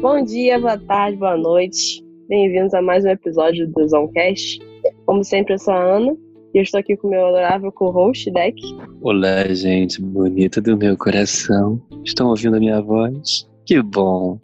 [0.00, 2.04] Bom dia, boa tarde, boa noite.
[2.28, 4.60] Bem-vindos a mais um episódio do Zoncast.
[5.04, 6.16] Como sempre, eu sou a Ana
[6.54, 8.62] e eu estou aqui com meu adorável co-host, Deck.
[9.00, 11.82] Olá, gente bonita do meu coração.
[12.04, 13.50] Estão ouvindo a minha voz?
[13.66, 14.38] Que bom!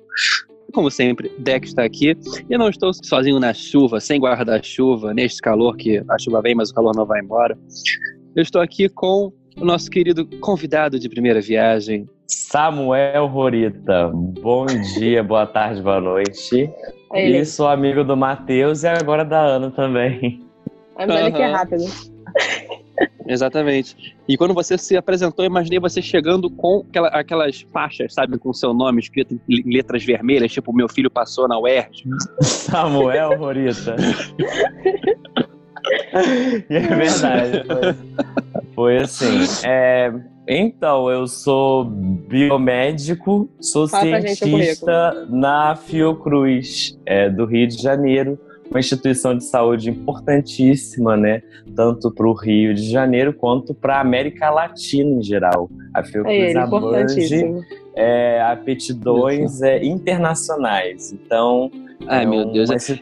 [0.73, 2.17] Como sempre, Deck está aqui
[2.51, 6.71] e não estou sozinho na chuva, sem guarda-chuva, neste calor que a chuva vem, mas
[6.71, 7.57] o calor não vai embora.
[8.35, 14.11] Eu estou aqui com o nosso querido convidado de primeira viagem, Samuel Rorita.
[14.13, 14.67] Bom
[14.99, 16.71] dia, boa tarde, boa noite.
[17.13, 20.45] Aí, E sou amigo do Matheus e agora da Ana também.
[20.97, 21.85] a Melly que é rápido.
[23.27, 24.15] Exatamente.
[24.29, 28.53] E quando você se apresentou, eu imaginei você chegando com aquela- aquelas faixas, sabe, com
[28.53, 32.05] seu nome escrito em letras vermelhas, tipo, meu filho passou na UERJ.
[32.43, 33.97] Samuel Rorita.
[36.71, 37.65] e é verdade.
[37.67, 37.95] Foi,
[38.75, 39.67] foi assim.
[39.67, 40.13] é,
[40.47, 48.39] então, eu sou biomédico, sou Fala cientista na Fiocruz, é, do Rio de Janeiro.
[48.71, 51.43] Uma instituição de saúde importantíssima, né?
[51.77, 55.71] Tanto para o Rio de Janeiro quanto para a América Latina em geral.
[55.93, 57.63] A Fiocruz ele, abrange importantíssimo.
[57.95, 61.13] é, aptidões é, internacionais.
[61.13, 61.71] Então,
[62.07, 62.71] Ai, é meu Deus.
[62.71, 62.93] uma E você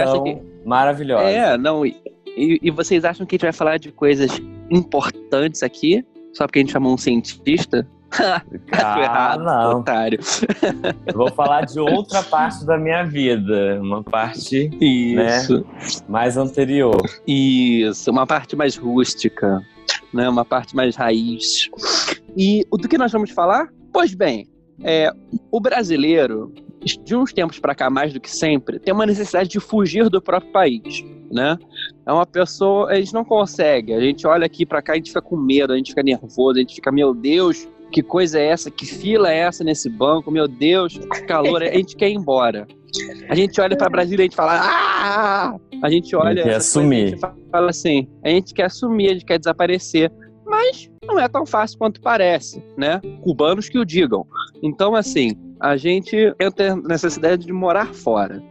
[0.00, 0.38] acha instituição que.
[0.68, 1.24] maravilhosa.
[1.30, 1.86] É, não.
[1.86, 1.96] E,
[2.36, 6.04] e- e vocês acham que a gente vai falar de coisas importantes aqui?
[6.32, 7.86] Só porque a gente chamou um cientista?
[8.72, 9.80] Ah, errado, não.
[9.80, 10.18] otário.
[11.06, 15.64] Eu vou falar de outra parte da minha vida, uma parte Isso.
[16.08, 17.00] mais anterior.
[17.26, 19.62] Isso, uma parte mais rústica,
[20.12, 20.28] né?
[20.28, 21.70] Uma parte mais raiz.
[22.36, 23.68] E do que nós vamos falar?
[23.92, 24.46] Pois bem,
[24.82, 25.10] é,
[25.50, 26.52] o brasileiro,
[26.84, 30.20] de uns tempos para cá, mais do que sempre, tem uma necessidade de fugir do
[30.20, 31.56] próprio país, né?
[32.06, 33.94] É uma pessoa, a gente não consegue.
[33.94, 36.58] A gente olha aqui para cá, a gente fica com medo, a gente fica nervoso,
[36.58, 38.70] a gente fica, meu Deus, que coisa é essa?
[38.70, 40.30] Que fila é essa nesse banco?
[40.30, 41.70] Meu Deus, que calor, é.
[41.70, 42.66] a gente quer ir embora.
[43.28, 45.56] A gente olha para Brasília e a gente fala, ah!
[45.82, 46.42] A gente olha.
[46.42, 47.08] quer e a assumir.
[47.08, 47.20] gente
[47.50, 50.12] fala assim, a gente quer assumir, a gente quer desaparecer.
[50.44, 53.00] Mas não é tão fácil quanto parece, né?
[53.22, 54.26] Cubanos que o digam.
[54.62, 55.32] Então, assim,
[55.62, 58.42] a gente entra necessidade de morar fora.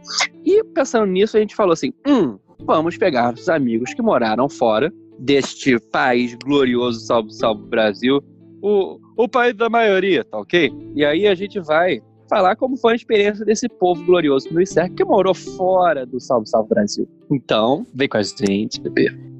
[0.44, 4.90] E pensando nisso, a gente falou assim: hum, vamos pegar os amigos que moraram fora
[5.18, 8.20] deste país glorioso, salve, salve Brasil,
[8.62, 10.72] o, o país da maioria, tá ok?
[10.96, 12.00] E aí a gente vai
[12.30, 16.18] falar como foi a experiência desse povo glorioso que nos cerca, que morou fora do
[16.18, 17.06] Salve Salve Brasil.
[17.30, 19.31] Então, vem com a gente, bebê.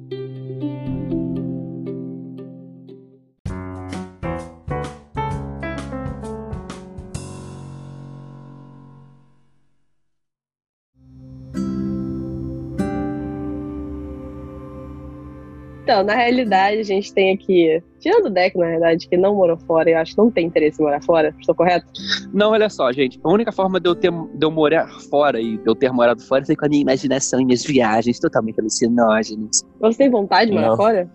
[15.93, 19.55] Então, na realidade, a gente tem aqui, tirando o Deck, na realidade, que não morou
[19.59, 21.85] fora, eu acho que não tem interesse em morar fora, estou correto?
[22.33, 23.19] Não, olha só, gente.
[23.23, 26.19] A única forma de eu, ter, de eu morar fora e de eu ter morado
[26.23, 29.61] fora foi com a minha imaginação e minhas viagens totalmente alucinógenas.
[29.79, 30.77] Você tem vontade de morar Não.
[30.77, 31.07] fora?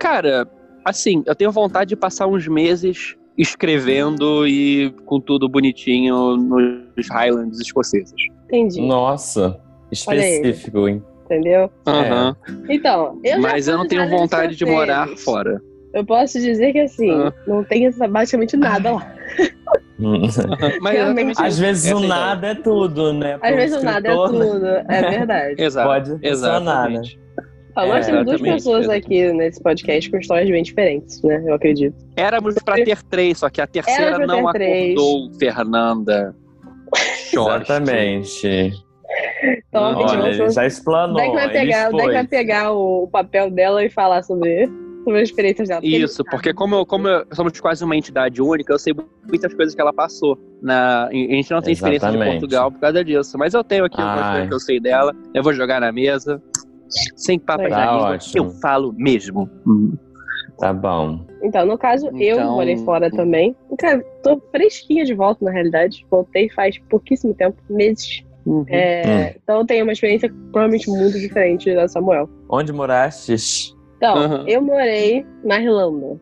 [0.00, 0.48] Cara,
[0.84, 7.60] assim, eu tenho vontade de passar uns meses escrevendo e com tudo bonitinho nos Highlands
[7.60, 8.12] escoceses.
[8.46, 9.60] Entendi, Nossa,
[9.92, 11.00] específico, hein?
[11.24, 11.70] Entendeu?
[11.86, 12.36] Aham.
[12.68, 15.60] Então, eu já Mas eu não tenho vontade de morar fora.
[15.94, 17.32] Eu posso dizer que, assim, Ah.
[17.46, 19.14] não tem basicamente nada lá.
[20.80, 21.40] Mas Realmente.
[21.40, 23.38] Às vezes o nada é tudo, né?
[23.42, 24.16] Às vezes o nada é né?
[24.16, 25.54] tudo, é verdade.
[25.62, 25.88] Exato.
[25.88, 27.00] Pode funcionar, né?
[27.00, 27.22] Exatamente.
[27.74, 29.04] Ó, nós É, temos duas pessoas exatamente.
[29.06, 31.42] aqui nesse podcast com histórias bem diferentes, né?
[31.46, 31.96] Eu acredito.
[32.16, 34.92] Éramos pra ter três, só que a terceira não ter três.
[34.98, 36.34] acordou, Fernanda.
[37.32, 38.72] Exatamente.
[39.68, 41.16] Então, Olha, ele já o explanou.
[41.16, 44.66] Deck vai pegar, o Deck vai pegar o, o papel dela e falar sobre,
[45.04, 45.80] sobre as experiências dela.
[45.80, 48.94] Porque Isso, porque como, eu- como eu- somos quase uma entidade única, eu sei
[49.28, 50.38] muitas coisas que ela passou.
[50.62, 52.40] Na, a gente não tem experiência de Exatamente.
[52.40, 53.36] Portugal por causa disso.
[53.38, 55.14] Mas eu tenho aqui algumas coisas que eu sei dela.
[55.34, 56.40] Eu vou jogar na mesa.
[57.16, 58.18] Sem papas Tá na língua.
[58.34, 59.48] Eu falo mesmo.
[59.66, 59.96] Hum.
[60.58, 61.26] Tá bom.
[61.42, 63.56] Então, no caso, eu Então- morei fora também.
[63.78, 66.06] Cara, tô fresquinha de volta, na realidade.
[66.10, 68.22] Voltei faz pouquíssimo tempo, meses.
[68.44, 68.64] Uhum.
[68.68, 72.28] É, Então, eu tenho uma experiência provavelmente muito diferente da Samuel.
[72.48, 73.74] Onde morastes?
[73.96, 74.44] Então, Aham.
[74.48, 76.20] eu morei na Irlanda.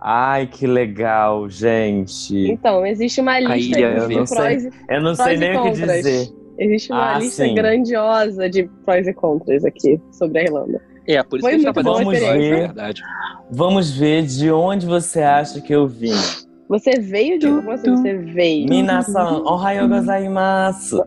[0.00, 2.50] Ai, que legal, gente.
[2.50, 4.28] Então, existe uma lista ilha de verde.
[4.34, 6.28] prós e Eu não prós sei e nem o que dizer.
[6.58, 7.54] Existe uma Ah, lista sim.
[7.54, 10.80] grandiosa de prós e contras aqui sobre a Irlanda.
[11.08, 12.50] É, por isso Foi que a gente tá muito fazendo experiência.
[12.50, 13.02] na verdade.
[13.50, 16.12] Vamos ver de onde você acha que eu vim.
[16.68, 17.46] Você veio de.
[17.46, 18.68] Como assim você veio?
[18.68, 21.04] Minasan, ohayou gozaimasu.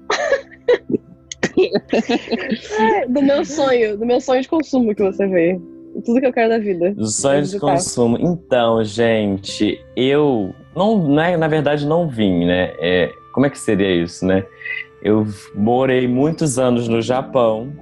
[2.79, 5.61] É, do meu sonho, do meu sonho de consumo que você veio.
[6.05, 6.91] Tudo que eu quero da vida.
[6.91, 8.17] Dos sonhos de consumo.
[8.19, 12.73] Então, gente, eu não, não é, na verdade não vim, né?
[12.79, 14.45] É, como é que seria isso, né?
[15.03, 15.25] Eu
[15.55, 17.73] morei muitos anos no Japão,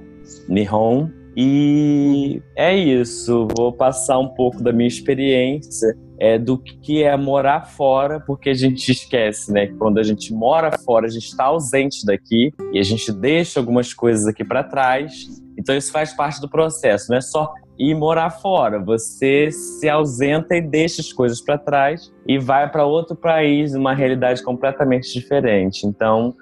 [0.48, 3.46] Nihon, e é isso.
[3.56, 8.54] Vou passar um pouco da minha experiência é, do que é morar fora, porque a
[8.54, 9.66] gente esquece, né?
[9.66, 13.60] Que quando a gente mora fora, a gente está ausente daqui e a gente deixa
[13.60, 15.12] algumas coisas aqui para trás.
[15.56, 18.78] Então isso faz parte do processo, não é só ir morar fora.
[18.80, 23.94] Você se ausenta e deixa as coisas para trás e vai para outro país, uma
[23.94, 25.86] realidade completamente diferente.
[25.86, 26.34] Então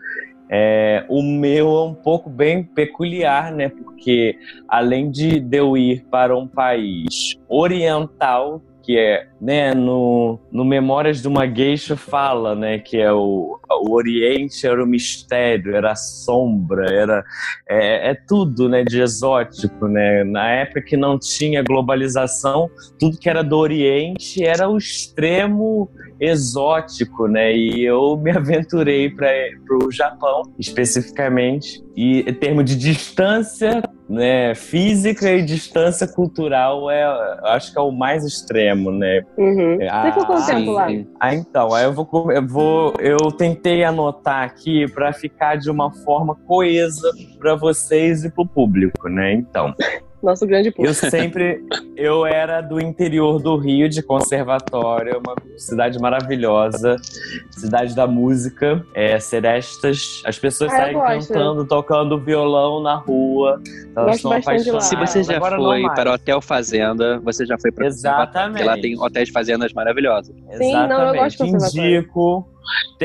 [0.49, 3.69] é, o meu é um pouco bem peculiar, né?
[3.69, 4.39] Porque
[4.69, 11.27] além de eu ir para um país oriental, que é, né, no, no Memórias de
[11.27, 16.87] uma Geisha fala, né, que é o, o Oriente era o mistério, era a sombra,
[16.95, 17.25] era
[17.69, 23.29] é, é tudo, né, de exótico, né, na época que não tinha globalização, tudo que
[23.29, 25.91] era do Oriente era o extremo
[26.21, 29.29] exótico, né, e eu me aventurei para
[29.83, 37.05] o Japão, especificamente, e em termos de distância né, física e distância cultural é,
[37.45, 39.23] acho que é o mais extremo, né?
[39.37, 39.79] Uhum.
[39.91, 40.89] Ah, Você ficou quanto tempo lá?
[41.19, 45.93] Ah, então, aí eu vou, eu vou, eu tentei anotar aqui para ficar de uma
[46.05, 49.33] forma coesa para vocês e para o público, né?
[49.33, 49.75] Então,
[50.23, 50.91] nosso grande público.
[50.91, 51.63] Eu sempre,
[51.97, 56.97] eu era do interior do Rio, de Conservatório, uma cidade maravilhosa,
[57.51, 60.23] cidade da música, é, serestas.
[60.25, 63.61] As pessoas ah, saem cantando, tocando violão na rua.
[63.95, 64.85] Elas estão apaixonadas.
[64.85, 68.57] Se você já Agora foi para o Hotel Fazenda, você já foi para Exatamente.
[68.57, 70.35] Porque lá tem hotéis fazendas maravilhosos.
[70.35, 70.89] Sim, Exatamente.
[70.89, 72.49] não, eu gosto de Indico.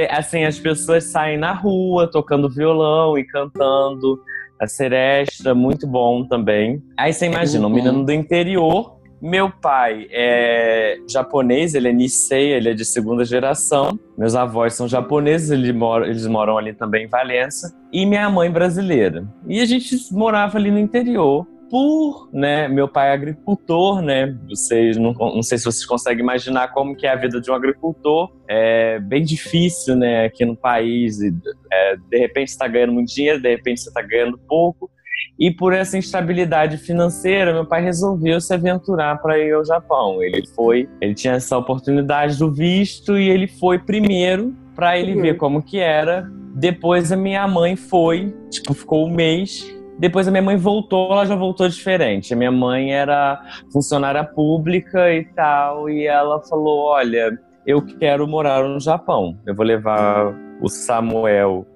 [0.10, 4.20] Assim, as pessoas saem na rua tocando violão e cantando
[4.62, 6.84] a Seresta, muito bom também.
[6.96, 9.02] Aí você imagina, um menino do interior.
[9.20, 14.00] Meu pai é japonês, ele é Nisei, ele é de segunda geração.
[14.16, 17.76] Meus avós são japoneses, eles moram, eles moram ali também em Valença.
[17.92, 19.28] E minha mãe brasileira.
[19.48, 24.98] E a gente morava ali no interior por, né, meu pai é agricultor, né, vocês
[24.98, 28.30] não, não sei se vocês conseguem imaginar como que é a vida de um agricultor,
[28.46, 31.34] é bem difícil, né, aqui no país, e,
[31.72, 34.92] é, de repente está ganhando muito dinheiro, de repente você está ganhando pouco,
[35.40, 40.22] e por essa instabilidade financeira, meu pai resolveu se aventurar para ir ao Japão.
[40.22, 45.22] Ele foi, ele tinha essa oportunidade do visto e ele foi primeiro para ele uhum.
[45.22, 46.30] ver como que era.
[46.54, 49.66] Depois a minha mãe foi, tipo, ficou um mês
[50.02, 52.34] depois a minha mãe voltou, ela já voltou diferente.
[52.34, 53.40] A minha mãe era
[53.72, 59.38] funcionária pública e tal, e ela falou: Olha, eu quero morar no Japão.
[59.46, 61.68] Eu vou levar o Samuel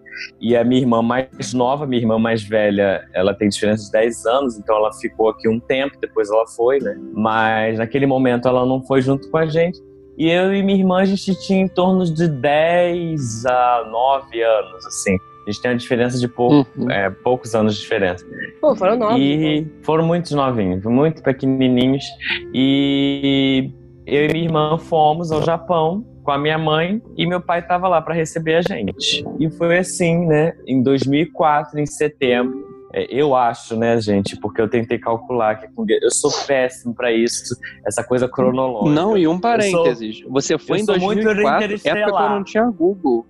[0.41, 4.25] e a minha irmã mais nova, minha irmã mais velha, ela tem diferença de 10
[4.25, 6.97] anos, então ela ficou aqui um tempo, depois ela foi, né?
[7.13, 9.79] Mas naquele momento ela não foi junto com a gente.
[10.17, 14.85] E eu e minha irmã, a gente tinha em torno de 10 a 9 anos,
[14.87, 15.15] assim.
[15.45, 16.89] A gente tem uma diferença de pouco, uhum.
[16.89, 18.25] é, poucos anos de diferença.
[18.59, 19.19] Pô, foram novos.
[19.19, 19.83] E então.
[19.83, 22.03] foram muito novinhos, muito pequenininhos.
[22.53, 23.71] E
[24.07, 27.87] eu e minha irmã fomos ao Japão com a minha mãe e meu pai estava
[27.87, 29.23] lá para receber a gente.
[29.39, 30.53] E foi assim, né?
[30.67, 35.67] Em 2004, em setembro, é, eu acho, né, gente, porque eu tentei calcular que
[36.01, 37.55] eu sou péssimo para isso,
[37.85, 38.89] essa coisa cronológica.
[38.89, 40.19] Não, e um parênteses.
[40.19, 43.25] Sou, você foi em 2004, época que eu não tinha Google.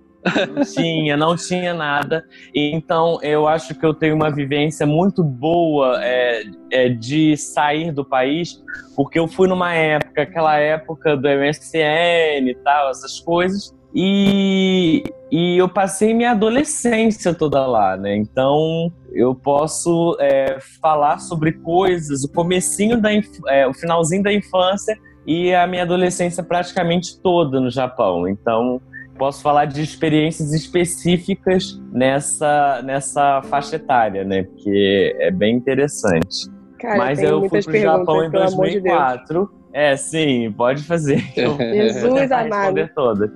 [0.54, 2.24] Não tinha, não tinha nada.
[2.54, 8.04] Então, eu acho que eu tenho uma vivência muito boa é, é, de sair do
[8.04, 8.62] país,
[8.94, 15.56] porque eu fui numa época, aquela época do MSN e tal, essas coisas, e, e
[15.56, 18.14] eu passei minha adolescência toda lá, né?
[18.16, 23.10] Então, eu posso é, falar sobre coisas, o comecinho da,
[23.48, 28.28] é, o finalzinho da infância e a minha adolescência praticamente toda no Japão.
[28.28, 28.80] Então,
[29.16, 34.44] posso falar de experiências específicas nessa, nessa faixa etária, né?
[34.44, 36.50] Porque é bem interessante.
[36.78, 39.46] Cara, Mas eu fui pro Japão em 2004.
[39.46, 41.18] De é, sim, pode fazer.
[41.36, 42.88] Jesus amado.
[42.94, 43.30] toda.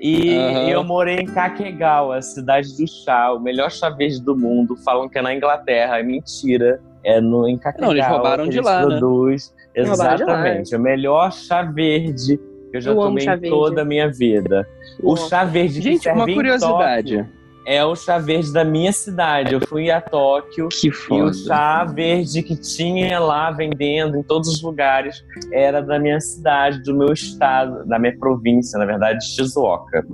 [0.00, 0.68] E uhum.
[0.68, 4.76] eu morei em Kakegawa, cidade do chá, o melhor chá verde do mundo.
[4.76, 6.80] Falam que é na Inglaterra, é mentira.
[7.04, 7.86] É no, em Kakegawa.
[7.86, 8.98] Não, eles roubaram de lá, né?
[8.98, 9.54] produz.
[9.74, 9.82] né?
[9.82, 12.40] Exatamente, o melhor chá verde
[12.72, 14.68] eu já eu tomei toda a minha vida.
[15.02, 17.26] O chá verde Gente, que uma curiosidade.
[17.66, 19.54] é o chá verde da minha cidade.
[19.54, 21.20] Eu fui a Tóquio que foda.
[21.20, 26.20] e o chá verde que tinha lá vendendo em todos os lugares era da minha
[26.20, 30.06] cidade, do meu estado, da minha província, na verdade, Shizuoka.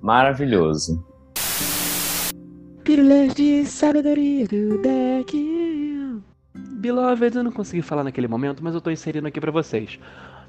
[0.00, 1.04] Maravilhoso.
[2.84, 5.50] Pílulas de sabedoria do deck.
[6.80, 9.98] Beloved, eu não consegui falar naquele momento, mas eu tô inserindo aqui para vocês.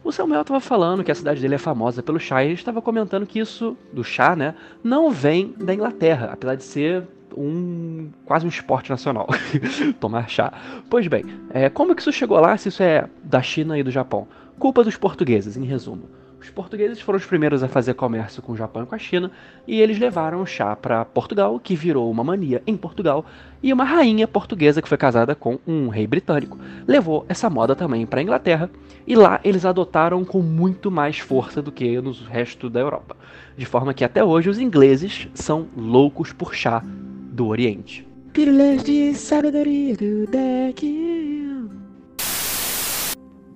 [0.03, 2.81] O Samuel estava falando que a cidade dele é famosa pelo chá e ele estava
[2.81, 7.03] comentando que isso, do chá, né, não vem da Inglaterra, apesar de ser
[7.37, 9.27] um quase um esporte nacional,
[9.99, 10.51] tomar chá.
[10.89, 13.91] Pois bem, é, como que isso chegou lá se isso é da China e do
[13.91, 14.27] Japão?
[14.57, 16.09] Culpa dos portugueses, em resumo.
[16.41, 19.31] Os portugueses foram os primeiros a fazer comércio com o Japão e com a China,
[19.67, 23.23] e eles levaram o chá para Portugal, que virou uma mania em Portugal,
[23.61, 26.57] e uma rainha portuguesa que foi casada com um rei britânico
[26.87, 28.71] levou essa moda também para a Inglaterra,
[29.05, 33.15] e lá eles adotaram com muito mais força do que no resto da Europa.
[33.55, 38.07] De forma que até hoje os ingleses são loucos por chá do Oriente.
[38.33, 41.50] Pílulas de sabedoria do deck.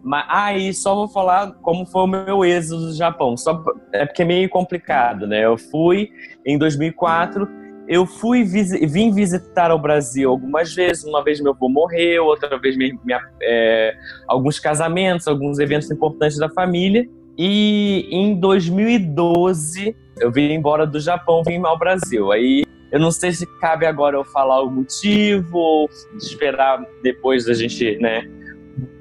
[0.05, 3.35] Mas aí só vou falar como foi o meu êxodo do Japão.
[3.35, 5.43] Só, é porque é meio complicado, né?
[5.43, 6.11] Eu fui
[6.45, 7.47] em 2004,
[7.87, 11.03] eu fui vim visitar o Brasil algumas vezes.
[11.05, 13.95] Uma vez meu avô morreu, outra vez minha, minha, é,
[14.27, 17.09] alguns casamentos, alguns eventos importantes da família.
[17.35, 22.31] E em 2012 eu vim embora do Japão, vim ao Brasil.
[22.31, 27.55] Aí eu não sei se cabe agora eu falar o motivo ou esperar depois da
[27.55, 28.23] gente, né?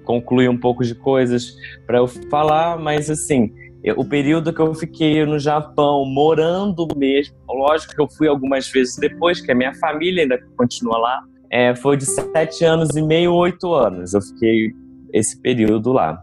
[0.05, 3.53] Concluir um pouco de coisas para eu falar, mas assim,
[3.97, 8.97] o período que eu fiquei no Japão, morando mesmo, lógico que eu fui algumas vezes
[8.97, 13.33] depois, que a minha família ainda continua lá, é, foi de sete anos e meio,
[13.35, 14.15] oito anos.
[14.15, 14.73] Eu fiquei
[15.13, 16.21] esse período lá.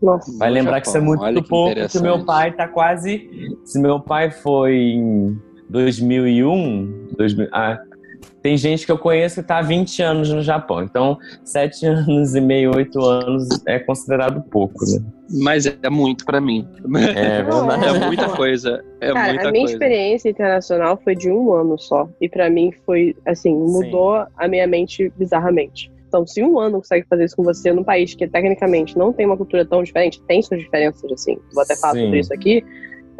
[0.00, 0.82] Nossa, Vai lembrar Japão.
[0.82, 3.28] que isso é muito pouco, porque meu pai tá quase.
[3.64, 7.78] Se meu pai foi em 2001, 2000, ah,
[8.42, 10.82] tem gente que eu conheço que está há 20 anos no Japão.
[10.82, 15.00] Então, 7 anos e meio, 8 anos é considerado pouco, né?
[15.30, 16.68] Mas é muito para mim.
[17.16, 17.84] É verdade.
[17.86, 18.84] É muita coisa.
[19.00, 19.72] É Cara, muita a minha coisa.
[19.74, 22.08] experiência internacional foi de um ano só.
[22.20, 24.26] E para mim foi, assim, mudou Sim.
[24.36, 25.90] a minha mente bizarramente.
[26.08, 29.24] Então, se um ano consegue fazer isso com você num país que tecnicamente não tem
[29.24, 32.04] uma cultura tão diferente, tem suas diferenças, assim, vou até falar Sim.
[32.04, 32.62] sobre isso aqui,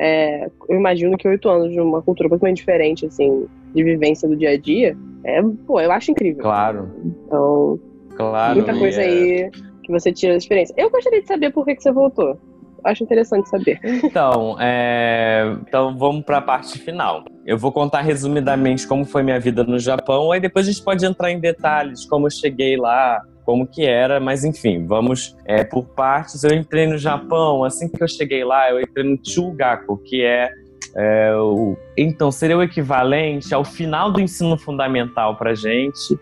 [0.02, 4.36] é, eu imagino que oito anos de uma cultura completamente diferente, assim, de vivência do
[4.36, 6.42] dia a dia, é, pô, eu acho incrível.
[6.42, 6.90] Claro.
[7.04, 7.78] Então,
[8.16, 9.04] claro, muita coisa é...
[9.04, 9.50] aí
[9.84, 10.74] que você tira da experiência.
[10.76, 12.36] Eu gostaria de saber por que, que você voltou.
[12.82, 13.78] Acho interessante saber.
[14.02, 15.56] Então, é...
[15.68, 17.24] então vamos para a parte final.
[17.46, 21.06] Eu vou contar resumidamente como foi minha vida no Japão, aí depois a gente pode
[21.06, 25.84] entrar em detalhes, como eu cheguei lá, como que era, mas enfim, vamos é, por
[25.84, 26.42] partes.
[26.44, 30.50] Eu entrei no Japão, assim que eu cheguei lá, eu entrei no Chugaku, que é,
[30.96, 36.18] é o, então seria o equivalente ao final do ensino fundamental para gente.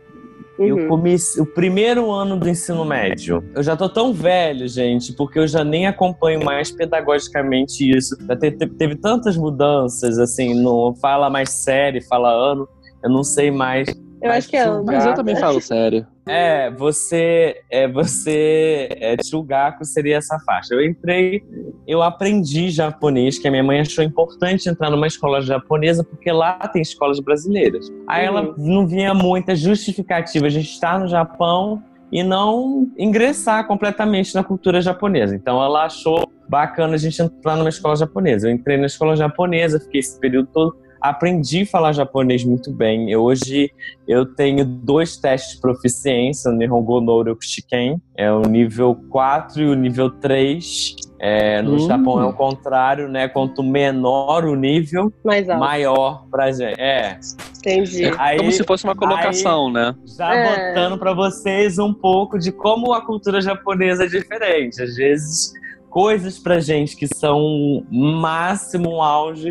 [0.61, 0.67] Uhum.
[0.67, 3.43] Eu comecei o primeiro ano do ensino médio.
[3.55, 8.15] Eu já tô tão velho, gente, porque eu já nem acompanho mais pedagogicamente isso.
[8.27, 12.69] Já teve, teve tantas mudanças, assim, no fala mais série, fala ano,
[13.03, 13.89] eu não sei mais.
[14.23, 14.71] Eu mas acho que é.
[14.83, 16.07] Mas eu também falo sério.
[16.27, 20.75] É, você, é, você, é, Chugaku seria essa faixa.
[20.75, 21.43] Eu entrei,
[21.89, 26.53] eu aprendi japonês, que a minha mãe achou importante entrar numa escola japonesa, porque lá
[26.69, 27.91] tem escolas brasileiras.
[28.07, 28.39] Aí uhum.
[28.39, 34.81] ela não vinha muita justificativa de estar no Japão e não ingressar completamente na cultura
[34.81, 35.35] japonesa.
[35.35, 38.49] Então ela achou bacana a gente entrar numa escola japonesa.
[38.49, 43.11] Eu entrei na escola japonesa, fiquei esse período todo aprendi a falar japonês muito bem.
[43.11, 43.71] Eu, hoje
[44.07, 49.67] eu tenho dois testes de proficiência, o Nihongo no Ryokushiken, é o nível 4 e
[49.67, 50.97] o nível 3.
[51.23, 51.79] É, no hum.
[51.87, 53.29] Japão é o contrário, né?
[53.29, 55.13] Quanto menor o nível,
[55.59, 56.81] maior pra gente.
[56.81, 57.19] É.
[57.59, 58.07] Entendi.
[58.07, 59.95] É aí, como se fosse uma colocação, aí, né?
[60.17, 60.69] Já é.
[60.69, 64.83] botando para vocês um pouco de como a cultura japonesa é diferente.
[64.83, 65.53] Às vezes
[65.91, 69.49] coisas pra gente que são máximo auge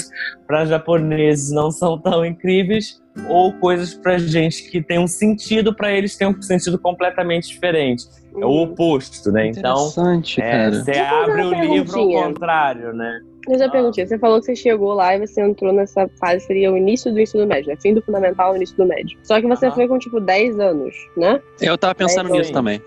[0.48, 5.91] para japoneses não são tão incríveis ou coisas pra gente que tem um sentido para
[5.91, 8.05] eles tem um sentido completamente diferente.
[8.36, 9.48] É o oposto, né?
[9.48, 9.91] Então,
[10.38, 13.19] é, você abre o livro ao contrário, né?
[13.48, 13.72] Eu já ah.
[13.72, 17.12] perguntei, você falou que você chegou lá e você entrou nessa fase, seria o início
[17.12, 17.77] do ensino médio, né?
[17.81, 19.17] Fim do fundamental, início do médio.
[19.24, 19.72] Só que você ah.
[19.72, 21.41] foi com, tipo, 10 anos, né?
[21.60, 22.79] Eu tava pensando nisso também.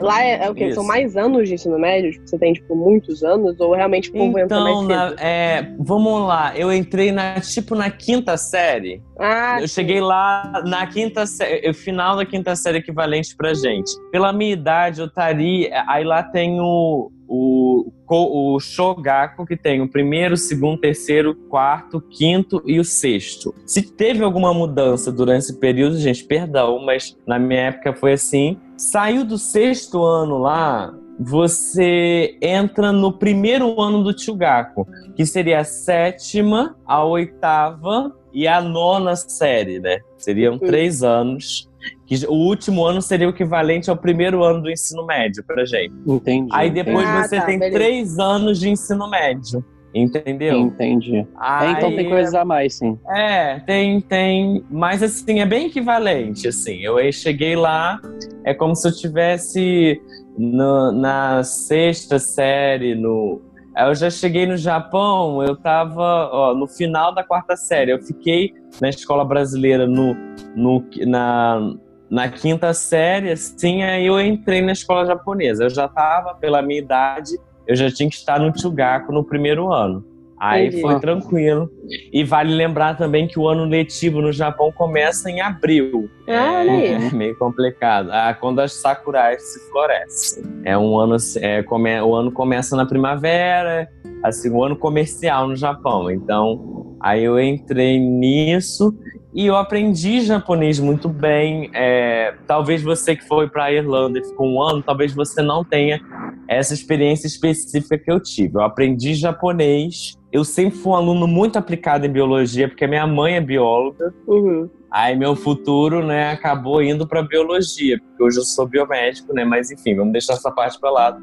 [0.00, 0.72] Lá é, é o quê?
[0.72, 2.12] São mais anos de ensino médio?
[2.12, 3.58] Tipo, você tem, tipo, muitos anos?
[3.60, 5.16] Ou realmente o povo então, entra mais cedo?
[5.16, 6.56] Na, é, vamos lá.
[6.56, 9.02] Eu entrei, na, tipo, na quinta série.
[9.18, 9.74] Ah, eu sim.
[9.74, 13.92] cheguei lá na quinta série, final da quinta série equivalente pra gente.
[14.10, 15.84] Pela minha idade, eu estaria...
[15.86, 22.62] Aí lá tem o, o, o Shogaku, que tem o primeiro, segundo, terceiro, quarto, quinto
[22.66, 23.54] e o sexto.
[23.66, 28.58] Se teve alguma mudança durante esse período, gente, perdão, mas na minha época foi assim.
[28.76, 35.64] Saiu do sexto ano lá, você entra no primeiro ano do Chugaku, que seria a
[35.64, 40.00] sétima, a oitava e a nona série, né?
[40.18, 41.70] Seriam três anos.
[42.06, 45.94] Que o último ano seria o equivalente ao primeiro ano do ensino médio pra gente.
[46.06, 46.48] Entendi.
[46.52, 47.78] Aí depois Ah, você tá, tem beleza.
[47.78, 49.64] três anos de ensino médio.
[49.94, 50.58] Entendeu?
[50.58, 51.18] Entendi.
[51.18, 52.98] É, Aí, então tem coisas a mais, sim.
[53.08, 54.64] É, tem, tem.
[54.68, 56.80] Mas assim, é bem equivalente, assim.
[56.80, 58.00] Eu cheguei lá,
[58.44, 60.00] é como se eu tivesse
[60.36, 63.40] no- na sexta série, no.
[63.76, 67.92] Eu já cheguei no Japão, eu tava ó, no final da quarta série.
[67.92, 70.14] Eu fiquei na escola brasileira no,
[70.56, 71.72] no, na,
[72.14, 75.64] na quinta série, assim, aí eu entrei na escola japonesa.
[75.64, 77.32] Eu já tava, pela minha idade,
[77.66, 80.04] eu já tinha que estar no Chugaku no primeiro ano.
[80.38, 80.82] Aí Entendi.
[80.82, 81.68] foi tranquilo.
[82.12, 86.08] E vale lembrar também que o ano letivo no Japão começa em abril.
[86.28, 86.86] Ah, aí.
[86.92, 88.10] É meio complicado.
[88.10, 90.44] Ah, quando as sakurais se florescem.
[90.64, 93.88] É um ano, é, come, o ano começa na primavera,
[94.22, 96.10] assim, o ano comercial no Japão.
[96.10, 98.96] Então, aí eu entrei nisso
[99.34, 101.68] e eu aprendi japonês muito bem.
[101.74, 105.64] É, talvez você que foi para a Irlanda e ficou um ano, talvez você não
[105.64, 106.00] tenha
[106.46, 108.56] essa experiência específica que eu tive.
[108.56, 110.16] Eu aprendi japonês.
[110.32, 114.14] Eu sempre fui um aluno muito aplicado em biologia, porque minha mãe é bióloga.
[114.26, 114.70] Uhum.
[114.94, 119.68] Aí meu futuro, né, acabou indo para biologia, porque hoje eu sou biomédico, né, mas
[119.68, 121.20] enfim, vamos deixar essa parte para lado.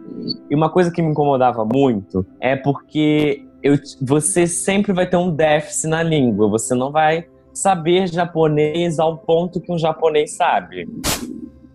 [0.49, 5.33] E uma coisa que me incomodava muito é porque eu, você sempre vai ter um
[5.33, 10.85] déficit na língua, você não vai saber japonês ao ponto que um japonês sabe.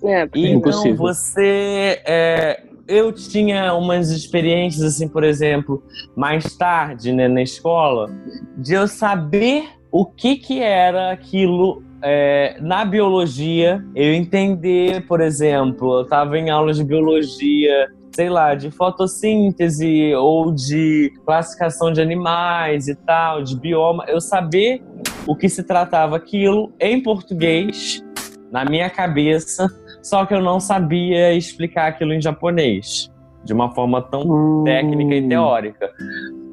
[0.05, 0.97] É, porque E então Impossível.
[0.99, 2.03] você.
[2.05, 5.83] é, eu tinha umas experiências, assim, por exemplo,
[6.15, 8.11] mais tarde, né, na escola,
[8.59, 15.99] de eu saber o que que era aquilo é, na biologia, eu entender, por exemplo,
[15.99, 22.87] eu estava em aulas de biologia, sei lá, de fotossíntese ou de classificação de animais
[22.87, 24.81] e tal, de bioma, eu saber
[25.27, 28.05] o que se tratava aquilo em português,
[28.53, 29.67] na minha cabeça,
[30.01, 33.13] só que eu não sabia explicar aquilo em japonês,
[33.45, 35.91] de uma forma tão técnica e teórica.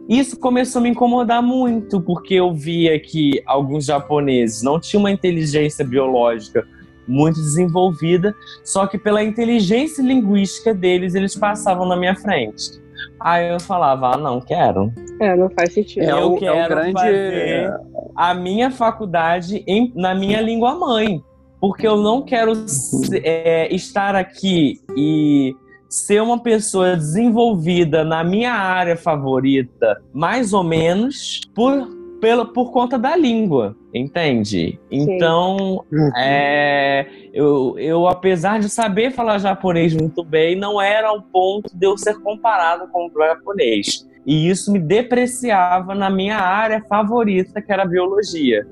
[0.10, 5.12] Isso começou a me incomodar muito, porque eu via que alguns japoneses não tinham uma
[5.12, 6.68] inteligência biológica
[7.08, 12.82] muito desenvolvida, só que pela inteligência linguística deles, eles passavam na minha frente.
[13.20, 14.92] Aí eu falava, ah, não quero.
[15.20, 16.04] É, não faz sentido.
[16.04, 17.74] É eu é um quero grande- fazer
[18.16, 21.22] a minha faculdade em- na minha língua mãe.
[21.60, 22.52] Porque eu não quero
[23.24, 25.56] é, estar aqui e
[25.94, 31.88] ser uma pessoa desenvolvida na minha área favorita, mais ou menos, por,
[32.20, 34.80] pela, por conta da língua, entende?
[34.90, 35.86] Então,
[36.18, 41.86] é, eu, eu, apesar de saber falar japonês muito bem, não era ao ponto de
[41.86, 44.04] eu ser comparado com o japonês.
[44.26, 48.66] E isso me depreciava na minha área favorita, que era a biologia.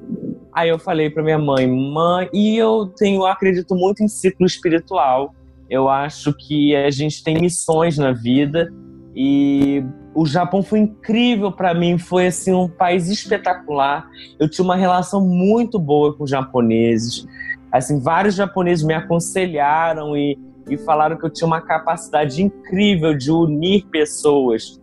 [0.51, 4.47] Aí eu falei para minha mãe, mãe, e eu tenho, eu acredito muito em ciclo
[4.47, 5.35] espiritual.
[5.71, 8.69] Eu acho que a gente tem missões na vida
[9.15, 9.81] e
[10.13, 14.05] o Japão foi incrível para mim, foi assim um país espetacular.
[14.37, 17.25] Eu tinha uma relação muito boa com os japoneses.
[17.71, 20.37] Assim, vários japoneses me aconselharam e,
[20.69, 24.77] e falaram que eu tinha uma capacidade incrível de unir pessoas.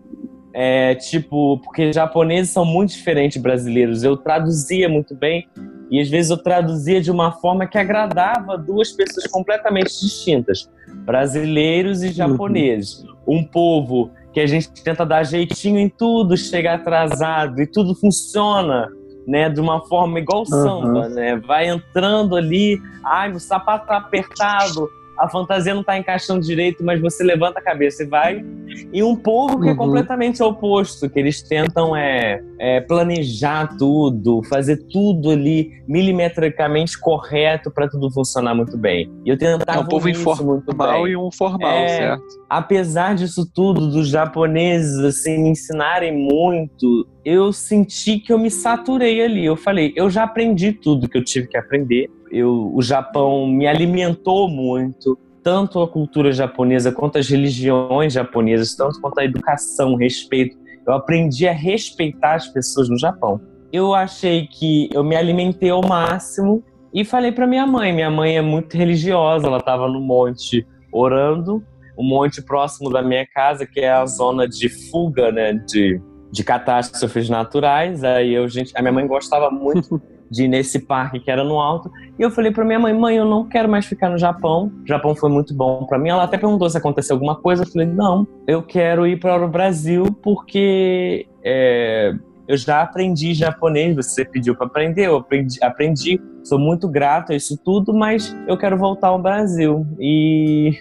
[0.55, 4.03] É, tipo, porque japoneses são muito diferentes de brasileiros.
[4.03, 5.47] Eu traduzia muito bem
[5.91, 10.71] e às vezes eu traduzia de uma forma que agradava duas pessoas completamente distintas,
[11.05, 13.05] brasileiros e japoneses.
[13.27, 18.89] Um povo que a gente tenta dar jeitinho em tudo, chega atrasado e tudo funciona,
[19.27, 21.37] né, de uma forma igual samba, né?
[21.37, 27.00] Vai entrando ali, ai, o sapato tá apertado, a fantasia não tá encaixando direito, mas
[27.00, 28.44] você levanta a cabeça e vai.
[28.92, 29.76] E um povo que é Uhum.
[29.76, 37.88] completamente oposto, que eles tentam é, é, planejar tudo, fazer tudo ali milimetricamente correto para
[37.88, 39.11] tudo funcionar muito bem.
[39.24, 41.88] E eu tentava É um povo unir isso muito Formal bem e um formal, É.
[41.88, 42.24] certo?
[42.48, 49.22] apesar disso tudo, dos japoneses assim me ensinarem muito, eu senti que eu me saturei
[49.22, 49.44] ali.
[49.44, 52.09] Eu falei, eu já aprendi tudo que eu tive que aprender.
[52.31, 59.01] Eu, o Japão me alimentou muito, tanto a cultura japonesa quanto as religiões japonesas, tanto
[59.01, 60.57] quanto a educação, respeito.
[60.87, 63.41] Eu aprendi a respeitar as pessoas no Japão.
[63.73, 66.62] Eu achei que eu me alimentei ao máximo
[66.93, 67.93] e falei para minha mãe.
[67.93, 71.62] Minha mãe é muito religiosa, ela estava no monte orando
[71.99, 76.45] um monte próximo da minha casa, que é a zona de fuga, né, de, de
[76.45, 78.05] catástrofes naturais.
[78.05, 81.61] Aí eu, gente, a minha mãe gostava muito de ir nesse parque que era no
[81.61, 81.91] alto.
[82.19, 84.73] E eu falei para minha mãe, mãe, eu não quero mais ficar no Japão.
[84.83, 86.11] O Japão foi muito bom para mim.
[86.11, 87.62] Ela até perguntou se aconteceu alguma coisa.
[87.62, 92.14] Eu falei, não, eu quero ir para o Brasil porque é,
[92.49, 97.37] eu já aprendi japonês, você pediu para aprender, eu aprendi, aprendi, sou muito grato a
[97.37, 99.87] isso tudo, mas eu quero voltar ao Brasil.
[100.01, 100.79] E,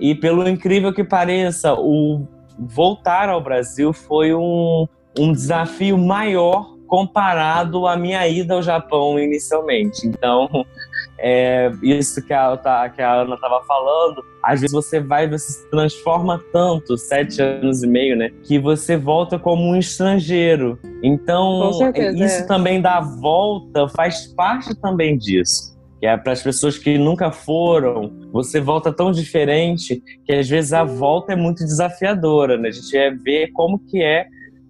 [0.00, 2.26] e pelo incrível que pareça, o
[2.58, 10.06] voltar ao Brasil foi um, um desafio maior comparado à minha ida ao Japão inicialmente.
[10.06, 10.48] Então,
[11.18, 12.56] é, isso que a,
[12.94, 17.82] que a Ana estava falando, às vezes você vai, você se transforma tanto, sete anos
[17.82, 18.30] e meio, né?
[18.44, 20.78] Que você volta como um estrangeiro.
[21.02, 22.46] Então, certeza, isso é.
[22.46, 25.76] também da volta faz parte também disso.
[25.98, 30.72] Que é para as pessoas que nunca foram, você volta tão diferente que às vezes
[30.72, 32.68] a volta é muito desafiadora, né?
[32.68, 34.26] A gente é ver como que é,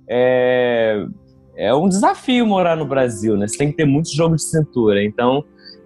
[0.08, 1.06] é
[1.56, 3.46] é um desafio morar no Brasil, né?
[3.46, 5.02] Você tem que ter muito jogo de cintura.
[5.02, 5.44] Então,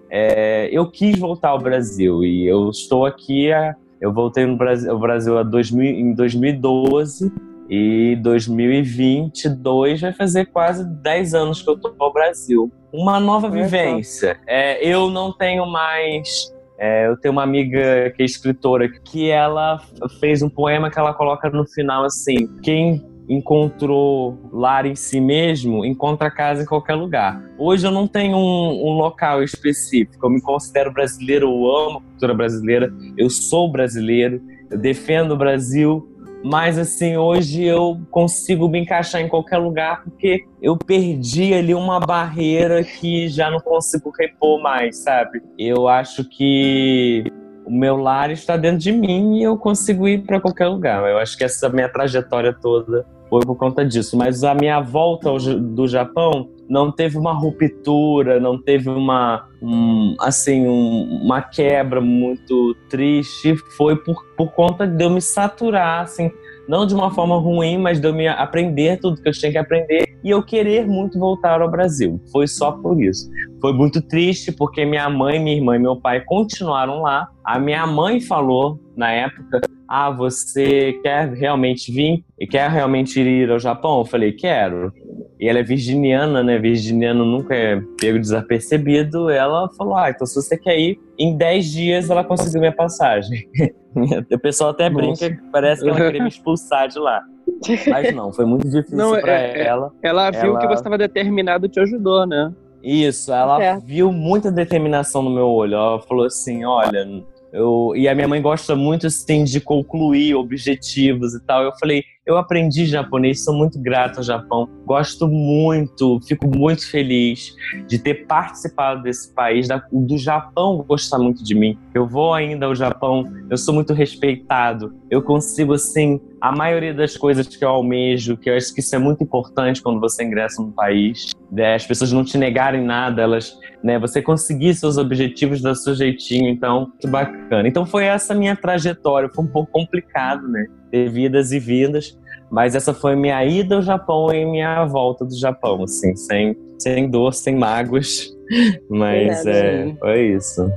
[0.09, 3.51] é, eu quis voltar ao Brasil e eu estou aqui.
[3.51, 7.31] A, eu voltei no Brasil, ao Brasil a 2000, em 2012
[7.69, 12.71] e 2022 vai fazer quase 10 anos que eu estou no Brasil.
[12.91, 14.39] Uma nova vivência.
[14.47, 16.51] É, eu não tenho mais.
[16.79, 19.79] É, eu tenho uma amiga que é escritora que ela
[20.19, 25.85] fez um poema que ela coloca no final assim: quem encontrou lar em si mesmo,
[25.85, 27.41] encontra casa em qualquer lugar.
[27.59, 32.01] Hoje eu não tenho um, um, local específico, eu me considero brasileiro, eu amo a
[32.01, 36.09] cultura brasileira, eu sou brasileiro, eu defendo o Brasil,
[36.43, 41.99] mas assim, hoje eu consigo me encaixar em qualquer lugar porque eu perdi ali uma
[41.99, 45.43] barreira que já não consigo repor mais, sabe?
[45.57, 47.25] Eu acho que
[47.65, 51.07] o meu lar está dentro de mim e eu consigo ir para qualquer lugar.
[51.07, 54.17] Eu acho que essa minha trajetória toda foi por conta disso.
[54.17, 60.15] Mas a minha volta ao, do Japão não teve uma ruptura, não teve uma um,
[60.19, 63.55] assim um, uma quebra muito triste.
[63.75, 66.31] Foi por, por conta de eu me saturar, assim,
[66.67, 69.57] não de uma forma ruim, mas de eu me aprender tudo que eu tinha que
[69.57, 72.21] aprender e eu querer muito voltar ao Brasil.
[72.31, 73.29] Foi só por isso.
[73.61, 77.27] Foi muito triste porque minha mãe, minha irmã e meu pai continuaram lá.
[77.43, 83.49] A minha mãe falou na época ah, você quer realmente vir e quer realmente ir
[83.49, 83.97] ao Japão?
[83.97, 84.93] Eu falei, quero.
[85.39, 86.59] E ela é virginiana, né?
[86.59, 89.31] Virginiano nunca é pego desapercebido.
[89.31, 93.49] Ela falou, ah, então se você quer ir, em 10 dias ela conseguiu minha passagem.
[94.31, 95.25] o pessoal até Nossa.
[95.27, 97.23] brinca, parece que ela queria me expulsar de lá.
[97.89, 99.91] Mas não, foi muito difícil pra é, é ela.
[100.03, 100.59] Ela viu ela...
[100.59, 102.53] que você estava determinado e te ajudou, né?
[102.83, 103.79] Isso, ela é.
[103.79, 105.75] viu muita determinação no meu olho.
[105.75, 107.05] Ela falou assim: olha,
[107.51, 111.63] eu, e a minha mãe gosta muito assim, de concluir objetivos e tal.
[111.63, 114.69] Eu falei, eu aprendi japonês, sou muito grato ao Japão.
[114.85, 117.55] Gosto muito, fico muito feliz
[117.87, 121.75] de ter participado desse país, da, do Japão gostar muito de mim.
[121.91, 124.93] Eu vou ainda ao Japão, eu sou muito respeitado.
[125.09, 128.95] Eu consigo, assim, a maioria das coisas que eu almejo, que eu acho que isso
[128.95, 131.31] é muito importante quando você ingressa no país.
[131.51, 131.73] Né?
[131.73, 133.97] As pessoas não te negarem nada, elas, né?
[133.97, 137.67] Você conseguir seus objetivos do seu jeitinho, então, muito bacana.
[137.67, 140.67] Então foi essa minha trajetória, foi um pouco complicado, né?
[140.91, 142.17] Ter vidas e vindas,
[142.49, 147.09] mas essa foi minha ida ao Japão e minha volta do Japão, assim, sem, sem
[147.09, 148.35] dor, sem mágoas.
[148.89, 150.71] Mas é, foi isso.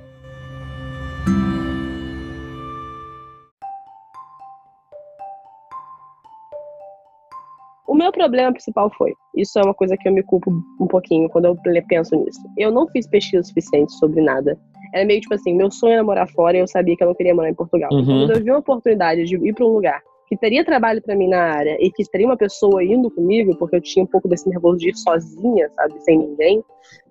[8.03, 11.47] Meu problema principal foi, isso é uma coisa que eu me culpo um pouquinho quando
[11.47, 11.57] eu
[11.89, 12.41] penso nisso.
[12.59, 14.59] Eu não fiz pesquisa suficiente sobre nada.
[14.95, 17.15] Era meio tipo assim, meu sonho era morar fora e eu sabia que eu não
[17.15, 17.91] queria morar em Portugal.
[17.93, 18.01] Uhum.
[18.01, 21.15] Então, quando eu vi uma oportunidade de ir para um lugar que teria trabalho para
[21.15, 24.29] mim na área e que teria uma pessoa indo comigo, porque eu tinha um pouco
[24.29, 26.65] desse nervoso de ir sozinha, sabe, sem ninguém,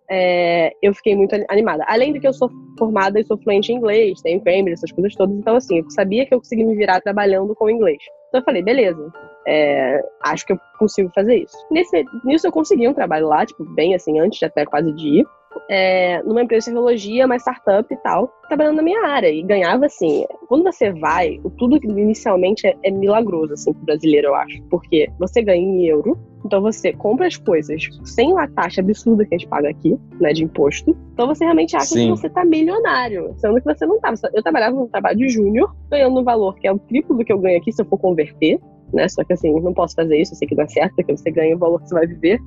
[0.09, 1.85] é, eu fiquei muito animada.
[1.87, 5.15] Além de que eu sou formada e sou fluente em inglês, tenho Cambridge, essas coisas
[5.15, 8.01] todas, então assim, eu sabia que eu conseguia me virar trabalhando com inglês.
[8.27, 9.11] Então eu falei, beleza,
[9.47, 11.57] é, acho que eu consigo fazer isso.
[11.69, 15.19] Nesse, nisso eu consegui um trabalho lá, tipo, bem assim, antes de até quase de
[15.19, 15.27] ir
[15.69, 19.29] é, numa empresa de tecnologia, uma startup e tal, trabalhando na minha área.
[19.29, 20.25] E ganhava assim.
[20.47, 24.61] Quando você vai, tudo inicialmente é, é milagroso, assim, pro brasileiro, eu acho.
[24.69, 29.35] Porque você ganha em euro, então você compra as coisas sem a taxa absurda que
[29.35, 30.95] a gente paga aqui, né, de imposto.
[31.13, 32.13] Então você realmente acha Sim.
[32.13, 34.13] que você tá milionário, sendo que você não tá.
[34.33, 37.31] Eu trabalhava num trabalho de júnior, ganhando um valor que é o triplo do que
[37.31, 38.59] eu ganho aqui se eu for converter,
[38.93, 39.07] né?
[39.07, 41.31] Só que assim, não posso fazer isso, eu sei que não é certo, porque você
[41.31, 42.39] ganha o valor que você vai viver.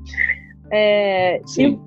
[0.71, 1.79] É, e,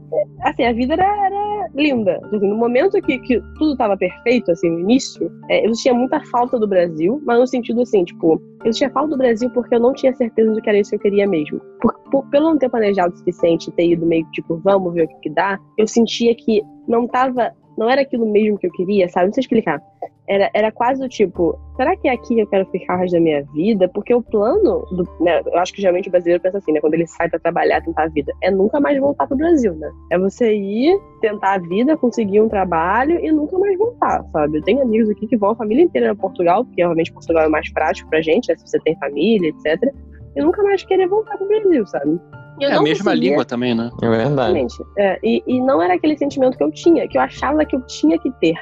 [0.44, 2.20] assim, a vida era, era linda.
[2.24, 6.24] Assim, no momento que, que tudo estava perfeito, assim, no início, é, eu tinha muita
[6.28, 9.80] falta do Brasil, mas no sentido assim, tipo, eu tinha falta do Brasil porque eu
[9.80, 11.60] não tinha certeza de que era isso que eu queria mesmo.
[11.82, 15.08] Por, por, pelo não ter planejado o suficiente, ter ido meio tipo, vamos ver o
[15.08, 19.10] que, que dá, eu sentia que não tava, não era aquilo mesmo que eu queria,
[19.10, 19.28] sabe?
[19.28, 19.82] Não sei explicar.
[20.28, 23.14] Era, era quase do tipo, será que é aqui que eu quero ficar o resto
[23.14, 23.88] da minha vida?
[23.88, 26.82] Porque o plano, do, né, eu acho que geralmente o brasileiro pensa assim, né?
[26.82, 29.90] Quando ele sai para trabalhar, tentar a vida, é nunca mais voltar pro Brasil, né?
[30.12, 34.58] É você ir, tentar a vida, conseguir um trabalho e nunca mais voltar, sabe?
[34.58, 37.50] Eu tenho amigos aqui que vão a família inteira para Portugal, porque realmente Portugal é
[37.50, 38.56] mais prático pra gente, né?
[38.58, 39.94] Se você tem família, etc.
[40.36, 42.20] E nunca mais querer voltar pro Brasil, sabe?
[42.60, 43.30] é a mesma conseguia...
[43.30, 43.90] língua também, né?
[44.02, 44.68] É verdade.
[44.98, 47.82] É, e, e não era aquele sentimento que eu tinha, que eu achava que eu
[47.86, 48.58] tinha que ter.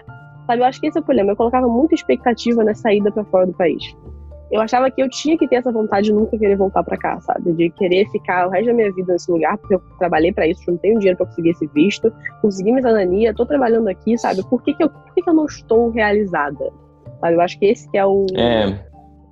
[0.46, 1.32] Sabe, eu acho que esse é o problema.
[1.32, 3.96] Eu colocava muita expectativa nessa ida para fora do país.
[4.52, 7.20] Eu achava que eu tinha que ter essa vontade de nunca querer voltar para cá,
[7.20, 7.52] sabe?
[7.54, 10.62] De querer ficar o resto da minha vida nesse lugar, porque eu trabalhei para isso,
[10.68, 14.48] não tenho dinheiro para conseguir esse visto, consegui minha cidadania, tô trabalhando aqui, sabe?
[14.48, 16.72] Por que, que, eu, por que, que eu não estou realizada?
[17.20, 17.34] Sabe?
[17.34, 18.26] Eu acho que esse que é o.
[18.36, 18.86] É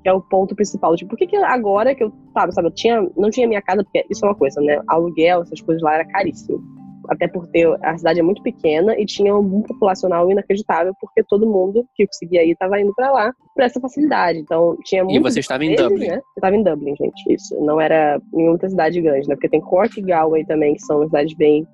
[0.04, 0.98] que é o ponto principal.
[0.98, 3.86] Tipo, por que, que agora que eu, sabe, sabe, eu tinha, não tinha minha casa,
[3.86, 4.82] porque isso é uma coisa, né?
[4.90, 6.62] Aluguel, essas coisas lá era caríssimo
[7.10, 11.50] até porque a cidade é muito pequena e tinha um boom populacional inacreditável, porque todo
[11.50, 14.40] mundo que conseguia ir estava indo para lá por essa facilidade.
[14.40, 15.18] Então, tinha muito.
[15.18, 16.08] E você estava em Dublin?
[16.08, 16.16] Né?
[16.16, 17.56] Eu estava em Dublin, gente, isso.
[17.62, 19.36] Não era em outra cidade grande, né?
[19.36, 21.68] Porque tem Cork e Galway também, que são cidades bem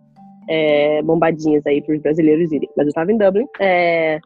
[0.49, 2.69] é, bombadinhas aí para os brasileiros irem.
[2.75, 3.45] Mas eu estava em Dublin.
[3.59, 4.19] É,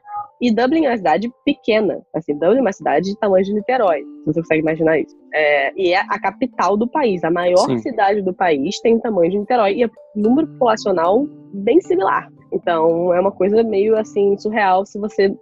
[0.43, 2.01] e Dublin é uma cidade pequena.
[2.13, 5.15] Assim, Dublin é uma cidade de tamanho de Niterói, se você consegue imaginar isso.
[5.33, 7.23] É, e é a capital do país.
[7.23, 7.77] A maior Sim.
[7.77, 12.27] cidade do país tem o tamanho de Niterói e é um número populacional bem similar.
[12.51, 15.33] Então, é uma coisa meio assim surreal se você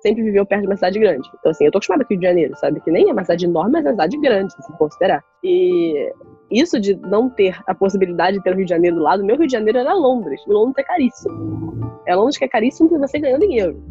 [0.00, 1.28] sempre viveu perto de uma cidade grande.
[1.38, 2.80] Então, assim, eu tô acostumada com o Rio de Janeiro, sabe?
[2.80, 5.22] Que nem é uma cidade enorme, mas é uma cidade grande, se considerar.
[5.44, 6.10] E
[6.50, 9.36] isso de não ter a possibilidade de ter o Rio de Janeiro do lado, meu
[9.36, 10.40] Rio de Janeiro era Londres.
[10.46, 11.92] E Londres é caríssimo.
[12.06, 13.82] É Londres que é caríssimo porque você ganhando dinheiro.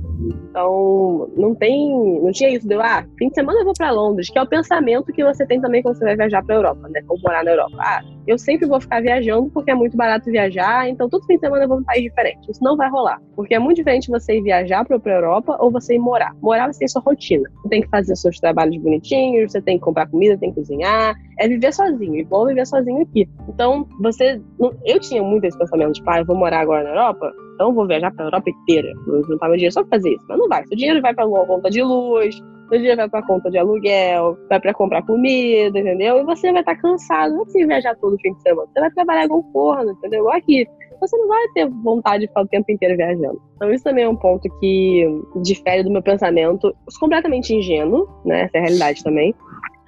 [0.50, 4.30] Então, não tem, não tinha isso de, ah, fim de semana eu vou para Londres,
[4.30, 7.02] que é o pensamento que você tem também quando você vai viajar para Europa, né?
[7.08, 7.78] Ou morar na Europa.
[7.80, 11.40] Ah, eu sempre vou ficar viajando porque é muito barato viajar, então todo fim de
[11.40, 12.52] semana eu vou para um país diferente.
[12.52, 15.72] Isso não vai rolar, porque é muito diferente você ir viajar para a Europa ou
[15.72, 16.34] você ir morar.
[16.42, 17.50] Morar você tem sua rotina.
[17.62, 21.16] Você tem que fazer seus trabalhos bonitinhos, você tem que comprar comida, tem que cozinhar,
[21.40, 23.28] é viver sozinho, igual viver sozinho aqui.
[23.48, 24.42] Então, você,
[24.86, 27.74] eu tinha muito esse pensamento de, pai, ah, eu vou morar agora na Europa, então
[27.74, 28.92] vou viajar para a Europa inteira.
[29.06, 30.26] Vou juntar meu dinheiro só pra fazer isso.
[30.28, 30.66] Mas não vai.
[30.68, 34.38] Seu dinheiro vai para uma conta de luz, seu dinheiro vai para conta de aluguel,
[34.50, 36.20] vai para comprar comida, entendeu?
[36.20, 37.36] E você vai estar tá cansado.
[37.36, 38.68] Não vai viajar todo fim de semana.
[38.74, 40.20] Você vai trabalhar um forno, entendeu?
[40.20, 40.68] Igual aqui.
[41.00, 43.40] Você não vai ter vontade de ficar o tempo inteiro viajando.
[43.56, 45.06] Então, isso também é um ponto que
[45.44, 48.44] difere do meu pensamento, completamente ingênuo, né?
[48.44, 49.36] Essa é a realidade também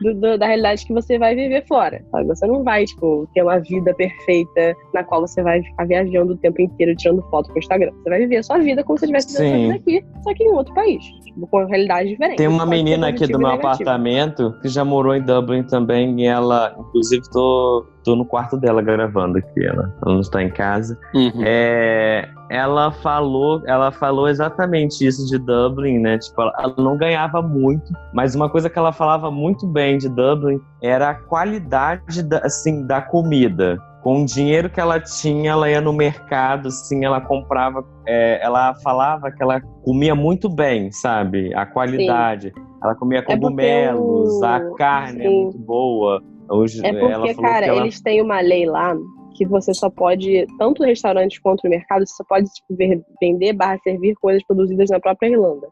[0.01, 2.03] do, do, da realidade que você vai viver fora.
[2.11, 2.27] Sabe?
[2.27, 6.37] Você não vai, tipo, ter uma vida perfeita na qual você vai ficar viajando o
[6.37, 7.91] tempo inteiro tirando foto pro Instagram.
[8.03, 10.51] Você vai viver a sua vida como se você estivesse vivendo aqui, só que em
[10.51, 11.03] outro país.
[11.03, 12.37] Tipo, com realidade diferente.
[12.37, 16.75] Tem uma menina aqui do meu apartamento que já morou em Dublin também e ela,
[16.79, 20.97] inclusive, tô, tô no quarto dela gravando aqui, ela, ela não está em casa.
[21.13, 21.41] Uhum.
[21.43, 26.17] É, ela falou, ela falou exatamente isso de Dublin, né?
[26.17, 30.09] Tipo, ela, ela não ganhava muito, mas uma coisa que ela falava muito bem de
[30.09, 33.77] Dublin era a qualidade da, assim, da comida.
[34.01, 38.73] Com o dinheiro que ela tinha, ela ia no mercado, assim, ela comprava, é, ela
[38.75, 41.53] falava que ela comia muito bem, sabe?
[41.53, 42.53] A qualidade.
[42.55, 42.69] Sim.
[42.81, 45.25] Ela comia é cogumelos, é a carne Sim.
[45.25, 46.23] é muito boa.
[46.49, 47.81] Hoje, é porque, cara, ela...
[47.81, 48.95] eles têm uma lei lá
[49.35, 52.75] que você só pode, tanto restaurantes quanto no mercado, você só pode tipo,
[53.21, 55.67] vender barra servir coisas produzidas na própria Irlanda.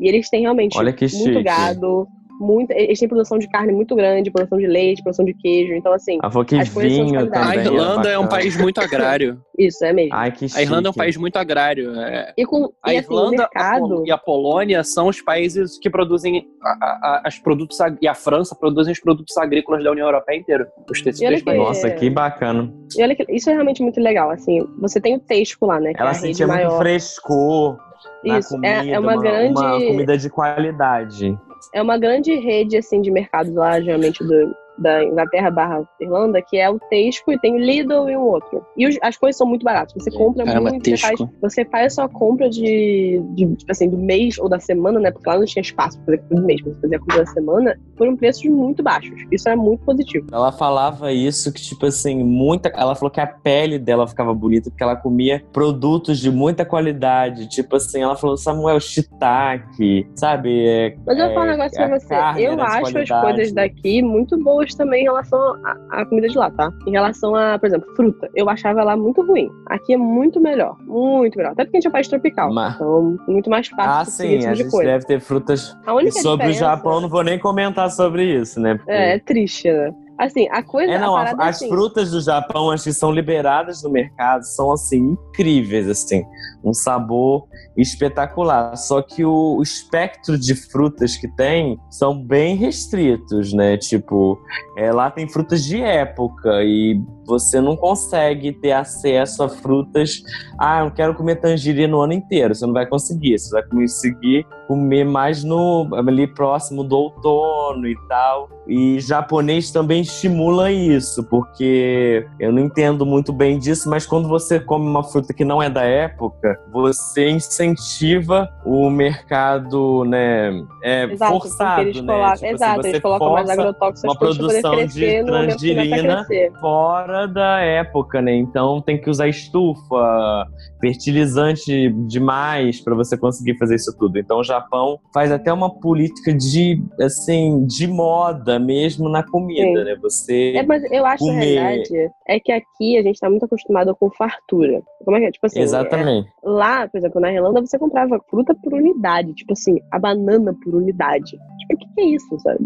[0.00, 1.42] E eles têm realmente muito chique.
[1.42, 2.08] gado,
[2.40, 5.74] muito, eles têm produção de carne muito grande, produção de leite, produção de queijo.
[5.74, 9.40] Então, assim, que coisas vinho são A Irlanda é, é, um país muito agrário.
[9.58, 10.14] Isso, é mesmo.
[10.14, 10.58] Ai, que chique.
[10.58, 11.94] A Irlanda é um país muito agrário.
[12.00, 12.32] É...
[12.36, 14.04] E com, a e, Irlanda assim, mercado...
[14.06, 18.56] e a Polônia são os países que produzem a, a, as produtos e a França
[18.58, 20.68] produzem os produtos agrícolas da União Europeia inteira.
[20.90, 21.54] Os tecidos que...
[21.54, 22.72] Nossa, que bacana.
[22.96, 24.30] E olha que isso é realmente muito legal.
[24.30, 25.92] Assim, você tem o Tesco lá, né?
[25.96, 27.78] Ela é sentia muito frescor.
[28.24, 29.60] Isso, comida, é, é uma, uma, grande.
[29.60, 31.38] Uma comida de qualidade
[31.72, 36.56] é uma grande rede assim de mercados lá, geralmente do, da Inglaterra barra Irlanda, que
[36.56, 38.64] é o Tesco e tem o Lidl e um outro.
[38.76, 39.92] E os, as coisas são muito baratas.
[39.94, 43.88] Você compra Caramba, muito, você faz, você faz, a sua compra de, de, tipo assim,
[43.88, 45.10] do mês ou da semana, né?
[45.10, 47.80] Porque lá não tinha espaço pra fazer do mês, você fazia a compra da semana
[47.96, 49.14] por um preços muito baixos.
[49.30, 50.26] Isso é muito positivo.
[50.32, 52.68] Ela falava isso, que tipo assim, muita.
[52.70, 57.48] Ela falou que a pele dela ficava bonita porque ela comia produtos de muita qualidade.
[57.48, 60.66] Tipo assim, ela falou Samuel shiitake, sabe?
[60.66, 62.14] É, Mas eu vou falar um negócio pra você.
[62.38, 65.56] Eu acho as coisas daqui muito boas boas também em relação
[65.90, 66.72] à comida de lá, tá?
[66.86, 68.30] Em relação a, por exemplo, fruta.
[68.34, 69.50] Eu achava lá muito ruim.
[69.66, 70.76] Aqui é muito melhor.
[70.82, 71.52] Muito melhor.
[71.52, 72.52] Até porque a gente é um país tropical.
[72.52, 72.74] Mas...
[72.74, 73.90] Então, muito mais fácil.
[73.90, 74.38] Ah, sim.
[74.38, 74.90] Tipo a gente coisa.
[74.90, 75.76] deve ter frutas.
[75.86, 76.64] A única sobre diferença...
[76.64, 78.76] o Japão, não vou nem comentar sobre isso, né?
[78.76, 78.90] Porque...
[78.90, 79.92] É, é triste, né?
[80.18, 80.92] Assim, a coisa.
[80.92, 84.44] É, não, a é as assim, frutas do Japão, as que são liberadas no mercado,
[84.44, 86.22] são assim, incríveis, assim.
[86.64, 87.46] Um sabor
[87.76, 88.76] espetacular.
[88.76, 93.76] Só que o, o espectro de frutas que tem são bem restritos, né?
[93.76, 94.38] Tipo,
[94.76, 100.22] é, lá tem frutas de época e você não consegue ter acesso a frutas.
[100.58, 102.54] Ah, eu quero comer tangerina o ano inteiro.
[102.54, 103.38] Você não vai conseguir.
[103.38, 108.48] Você vai conseguir comer mais no ali próximo do outono e tal.
[108.66, 114.60] E japonês também estimula isso, porque eu não entendo muito bem disso, mas quando você
[114.60, 120.50] come uma fruta que não é da época, você incentiva o mercado, né,
[120.82, 122.12] é, Exato, forçado, eles né?
[122.12, 126.24] colocam, Tipo assim, exato, você eles colocam mais agrotóxicos uma produção de crescer a tangerina
[126.24, 126.52] crescer.
[126.60, 128.34] fora da época, né?
[128.34, 130.46] Então tem que usar estufa,
[130.80, 134.18] fertilizante demais para você conseguir fazer isso tudo.
[134.18, 139.84] Então o Japão faz até uma política de assim de moda mesmo na comida, Sim.
[139.84, 139.96] né?
[140.02, 141.44] Você É, mas eu acho, comer.
[141.44, 144.82] realidade, é que aqui a gente tá muito acostumado com fartura.
[145.04, 145.30] Como é que é?
[145.30, 146.28] Tipo assim, exatamente.
[146.28, 149.32] é, lá, por exemplo, na Irlanda, você comprava fruta por unidade.
[149.34, 151.30] Tipo assim, a banana por unidade.
[151.30, 152.58] Tipo, o que, que é isso, sabe?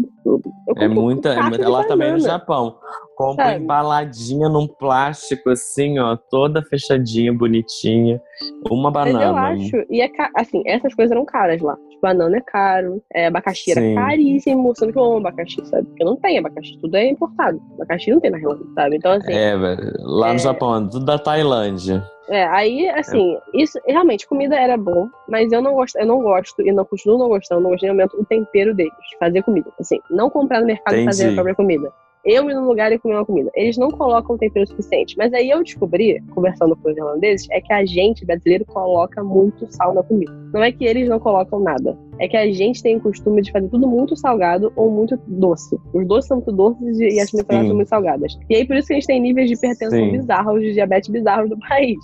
[0.75, 2.19] É muita, um de ela também no.
[2.19, 2.77] Japão.
[3.15, 3.63] Compra Sabe?
[3.63, 8.21] embaladinha num plástico assim, ó, toda fechadinha, bonitinha.
[8.69, 9.23] Uma Mas banana.
[9.23, 11.75] eu acho, e é ca- assim, essas coisas eram caras lá.
[11.89, 13.95] Tipo, banana é caro, é, abacaxi era Sim.
[13.95, 15.87] caríssimo, sendo que eu amo abacaxi, sabe?
[15.87, 17.59] Porque não tem abacaxi, tudo é importado.
[17.75, 18.97] Abacaxi não tem na Irlanda, sabe?
[18.97, 19.93] Então, assim, É, velho.
[20.01, 20.33] Lá É.
[20.33, 22.03] no Japão, tudo da Tailândia.
[22.29, 26.61] É, aí, assim, isso realmente, comida era bom, mas eu não gosto, eu não gosto
[26.61, 29.71] e não continuo não gostando, não gostei no momento, o tempero deles, fazer comida.
[29.79, 31.91] Assim, não comprar no mercado e fazer a própria comida.
[32.25, 33.49] Eu ir num lugar e comer uma comida.
[33.55, 35.15] Eles não colocam tempero suficiente.
[35.17, 39.65] Mas aí eu descobri, conversando com os irlandeses, é que a gente, brasileiro, coloca muito
[39.73, 40.31] sal na comida.
[40.53, 41.97] Não é que eles não colocam nada.
[42.19, 45.77] É que a gente tem o costume de fazer tudo muito salgado ou muito doce.
[45.93, 47.37] Os doces são muito doces e as Sim.
[47.45, 48.37] são muito salgadas.
[48.49, 50.11] E aí por isso que a gente tem níveis de hipertensão Sim.
[50.11, 51.97] bizarros, de diabetes bizarros do país.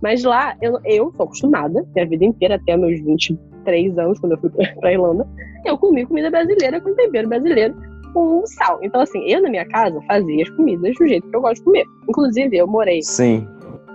[0.00, 4.38] Mas lá, eu, eu sou acostumada, minha vida inteira, até meus 23 anos, quando eu
[4.38, 5.26] fui pra, pra Irlanda,
[5.64, 7.74] eu comi comida brasileira com tempero brasileiro,
[8.12, 8.78] com sal.
[8.82, 11.64] Então, assim, eu na minha casa fazia as comidas do jeito que eu gosto de
[11.64, 11.84] comer.
[12.08, 13.46] Inclusive, eu morei Sim.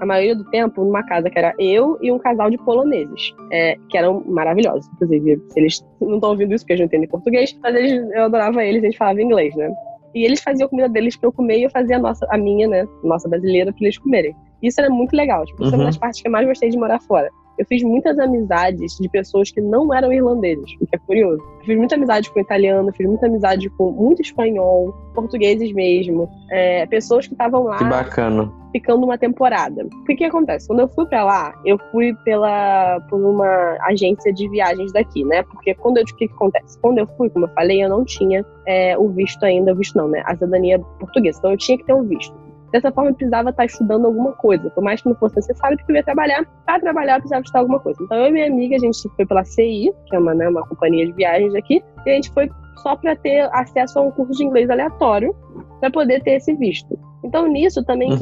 [0.01, 3.75] a maioria do tempo numa casa que era eu e um casal de poloneses, é,
[3.89, 4.87] que eram maravilhosos.
[4.93, 8.63] Inclusive, eles não estão ouvindo isso porque eles não entendem português, mas eles, eu adorava
[8.63, 9.71] eles, a gente falava inglês, né?
[10.13, 12.37] E eles faziam a comida deles pra eu comer e eu fazia a nossa, a
[12.37, 12.87] minha, né?
[13.03, 14.33] Nossa brasileira pra eles comerem.
[14.63, 15.45] Isso era muito legal.
[15.45, 15.89] Tipo, isso é uma Uhum.
[15.89, 17.29] das partes que eu mais gostei de morar fora.
[17.57, 21.41] Eu fiz muitas amizades de pessoas que não eram irlandeses, o que é curioso.
[21.59, 26.85] Eu fiz muita amizade com italiano, fiz muita amizade com muito espanhol, portugueses mesmo, é,
[26.85, 28.51] pessoas que estavam lá Que bacana.
[28.73, 29.85] ficando uma temporada.
[29.85, 30.67] O que que acontece?
[30.67, 35.43] Quando eu fui pra lá, eu fui pela por uma agência de viagens daqui, né?
[35.43, 36.77] Porque quando eu o que que acontece?
[36.81, 39.97] Quando eu fui, como eu falei, eu não tinha é, o visto ainda, o visto
[39.97, 40.21] não, né?
[40.25, 41.39] A cidadania portuguesa.
[41.39, 42.44] Então eu tinha que ter um visto.
[42.75, 44.69] Dessa forma, eu precisava estar estudando alguma coisa.
[44.69, 46.45] Por mais que não fosse necessário, porque eu ia trabalhar.
[46.65, 48.03] Para trabalhar, eu precisava estudar alguma coisa.
[48.03, 50.67] Então, eu e minha amiga, a gente foi pela CI, que é uma, né, uma
[50.67, 52.49] companhia de viagens aqui, e a gente foi
[52.83, 55.33] só para ter acesso a um curso de inglês aleatório,
[55.79, 56.99] para poder ter esse visto.
[57.23, 58.17] Então, nisso, também Uhum.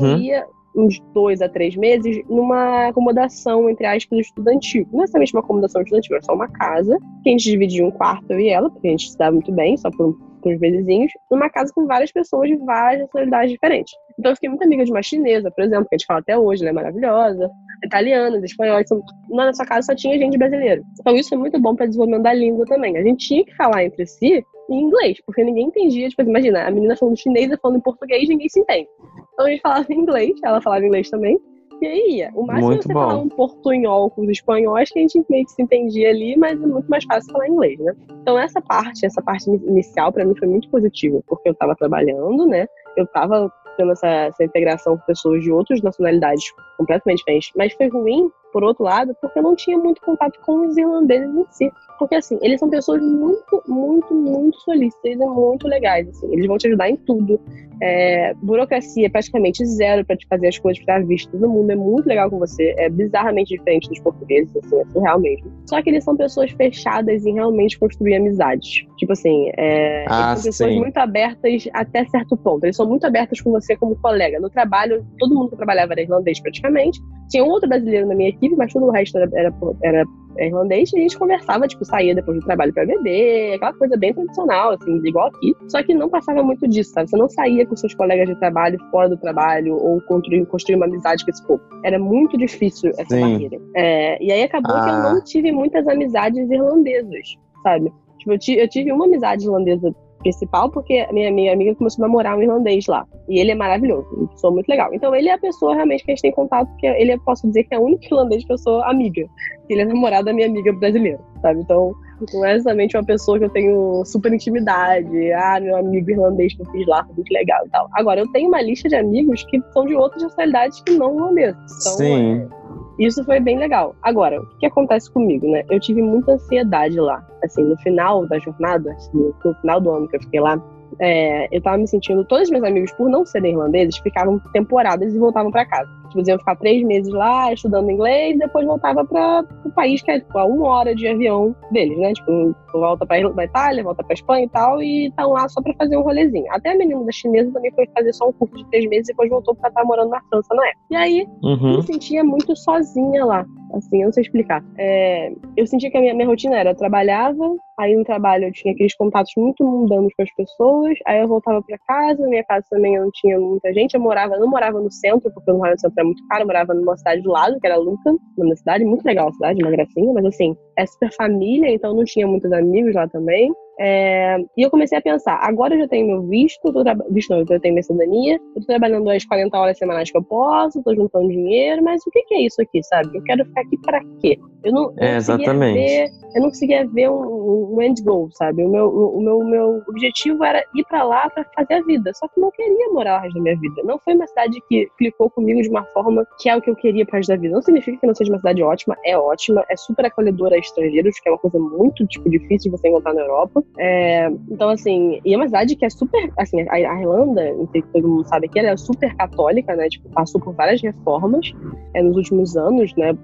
[0.75, 4.87] Uns dois a três meses numa acomodação, entre aspas, estudantil.
[4.91, 7.91] Não é necessariamente uma acomodação estudantil, era só uma casa, que a gente dividia um
[7.91, 11.11] quarto, eu e ela, porque a gente estudava muito bem, só por, por uns mesezinhos,
[11.31, 13.93] numa casa com várias pessoas de várias nacionalidades diferentes.
[14.17, 16.37] Então eu fiquei muito amiga de uma chinesa, por exemplo, que a gente fala até
[16.37, 17.49] hoje, ela é maravilhosa,
[17.83, 19.01] italianas, espanhóis, são...
[19.29, 20.81] na nossa casa só tinha gente brasileira.
[20.99, 22.97] Então isso é muito bom para desenvolvimento da língua também.
[22.97, 26.71] A gente tinha que falar entre si em inglês, porque ninguém entendia, tipo, imagina, a
[26.71, 28.87] menina falando chinês e falando em português, ninguém se entende.
[29.33, 31.37] Então a gente falava em inglês, ela falava inglês também,
[31.81, 32.31] e aí ia.
[32.33, 32.99] O máximo Muito é você bom.
[33.01, 36.53] falar um portunhol com os espanhóis, que a gente meio que se entendia ali, mas
[36.61, 37.93] é muito mais fácil falar inglês, né?
[38.21, 41.75] Então essa parte, essa parte ini- inicial pra mim foi muito positiva, porque eu tava
[41.75, 42.65] trabalhando, né?
[42.95, 47.51] Eu tava tendo essa, essa integração com pessoas de outras nacionalidades completamente diferentes.
[47.55, 51.27] Mas foi ruim, por outro lado, porque eu não tinha muito contato com os irlandeses
[51.35, 51.71] em si.
[51.97, 56.31] Porque, assim, eles são pessoas muito, muito, muito solícitas e muito legais, assim.
[56.31, 57.39] Eles vão te ajudar em tudo.
[57.81, 61.31] É, burocracia praticamente zero pra te fazer as coisas pra visto.
[61.31, 62.73] Todo mundo é muito legal com você.
[62.77, 65.51] É bizarramente diferente dos portugueses, assim, é surreal mesmo.
[65.65, 68.85] Só que eles são pessoas fechadas em realmente construir amizades.
[68.97, 70.79] Tipo assim, é, Ah, eles são pessoas sim.
[70.79, 72.63] muito abertas até certo ponto.
[72.63, 74.39] Eles são muito abertos com você como colega.
[74.39, 76.99] No trabalho, todo mundo que eu trabalhava era irlandês praticamente.
[77.29, 79.53] Tinha um outro brasileiro na minha equipe, mas todo o resto era, era,
[79.83, 80.05] era
[80.39, 80.91] irlandês.
[80.93, 84.71] E a gente conversava, tipo, saía depois do trabalho pra beber, aquela coisa bem tradicional,
[84.71, 85.55] assim, igual aqui.
[85.67, 87.09] Só que não passava muito disso, sabe?
[87.09, 90.85] Você não saía com seus colegas de trabalho fora do trabalho ou construir, construir uma
[90.85, 91.61] amizade com esse povo.
[91.83, 93.21] Era muito difícil essa Sim.
[93.21, 93.57] barreira.
[93.75, 95.13] É, e aí acabou que eu Ah.
[95.13, 97.91] não tive muitas amizades irlandesas, sabe?
[98.19, 102.37] Tipo, eu, eu tive uma amizade irlandesa principal, porque minha, minha amiga começou a namorar
[102.37, 103.05] um irlandês lá.
[103.29, 104.93] E ele é maravilhoso, uma pessoa muito legal.
[104.93, 107.47] Então ele é a pessoa realmente que a gente tem contato, porque ele é, posso
[107.47, 109.27] dizer que é o único irlandês que eu sou amiga.
[109.69, 111.59] Ele é namorado da minha amiga brasileira, sabe?
[111.59, 111.93] Então
[112.33, 115.31] não é exatamente uma pessoa que eu tenho super intimidade.
[115.33, 117.89] Ah, meu amigo irlandês que eu fiz lá, foi muito legal e tal.
[117.93, 121.55] Agora, eu tenho uma lista de amigos que são de outras nacionalidades que não irlandeses.
[121.81, 122.41] Então, Sim.
[122.41, 123.95] É, isso foi bem legal.
[124.01, 125.63] Agora, o que acontece comigo, né?
[125.69, 127.25] Eu tive muita ansiedade lá.
[127.43, 130.61] Assim, no final da jornada, assim, no final do ano que eu fiquei lá,
[130.99, 132.23] é, eu tava me sentindo.
[132.25, 135.89] Todos os meus amigos, por não serem irlandeses, ficavam temporadas e voltavam para casa.
[136.09, 140.19] Tipo, iam ficar três meses lá estudando inglês, depois voltava para o país que é
[140.19, 142.13] tipo, a uma hora de avião deles, né?
[142.13, 145.97] Tipo, volta pra Itália, volta pra Espanha e tal, e estão lá só para fazer
[145.97, 146.45] um rolezinho.
[146.51, 149.11] Até a menina da chinesa também foi fazer só um curso de três meses e
[149.13, 150.81] depois voltou para estar morando na França na época.
[150.91, 151.71] E aí, Uhum.
[151.71, 153.45] eu me sentia muito sozinha lá.
[153.73, 154.63] Assim, eu não sei explicar.
[154.77, 158.51] É, eu sentia que a minha, minha rotina era: eu trabalhava, aí no trabalho eu
[158.51, 162.43] tinha aqueles contatos muito mundanos com as pessoas, aí eu voltava para casa, na minha
[162.43, 165.49] casa também eu não tinha muita gente, eu morava, eu não morava no centro, porque
[165.49, 167.67] eu não morava no centro, é muito caro, eu morava numa cidade do lado, que
[167.67, 171.69] era Lucan, numa cidade muito legal a cidade, uma gracinha, mas assim, é super família,
[171.69, 173.51] então não tinha muitos amigos lá também.
[173.79, 176.71] É, e eu comecei a pensar, agora eu já tenho meu visto,
[177.09, 180.23] visto não, eu tenho minha cidadania, eu tô trabalhando as 40 horas semanais que eu
[180.23, 183.09] posso, tô juntando dinheiro, mas o que, que é isso aqui, sabe?
[183.17, 184.37] Eu quero ficar aqui para quê?
[184.63, 185.73] Eu não, É, exatamente.
[185.73, 188.63] ver- eu não conseguia ver um, um end goal, sabe?
[188.63, 192.11] O meu, o meu, o meu objetivo era ir para lá para fazer a vida,
[192.13, 193.81] só que eu não queria morar o resto da minha vida.
[193.83, 196.75] Não foi uma cidade que clicou comigo de uma forma que é o que eu
[196.75, 197.53] queria para resto da vida.
[197.53, 201.19] Não significa que não seja uma cidade ótima, é ótima, é super acolhedora a estrangeiros,
[201.19, 203.62] que é uma coisa muito tipo difícil de você encontrar na Europa.
[203.77, 206.31] É, então, assim, e é uma cidade que é super.
[206.37, 207.53] Assim, a, Irlanda,
[207.91, 209.87] todo mundo sabe que ela é super católica, né?
[209.89, 211.51] Tipo, passou por várias reformas
[211.93, 213.15] é, nos últimos anos, né?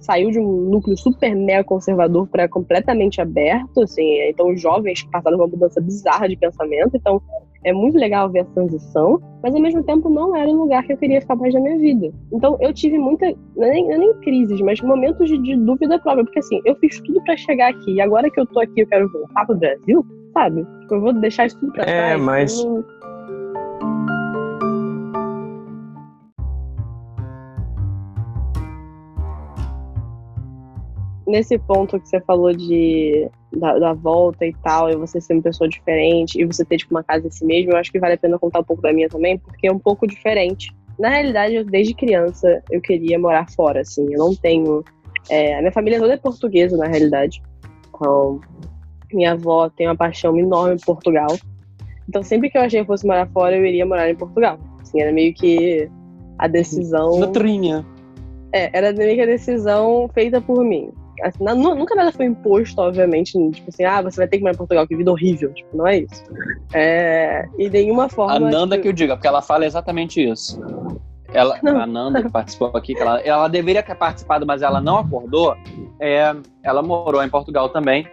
[0.00, 4.20] Saiu de um núcleo super mega conservador para completamente aberto, assim.
[4.28, 6.96] Então, os jovens passaram uma mudança bizarra de pensamento.
[6.96, 7.22] Então,
[7.64, 10.92] é muito legal ver a transição, mas ao mesmo tempo não era um lugar que
[10.92, 12.10] eu queria ficar mais da minha vida.
[12.32, 15.98] Então eu tive muita, não é nem, é nem crises, mas momentos de, de dúvida
[15.98, 18.80] própria, porque assim, eu fiz tudo pra chegar aqui, e agora que eu tô aqui
[18.82, 20.64] eu quero voltar pro Brasil, sabe?
[20.80, 22.20] Tipo, eu vou deixar isso tudo pra É, trás.
[22.22, 22.84] mas- eu não-
[31.28, 35.42] Nesse ponto que você falou de da, da volta e tal, e você ser uma
[35.42, 38.14] pessoa diferente, e você ter tipo uma casa em si mesmo, eu acho que vale
[38.14, 40.74] a pena contar um pouco da minha também, porque é um pouco diferente.
[40.98, 44.06] Na realidade, eu, desde criança, eu queria morar fora, assim.
[44.10, 44.82] Eu não tenho.
[45.30, 47.42] é, a minha família toda é portuguesa, na realidade.
[47.94, 48.40] Então,
[49.12, 51.36] minha avó tem uma paixão enorme por Portugal.
[52.08, 54.58] Então, sempre que eu achei que eu fosse morar fora, eu iria morar em Portugal.
[54.80, 55.88] Assim, era meio que
[56.38, 57.20] a decisão.
[57.20, 57.84] Letrinha.
[58.52, 60.90] É, era meio que a decisão feita por mim.
[61.22, 63.32] Assim, nu- nunca nada foi imposto, obviamente.
[63.52, 65.52] Tipo assim, ah, você vai ter que morar em Portugal, que vida horrível.
[65.52, 66.24] Tipo, não é isso.
[66.72, 68.34] É, e nenhuma forma.
[68.34, 70.60] A Nanda tipo, que eu diga, porque ela fala exatamente isso.
[71.32, 71.78] Ela, Não.
[71.80, 75.54] a Nanda que participou aqui, que ela, ela deveria ter participado, mas ela não acordou.
[76.00, 78.06] É, ela morou em Portugal também.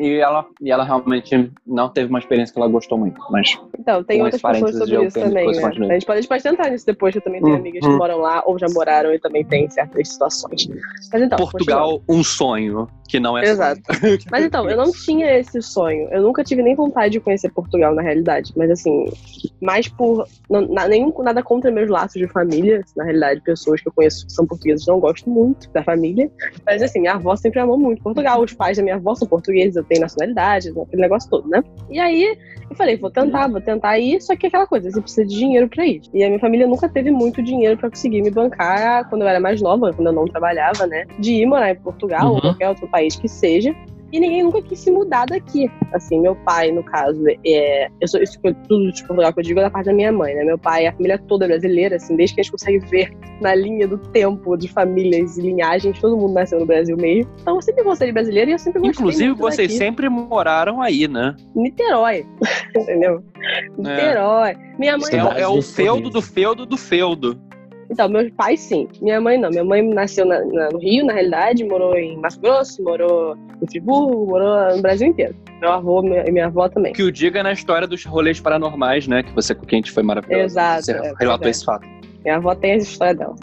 [0.00, 3.20] E ela, e ela realmente não teve uma experiência que ela gostou muito.
[3.30, 5.86] Mas Então, tem outras pessoas sobre eu isso também, depois né?
[5.90, 7.84] A gente, pode, a gente pode tentar nisso depois, que eu também tenho Hum, amigas
[7.84, 7.98] que hum.
[7.98, 10.68] moram lá ou já moraram e também tem certas situações.
[11.12, 13.82] Mas então, Portugal, um sonho, que não é Exato.
[14.00, 14.18] sonho.
[14.30, 16.08] Mas então, eu não tinha esse sonho.
[16.10, 18.52] Eu nunca tive nem vontade de conhecer Portugal, na realidade.
[18.56, 19.04] Mas assim,
[19.60, 20.26] mais por.
[20.48, 22.82] Não, nada contra meus laços de família.
[22.96, 26.30] Na realidade, pessoas que eu conheço que são portuguesas não gosto muito da família.
[26.64, 28.40] Mas assim, minha avó sempre amou muito Portugal.
[28.40, 31.62] Os pais da minha avó são portugueses, eu tenho nacionalidade, aquele negócio todo, né?
[31.90, 32.36] E aí,
[32.70, 34.20] eu falei, vou tentar, vou tentar ir.
[34.22, 36.00] Só que aquela coisa, você precisa de dinheiro pra ir.
[36.14, 39.38] E a minha família nunca teve muito dinheiro pra conseguir me bancar quando eu era
[39.40, 41.04] mais nova, quando eu não trabalhava, né?
[41.18, 42.40] De ir morar em Portugal ou Uhum.
[42.40, 43.74] qualquer outro país que seja.
[44.12, 45.70] E ninguém nunca quis se mudar daqui.
[45.92, 47.88] Assim, meu pai, no caso, é.
[48.00, 48.38] Eu sou, isso
[48.68, 50.44] tudo de Portugal que eu digo é da parte da minha mãe, né?
[50.44, 53.10] Meu pai, a família toda é brasileira, assim, desde que a gente consegue ver
[53.40, 57.30] na linha do tempo de famílias e linhagens, todo mundo nasceu no Brasil mesmo.
[57.40, 59.00] Então eu sempre gostei de brasileiro e eu sempre gostei.
[59.00, 59.78] Inclusive, muito vocês daqui.
[59.78, 61.34] sempre moraram aí, né?
[61.54, 62.26] Niterói.
[62.76, 63.22] Entendeu?
[63.78, 64.56] Niterói.
[64.78, 65.10] Minha mãe.
[65.12, 67.40] É, é o dos feudo do feudo do feudo.
[67.90, 68.88] Então, meus pais sim.
[69.00, 69.50] Minha mãe não.
[69.50, 73.66] Minha mãe nasceu na- na- no Rio, na realidade, morou em Mato Grosso, morou em
[73.68, 75.34] Friburgo, morou no Brasil inteiro.
[75.60, 76.92] Meu avô minha- e minha avó também.
[76.92, 79.22] Que o diga na história dos rolês paranormais, né?
[79.22, 80.44] Que você com quem a gente foi maravilhoso.
[80.44, 81.50] Exato, Você é, relatou é.
[81.50, 81.86] esse fato.
[82.24, 83.34] Minha avó tem essa história dela.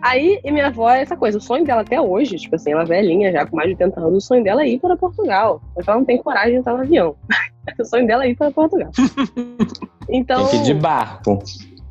[0.00, 2.82] Aí, e minha avó é essa coisa, o sonho dela até hoje, tipo assim, ela
[2.82, 5.60] é velhinha já, com mais de 80 anos, o sonho dela é ir para Portugal.
[5.74, 7.16] Que ela não tem coragem de entrar no avião.
[7.80, 8.90] o sonho dela é ir para Portugal.
[10.10, 11.38] Então, Tem que ir de barco.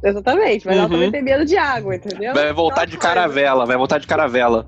[0.03, 0.91] Exatamente, mas ela Uhum.
[0.93, 2.33] também tem medo de água, entendeu?
[2.33, 4.65] Vai voltar de caravela, vai voltar de caravela.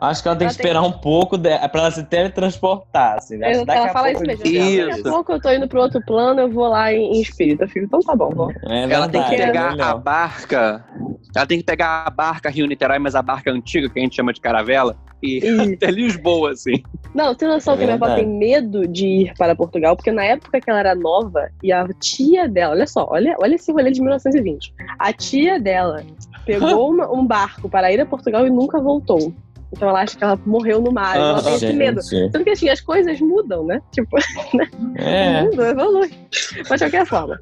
[0.00, 0.88] Acho que ela tem ela que esperar tem...
[0.88, 1.50] um pouco de...
[1.68, 3.16] pra ela se teletransportar.
[3.18, 3.52] Assim, né?
[3.52, 4.46] ela fala isso mesmo.
[4.46, 4.86] Isso.
[4.86, 7.64] Daqui a pouco eu tô indo pro outro plano, eu vou lá em, em espírito.
[7.64, 8.30] Eu fico, então tá bom.
[8.30, 8.50] Vou.
[8.68, 10.84] É ela tem que pegar é a barca.
[11.34, 14.14] Ela tem que pegar a barca Rio Niterói, mas a barca antiga, que a gente
[14.14, 15.74] chama de caravela, e, e...
[15.74, 16.82] até Lisboa, assim.
[17.14, 20.24] Não, tem noção é que minha avó tem medo de ir para Portugal, porque na
[20.24, 23.90] época que ela era nova, e a tia dela, olha só, olha, olha esse rolê
[23.90, 24.74] de 1920.
[24.98, 26.04] A tia dela
[26.46, 29.32] pegou uma, um barco para ir a Portugal e nunca voltou.
[29.72, 31.16] Então ela acha que ela morreu no mar.
[31.16, 32.00] ela tem esse medo.
[32.32, 33.80] Tanto que assim, as coisas mudam, né?
[33.92, 34.16] Tipo,
[34.54, 34.68] né?
[34.96, 35.42] É.
[35.42, 36.10] O mundo evolui.
[36.68, 37.38] Mas de qualquer forma.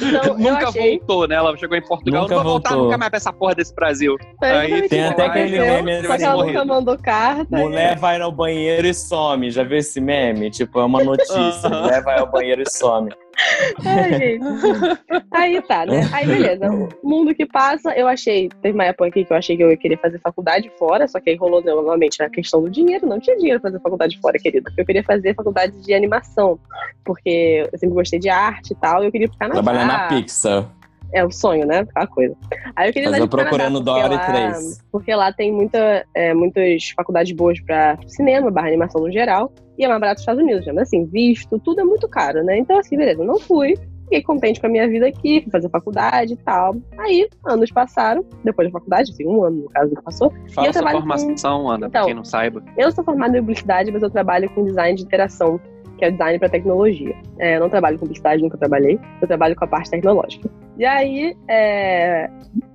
[0.00, 0.98] Então, nunca achei...
[0.98, 1.36] voltou, né?
[1.36, 4.16] Ela chegou em Portugal, nunca não vai voltar nunca mais pra essa porra desse Brasil.
[4.42, 7.56] É, Aí, tem até aquele meme Só que ela nunca mandou carta.
[7.56, 9.50] Mulher vai no banheiro e some.
[9.50, 10.50] Já viu esse meme?
[10.50, 11.68] Tipo, é uma notícia.
[11.68, 13.10] Mulher vai ao banheiro e some.
[13.84, 14.44] Ai, gente.
[15.30, 16.08] Aí tá, né?
[16.12, 16.70] Aí beleza.
[16.70, 18.48] O mundo que passa, eu achei.
[18.62, 21.20] Teve uma época aqui que eu achei que eu ia querer fazer faculdade fora, só
[21.20, 23.06] que aí rolou novamente a questão do dinheiro.
[23.06, 24.70] Não tinha dinheiro pra fazer faculdade fora, querida.
[24.76, 26.58] Eu queria fazer faculdade de animação,
[27.04, 30.08] porque eu sempre gostei de arte e tal, e eu queria ficar na Trabalhar na
[30.08, 30.68] Pixar.
[31.12, 31.80] É o sonho, né?
[31.80, 32.36] Aquela coisa.
[32.76, 34.78] Aí eu queria Mas eu procurando Dory 3.
[34.92, 39.84] Porque lá tem muita, é, muitas faculdades boas pra cinema, barra animação no geral e
[39.84, 40.72] é mais barato dos Estados Unidos, né?
[40.74, 42.58] Mas assim, visto, tudo é muito caro, né?
[42.58, 43.74] Então, assim, beleza, não fui.
[44.04, 46.76] Fiquei contente com a minha vida aqui, fui fazer faculdade e tal.
[46.98, 50.32] Aí, anos passaram, depois da faculdade, assim, um ano no caso que passou.
[50.52, 51.70] Fala e eu sua formação, com...
[51.70, 52.62] Ana, então, pra quem não saiba.
[52.76, 55.60] Eu sou formada em publicidade, mas eu trabalho com design de interação,
[55.96, 57.16] que é design para tecnologia.
[57.38, 58.98] É, eu não trabalho com publicidade, nunca trabalhei.
[59.22, 60.50] Eu trabalho com a parte tecnológica.
[60.80, 62.30] E aí, é,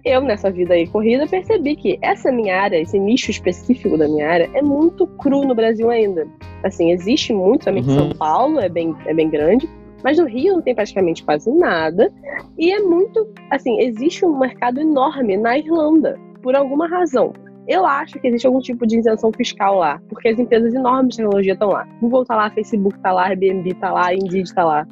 [0.05, 4.29] eu nessa vida aí corrida percebi que essa minha área, esse nicho específico da minha
[4.29, 6.27] área, é muito cru no Brasil ainda.
[6.63, 7.95] Assim, existe muito, somente uhum.
[7.95, 9.67] São Paulo é bem, é bem grande,
[10.03, 12.13] mas no Rio não tem praticamente quase nada.
[12.59, 17.33] E é muito, assim, existe um mercado enorme na Irlanda, por alguma razão.
[17.67, 21.23] Eu acho que existe algum tipo de isenção fiscal lá, porque as empresas enormes de
[21.23, 21.87] tecnologia estão lá.
[21.99, 24.87] Google tá lá, Facebook tá lá, Airbnb tá lá, Indeed tá lá.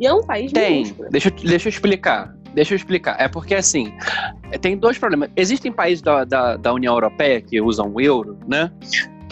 [0.00, 0.84] E é um país Tem.
[1.10, 2.34] Deixa, deixa eu explicar.
[2.54, 3.16] Deixa eu explicar.
[3.20, 3.92] É porque, assim,
[4.60, 5.30] tem dois problemas.
[5.36, 8.70] Existem países da, da, da União Europeia que usam o euro, né?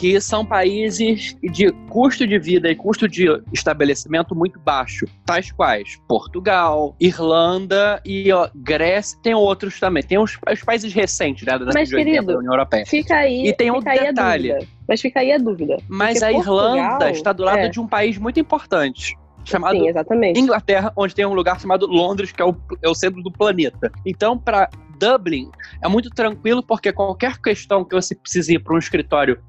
[0.03, 5.97] que são países de custo de vida e custo de estabelecimento muito baixo, tais quais
[6.09, 11.67] Portugal, Irlanda e ó, Grécia, tem outros também, tem os, os países recentes né, da,
[11.73, 12.85] Mas, querido, da União Europeia.
[12.85, 14.67] Fica aí, e tem outro detalhe.
[14.89, 15.77] Mas fica aí a dúvida.
[15.89, 17.69] Mas a Portugal, Irlanda está do lado é.
[17.69, 20.39] de um país muito importante chamado Sim, exatamente.
[20.39, 23.91] Inglaterra, onde tem um lugar chamado Londres, que é o, é o centro do planeta.
[24.07, 24.69] Então, para
[24.99, 25.51] Dublin,
[25.83, 29.41] é muito tranquilo, porque qualquer questão que você precise ir para um escritório,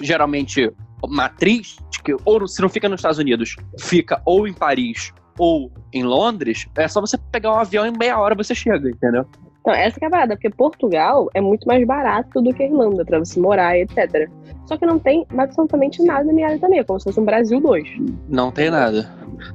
[0.00, 0.72] geralmente
[1.08, 6.04] matriz, que, ou se não fica nos Estados Unidos, fica ou em Paris ou em
[6.04, 9.26] Londres, é só você pegar um avião e em meia hora você chega, entendeu?
[9.62, 12.66] Então, essa que é a parada, porque Portugal é muito mais barato do que a
[12.66, 14.28] Irlanda, para você morar, etc.
[14.66, 17.24] Só que não tem absolutamente nada na minha área também, é como se fosse um
[17.24, 17.88] Brasil 2.
[18.28, 19.08] Não tem nada.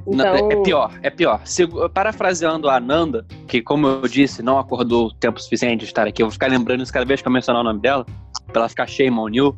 [0.06, 0.50] Então...
[0.50, 1.40] É pior, é pior.
[1.44, 6.22] Se, parafraseando a Ananda, que como eu disse, não acordou tempo suficiente de estar aqui,
[6.22, 8.06] eu vou ficar lembrando isso cada vez que eu mencionar o nome dela,
[8.46, 9.56] pra ela ficar shame on you.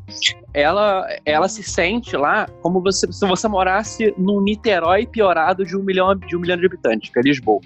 [0.52, 5.82] Ela, ela se sente lá como você, se você morasse num Niterói piorado de um
[5.82, 7.60] milhão de, um milhão de habitantes, que é Lisboa.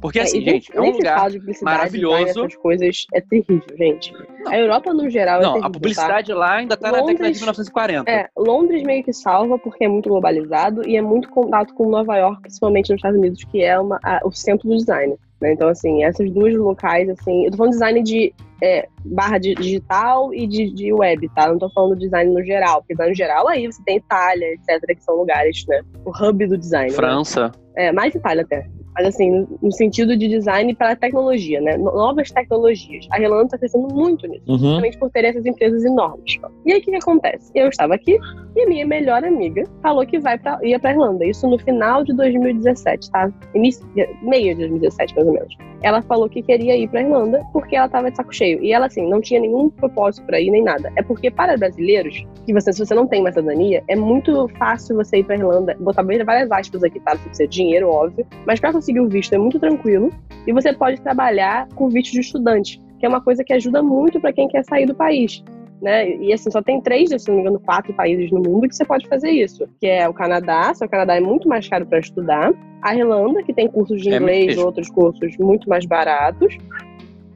[0.00, 1.28] Porque, é, assim, gente, é um lugar
[1.62, 2.26] maravilhoso.
[2.26, 4.12] Essas coisas é terrível, gente.
[4.12, 4.52] Não.
[4.52, 6.38] A Europa, no geral, é Não, terrível, a publicidade tá?
[6.38, 8.10] lá ainda tá Londres, na década de 1940.
[8.10, 12.16] É, Londres meio que salva porque é muito globalizado e é muito contato com Nova
[12.16, 15.16] York, principalmente nos Estados Unidos, que é uma, a, o centro do design.
[15.40, 15.52] Né?
[15.52, 20.34] Então, assim, essas duas locais, assim, eu tô falando design de é, barra de digital
[20.34, 21.48] e de, de, web, tá?
[21.48, 24.96] Não tô falando design no geral, porque design no geral aí você tem Itália, etc.,
[24.96, 25.80] que são lugares, né?
[26.04, 26.90] O hub do design.
[26.90, 26.96] Né?
[26.96, 27.52] França.
[27.76, 27.86] Né?
[27.86, 28.66] É, mais Itália até
[28.98, 31.76] mas assim, no sentido de design para tecnologia, né?
[31.76, 33.06] Novas tecnologias.
[33.12, 34.58] A Relando está crescendo muito nisso, uhum.
[34.58, 36.36] justamente por ter essas empresas enormes.
[36.66, 37.52] E aí o que, que, acontece?
[37.54, 38.18] Eu estava aqui
[38.56, 41.24] e a minha melhor amiga falou que vai pra, ia para Irlanda.
[41.24, 43.32] Isso no final de 2017, tá?
[43.54, 43.86] Início,
[44.20, 45.56] meio de 2017, mais ou menos.
[45.82, 48.62] Ela falou que queria ir para Irlanda porque ela estava de saco cheio.
[48.62, 50.92] E ela, assim, não tinha nenhum propósito para ir nem nada.
[50.96, 54.96] É porque para brasileiros, que você, se você não tem uma cidadania, é muito fácil
[54.96, 57.12] você ir para Irlanda, botar várias aspas aqui, tá?
[57.12, 58.26] Você precisa de dinheiro, óbvio.
[58.44, 60.10] Mas para conseguir o visto é muito tranquilo
[60.46, 64.18] e você pode trabalhar com visto de estudante, que é uma coisa que ajuda muito
[64.20, 65.44] para quem quer sair do país.
[65.80, 66.16] Né?
[66.16, 68.84] E assim, só tem três, se não me engano, quatro países no mundo que você
[68.84, 69.68] pode fazer isso.
[69.80, 72.52] Que é o Canadá, só o Canadá é muito mais caro para estudar.
[72.82, 76.56] A Irlanda, que tem cursos de é inglês e outros cursos muito mais baratos.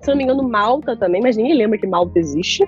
[0.00, 2.64] Se não me engano, Malta também, mas ninguém lembra que Malta existe.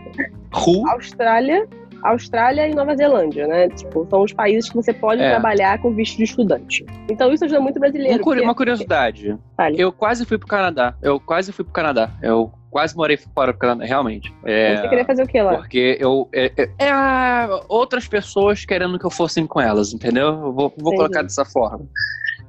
[0.53, 0.89] Ru?
[0.91, 1.67] Austrália.
[2.05, 3.69] Austrália e Nova Zelândia, né?
[3.71, 5.31] Tipo, são os países que você pode é.
[5.31, 6.85] trabalhar com visto de estudante.
[7.11, 8.21] Então isso ajuda muito brasileiro.
[8.21, 8.43] Um, porque...
[8.43, 9.39] Uma curiosidade.
[9.57, 9.81] Vale.
[9.81, 10.95] Eu quase fui pro Canadá.
[11.01, 12.11] Eu quase fui pro Canadá.
[12.23, 14.35] Eu quase morei fora do Canadá, realmente.
[14.45, 15.57] É, você queria fazer o que lá?
[15.57, 16.29] Porque eu.
[16.35, 16.95] É, é, é,
[17.69, 20.27] outras pessoas querendo que eu fosse com elas, entendeu?
[20.27, 21.87] Eu vou, vou colocar dessa forma.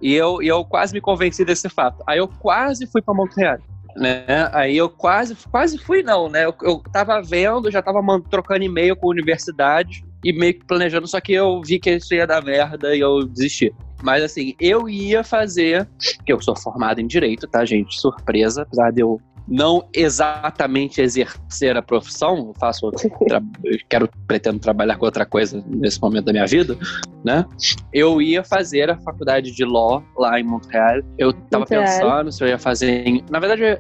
[0.02, 2.04] E eu, e eu quase me convenci desse fato.
[2.06, 3.58] Aí eu quase fui para Montreal.
[3.96, 4.26] Né?
[4.52, 6.46] Aí eu quase, quase fui, não, né?
[6.46, 11.08] Eu, eu tava vendo, já tava trocando e-mail com a universidade e meio que planejando,
[11.08, 13.74] só que eu vi que isso ia dar merda e eu desisti.
[14.04, 15.88] Mas assim, eu ia fazer,
[16.26, 18.00] que eu sou formado em direito, tá, gente?
[18.00, 22.92] Surpresa, apesar de eu não exatamente exercer a profissão, faço
[23.90, 26.78] quero pretendo trabalhar com outra coisa nesse momento da minha vida,
[27.24, 27.46] né?
[27.94, 31.02] Eu ia fazer a faculdade de law lá em Montreal.
[31.18, 31.84] Eu tava Montreal.
[31.84, 33.80] pensando se eu ia fazer em, na verdade,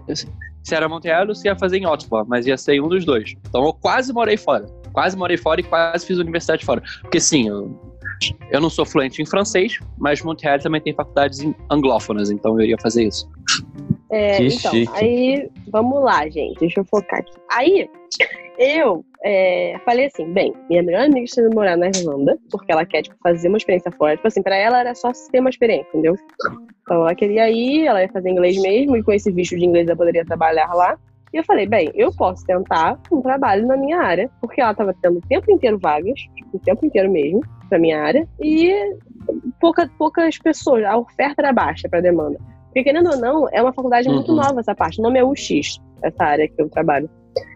[0.63, 3.35] se era Montreal ou se ia fazer em Ottawa, mas ia ser um dos dois.
[3.47, 4.65] Então eu quase morei fora.
[4.93, 6.81] Quase morei fora e quase fiz universidade fora.
[7.01, 7.77] Porque sim, eu,
[8.49, 12.77] eu não sou fluente em francês, mas Montreal também tem faculdades anglófonas, então eu iria
[12.81, 13.29] fazer isso.
[14.11, 14.89] É, então, chique.
[14.93, 17.33] aí, vamos lá, gente, deixa eu focar aqui.
[17.51, 17.89] Aí,
[18.57, 22.85] eu é, falei assim, bem, minha melhor amiga está indo morar na Irlanda, porque ela
[22.85, 24.15] quer, tipo, fazer uma experiência fora.
[24.15, 26.15] Tipo assim, pra ela era só ter uma experiência, entendeu?
[26.81, 29.87] Então ela queria ir, ela ia fazer inglês mesmo, e com esse visto de inglês
[29.87, 30.97] ela poderia trabalhar lá.
[31.33, 34.95] E eu falei, bem, eu posso tentar um trabalho na minha área, porque ela estava
[35.01, 38.71] tendo o tempo inteiro vagas, tipo, o tempo inteiro mesmo, pra minha área, e
[39.59, 42.39] pouca, poucas pessoas, a oferta era baixa para demanda.
[42.75, 44.35] Porque, querendo ou não, é uma faculdade muito uhum.
[44.35, 44.99] nova essa parte.
[44.99, 47.09] O nome é UX, essa área que eu trabalho.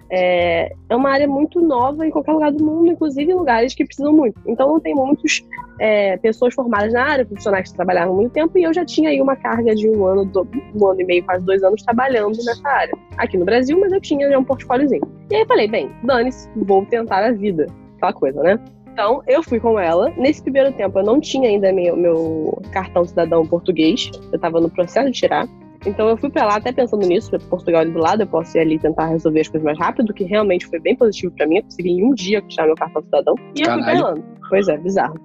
[0.10, 3.84] É, é uma área muito nova em qualquer lugar do mundo, inclusive em lugares que
[3.84, 4.40] precisam muito.
[4.48, 5.46] Então, não tem muitas
[5.78, 9.20] é, pessoas formadas na área, profissionais que trabalharam muito tempo, e eu já tinha aí
[9.20, 12.70] uma carga de um ano, do, um ano e meio, quase dois anos trabalhando nessa
[12.70, 12.98] área.
[13.18, 15.04] Aqui no Brasil, mas eu tinha já um portfóliozinho.
[15.30, 17.66] E aí falei, bem, dane-se, vou tentar a vida.
[17.98, 18.58] Aquela coisa, né?
[19.00, 20.12] Então, eu fui com ela.
[20.18, 24.12] Nesse primeiro tempo, eu não tinha ainda meu, meu cartão cidadão português.
[24.30, 25.48] Eu estava no processo de tirar.
[25.86, 28.60] Então, eu fui para lá até pensando nisso, Portugal ali do lado, eu posso ir
[28.60, 31.60] ali tentar resolver as coisas mais rápido, que realmente foi bem positivo para mim.
[31.60, 33.36] Eu consegui em um dia tirar meu cartão cidadão.
[33.56, 33.80] E Caralho.
[33.80, 34.24] eu fui pra Irlanda.
[34.50, 35.16] Pois é, bizarro.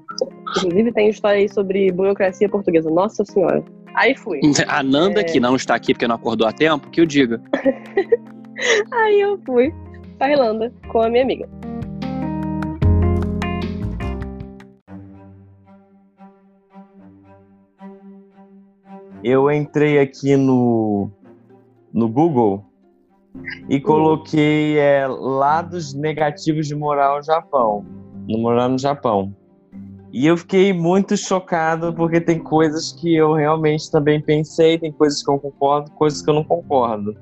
[0.59, 2.89] Inclusive, tem história aí sobre burocracia portuguesa.
[2.89, 3.64] Nossa Senhora.
[3.97, 4.41] Aí fui.
[4.68, 5.25] A Nanda, é...
[5.25, 7.43] que não está aqui porque não acordou a tempo, que o diga.
[8.93, 9.75] aí eu fui
[10.16, 11.49] pra Irlanda com a minha amiga.
[19.25, 21.11] Eu entrei aqui no,
[21.93, 22.62] no Google
[23.68, 27.85] e coloquei é, lados negativos de morar no Japão,
[28.29, 29.35] no morar no Japão.
[30.12, 35.22] E eu fiquei muito chocado porque tem coisas que eu realmente também pensei, tem coisas
[35.25, 37.16] que eu concordo, coisas que eu não concordo.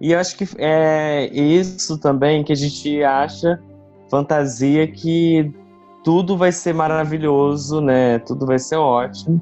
[0.00, 3.62] E acho que é isso também que a gente acha
[4.10, 5.52] fantasia que
[6.02, 8.18] tudo vai ser maravilhoso, né?
[8.20, 9.40] Tudo vai ser ótimo.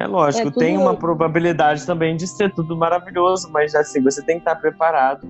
[0.00, 0.60] É lógico, é tudo...
[0.60, 5.28] tem uma probabilidade também de ser tudo maravilhoso, mas assim, você tem que estar preparado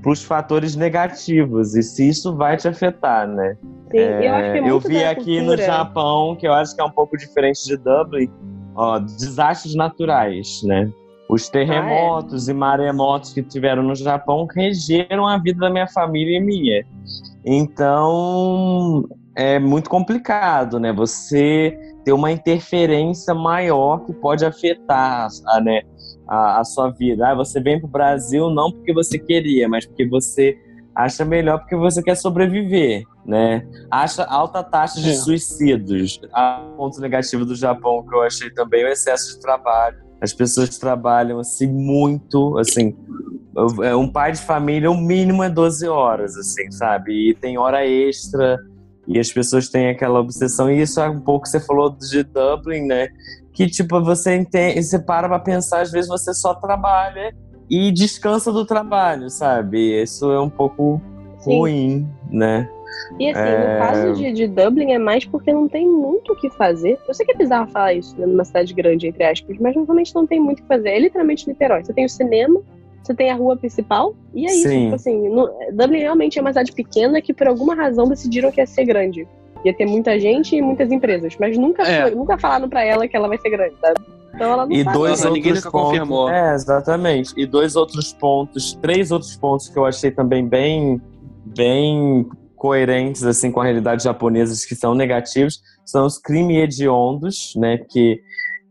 [0.00, 3.56] para os fatores negativos e se isso vai te afetar, né?
[3.90, 5.56] Sim, é, eu, acho que é eu vi aqui cultura.
[5.56, 8.30] no Japão, que eu acho que é um pouco diferente de Dublin,
[8.76, 10.90] ó, desastres naturais, né?
[11.28, 12.54] Os terremotos ah, é?
[12.54, 16.84] e maremotos que tiveram no Japão regeram a vida da minha família e minha.
[17.44, 20.92] Então, é muito complicado, né?
[20.92, 25.82] Você ter uma interferência maior que pode afetar a, né,
[26.28, 27.28] a, a sua vida.
[27.28, 30.56] Ah, você vem para o Brasil não porque você queria, mas porque você
[30.94, 33.66] acha melhor porque você quer sobreviver, né?
[33.90, 35.14] Acha alta taxa de é.
[35.14, 36.20] suicídios.
[36.32, 39.96] A ponto negativo do Japão que eu achei também é o excesso de trabalho.
[40.20, 42.96] As pessoas trabalham assim muito, assim,
[43.82, 47.30] é um pai de família, o mínimo é 12 horas, assim, sabe?
[47.30, 48.58] E tem hora extra
[49.06, 52.22] e as pessoas têm aquela obsessão, e isso é um pouco que você falou de
[52.22, 53.08] Dublin, né?
[53.52, 57.34] Que tipo, você entende, você para pra pensar, às vezes você só trabalha
[57.70, 60.02] e descansa do trabalho, sabe?
[60.02, 61.00] Isso é um pouco
[61.38, 61.58] Sim.
[61.58, 62.68] ruim, né?
[63.18, 63.72] E assim, é...
[63.72, 66.98] no caso de, de, Dublin é mais porque não tem muito o que fazer.
[67.06, 70.14] Eu sei que é bizarro falar isso né, numa cidade grande, entre aspas, mas realmente
[70.14, 70.90] não tem muito o que fazer.
[70.90, 71.84] É literalmente Niterói.
[71.84, 72.60] Você tem o cinema,
[73.06, 74.68] você tem a rua principal, e é isso.
[74.68, 78.60] Tipo assim, no, Dublin realmente é uma cidade pequena que por alguma razão decidiram que
[78.60, 79.26] ia ser grande.
[79.64, 82.02] Ia ter muita gente e muitas empresas, mas nunca, é.
[82.02, 84.00] foi, nunca falaram para ela que ela vai ser grande, sabe?
[84.34, 84.98] Então ela não e sabe.
[84.98, 86.28] dois outros pontos, confirmou.
[86.30, 87.32] É, exatamente.
[87.36, 91.00] E dois outros pontos, três outros pontos que eu achei também bem,
[91.44, 97.78] bem coerentes assim com a realidade japonesa que são negativos são os crimes hediondos, né?
[97.78, 98.20] Que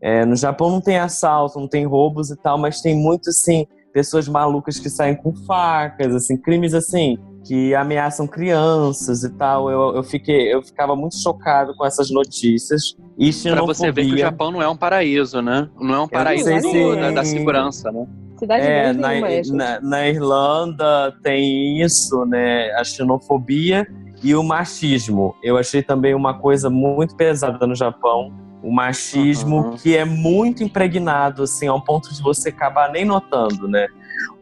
[0.02, 3.66] é, no Japão não tem assalto, não tem roubos e tal, mas tem muito assim
[3.94, 7.16] pessoas malucas que saem com facas, assim, crimes assim,
[7.46, 9.70] que ameaçam crianças e tal.
[9.70, 12.96] Eu, eu, fiquei, eu ficava muito chocado com essas notícias.
[13.16, 15.70] E pra você ver que o Japão não é um paraíso, né?
[15.80, 16.96] Não é um paraíso do, se...
[16.96, 18.04] da, da, segurança, né?
[18.36, 19.10] Cidade é, na,
[19.52, 22.72] na, na, Irlanda tem isso, né?
[22.72, 23.86] A xenofobia
[24.24, 25.36] e o machismo.
[25.40, 28.32] Eu achei também uma coisa muito pesada no Japão.
[28.64, 29.76] O machismo uhum.
[29.76, 33.86] que é muito impregnado, assim, ao ponto de você acabar nem notando, né?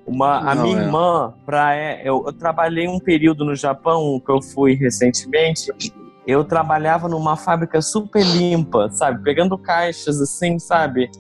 [0.07, 0.85] Uma, a minha é.
[0.85, 5.73] irmã, pra, eu, eu, trabalhei um período no Japão, que eu fui recentemente,
[6.25, 9.21] eu trabalhava numa fábrica super limpa, sabe?
[9.25, 11.11] Pegando caixas assim, sabe?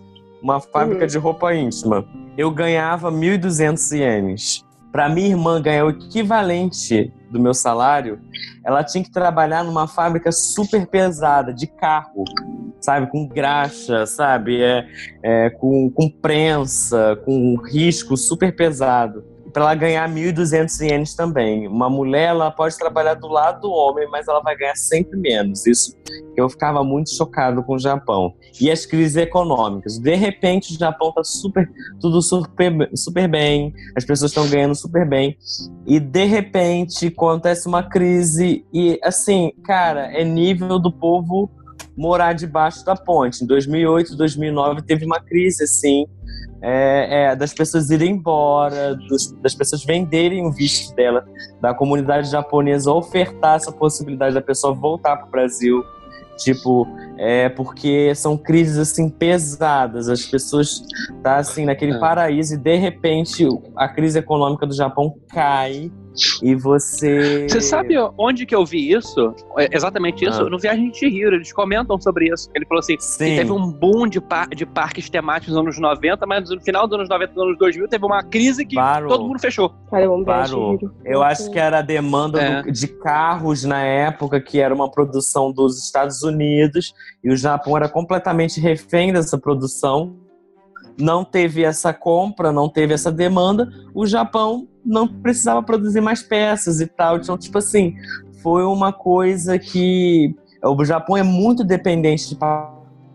[0.40, 1.08] Uma fábrica uhum.
[1.08, 2.04] de roupa íntima.
[2.38, 4.64] Eu ganhava 1.200 ienes.
[4.92, 8.20] Para minha irmã ganhar o equivalente do meu salário,
[8.62, 12.24] ela tinha que trabalhar numa fábrica super pesada de carro
[12.82, 13.06] sabe?
[13.06, 14.60] Com graxa, sabe?
[14.60, 14.86] É,
[15.22, 19.24] é, com, com prensa, com risco super pesado.
[19.52, 21.68] Para ela ganhar 1.200 ienes também.
[21.68, 25.66] Uma mulher, ela pode trabalhar do lado do homem, mas ela vai ganhar sempre menos.
[25.66, 25.96] Isso
[26.36, 28.34] eu ficava muito chocado com o Japão.
[28.60, 29.98] E as crises econômicas.
[29.98, 35.06] De repente, o Japão está super, tudo super, super bem, as pessoas estão ganhando super
[35.06, 35.36] bem.
[35.86, 41.50] E de repente, acontece uma crise e, assim, cara, é nível do povo
[41.96, 43.44] morar debaixo da ponte.
[43.44, 46.06] Em 2008, 2009 teve uma crise assim,
[46.62, 51.26] é, é, das pessoas irem embora, dos, das pessoas venderem o visto dela,
[51.60, 55.84] da comunidade japonesa ofertar essa possibilidade da pessoa voltar para o Brasil.
[56.38, 56.86] Tipo,
[57.18, 60.82] é porque são crises assim pesadas, as pessoas
[61.22, 61.98] tá assim naquele é.
[61.98, 63.46] paraíso e de repente
[63.76, 65.90] a crise econômica do Japão cai
[66.42, 67.46] e você.
[67.48, 69.34] Você sabe onde que eu vi isso?
[69.58, 70.42] É, exatamente isso?
[70.42, 70.50] Ah.
[70.50, 72.50] No Viagem de Chihiro, eles comentam sobre isso.
[72.54, 73.36] Ele falou assim: Sim.
[73.36, 76.98] teve um boom de, par de parques temáticos nos anos 90, mas no final dos
[76.98, 79.08] anos 90 nos anos 2000 teve uma crise que Parou.
[79.08, 79.70] todo mundo fechou.
[79.90, 80.78] Parou.
[81.04, 82.62] Eu acho que era a demanda é.
[82.62, 87.76] do, de carros na época, que era uma produção dos Estados Unidos, e o Japão
[87.76, 90.16] era completamente refém dessa produção
[90.98, 96.80] não teve essa compra, não teve essa demanda, o Japão não precisava produzir mais peças
[96.80, 97.16] e tal.
[97.16, 97.94] Então, tipo assim,
[98.42, 102.38] foi uma coisa que o Japão é muito dependente de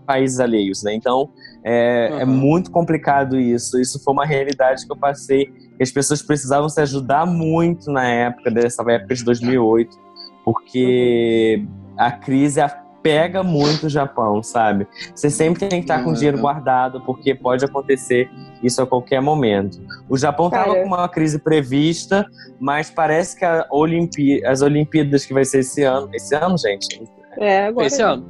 [0.05, 0.93] países alheios, né?
[0.93, 1.29] Então
[1.63, 2.19] é, uhum.
[2.19, 3.79] é, muito complicado isso.
[3.79, 5.51] Isso foi uma realidade que eu passei.
[5.79, 9.97] As pessoas precisavam se ajudar muito na época dessa época de 2008,
[10.43, 11.63] porque
[11.97, 12.61] a crise
[13.07, 14.85] pega muito o Japão, sabe?
[15.15, 18.29] Você sempre tem que estar com dinheiro guardado, porque pode acontecer
[18.61, 19.79] isso a qualquer momento.
[20.09, 22.25] O Japão estava com uma crise prevista,
[22.59, 27.01] mas parece que Olimpí as Olimpíadas que vai ser esse ano, esse ano, gente?
[27.37, 27.87] É, agora.
[27.87, 28.27] Esse ano.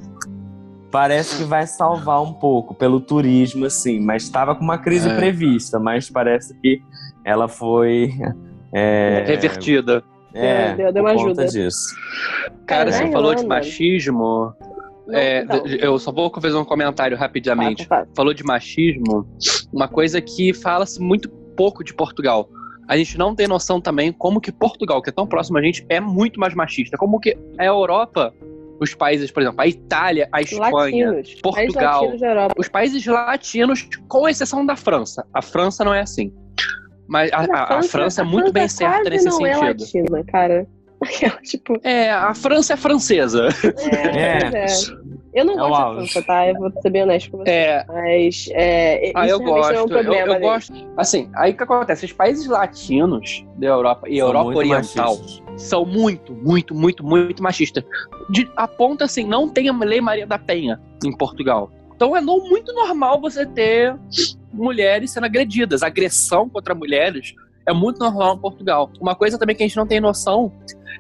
[0.92, 5.16] Parece que vai salvar um pouco pelo turismo, assim, mas estava com uma crise é.
[5.16, 6.84] prevista, mas parece que
[7.26, 8.14] ela foi
[8.72, 10.04] é, revertida.
[10.38, 11.46] É, deu, deu uma ajuda.
[11.46, 11.96] disso.
[12.66, 14.54] Cara, você falou de machismo.
[15.08, 15.46] Não, é,
[15.80, 17.88] eu só vou fazer um comentário rapidamente.
[18.16, 19.28] Falou de machismo,
[19.72, 22.50] uma coisa que fala-se muito pouco de Portugal.
[22.88, 25.86] A gente não tem noção também como que Portugal, que é tão próximo a gente,
[25.90, 26.98] é muito mais machista.
[26.98, 28.34] Como que a Europa,
[28.80, 31.42] os países, por exemplo, a Itália, a Espanha, latinos.
[31.42, 32.04] Portugal,
[32.58, 35.26] os países latinos, com exceção da França.
[35.34, 36.34] A França não é assim.
[37.08, 39.64] Mas a, a, França, a França, é muito bem certa nesse não sentido.
[39.64, 40.68] É latina, cara.
[41.44, 41.80] tipo...
[41.84, 43.50] É, a França é francesa.
[44.16, 45.08] É, é.
[45.38, 46.48] Eu não é gosto da França, tá?
[46.48, 47.52] Eu vou ser bem honesto com você.
[47.52, 47.86] É.
[47.88, 49.72] Mas é, ah, eu gosto.
[49.72, 50.74] É um problema eu, eu gosto.
[50.98, 52.06] Assim, aí o que acontece?
[52.06, 55.44] Os países latinos da Europa e são Europa Oriental machistas.
[55.56, 57.84] são muito, muito, muito, muito machistas.
[58.32, 58.68] De, a
[59.02, 61.72] assim, não tem a Lei Maria da Penha em Portugal.
[61.96, 63.96] Então é no, muito normal você ter
[64.52, 65.84] mulheres sendo agredidas.
[65.84, 67.36] Agressão contra mulheres
[67.66, 68.90] é muito normal em Portugal.
[69.00, 70.52] Uma coisa também que a gente não tem noção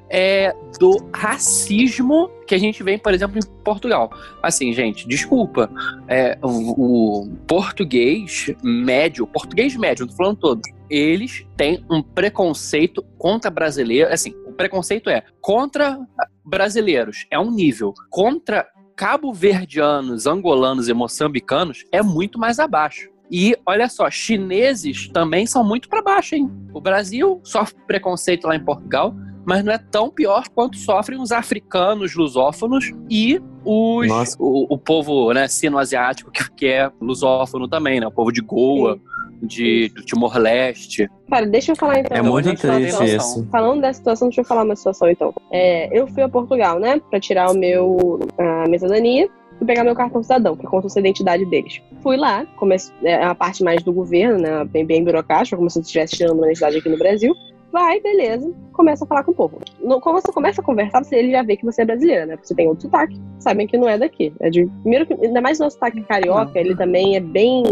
[0.09, 4.11] é do racismo que a gente vê, por exemplo, em Portugal.
[4.41, 5.69] Assim, gente, desculpa.
[6.07, 13.03] É, o, o, português médio, português médio, não tô falando todos, eles têm um preconceito
[13.17, 14.11] contra brasileiro.
[14.11, 15.99] Assim, o preconceito é contra
[16.43, 17.93] brasileiros, é um nível.
[18.09, 23.09] Contra cabo-verdianos, angolanos e moçambicanos, é muito mais abaixo.
[23.31, 26.49] E olha só, chineses também são muito para baixo, hein?
[26.73, 29.13] O Brasil sofre preconceito lá em Portugal,
[29.45, 35.33] mas não é tão pior quanto sofrem os africanos lusófonos e os, o, o, povo
[35.33, 38.07] né, sino-asiático, que, que é lusófono também, né?
[38.07, 38.95] O povo de Goa.
[38.95, 41.09] Sim de, do Timor-Leste.
[41.29, 42.17] Cara, deixa eu falar então.
[42.17, 43.47] É muito triste isso.
[43.51, 45.33] Falando dessa situação, deixa eu falar uma situação então.
[45.51, 49.29] É, eu fui a Portugal, né, pra tirar o meu a minha cidadania
[49.59, 51.81] e pegar meu cartão cidadão, que conta a identidade deles.
[52.01, 55.79] Fui lá, comece, é a parte mais do governo, né, bem, bem burocrática, como se
[55.79, 57.35] eu estivesse tirando uma identidade aqui no Brasil.
[57.71, 59.59] vai, beleza, começa a falar com o povo.
[59.81, 62.35] No, quando você começa a conversar, você, ele já vê que você é brasileira, né?
[62.35, 64.33] Porque você tem outro sotaque, sabem que não é daqui.
[64.39, 67.63] É de, primeiro, ainda mais o nosso sotaque carioca, ele também é bem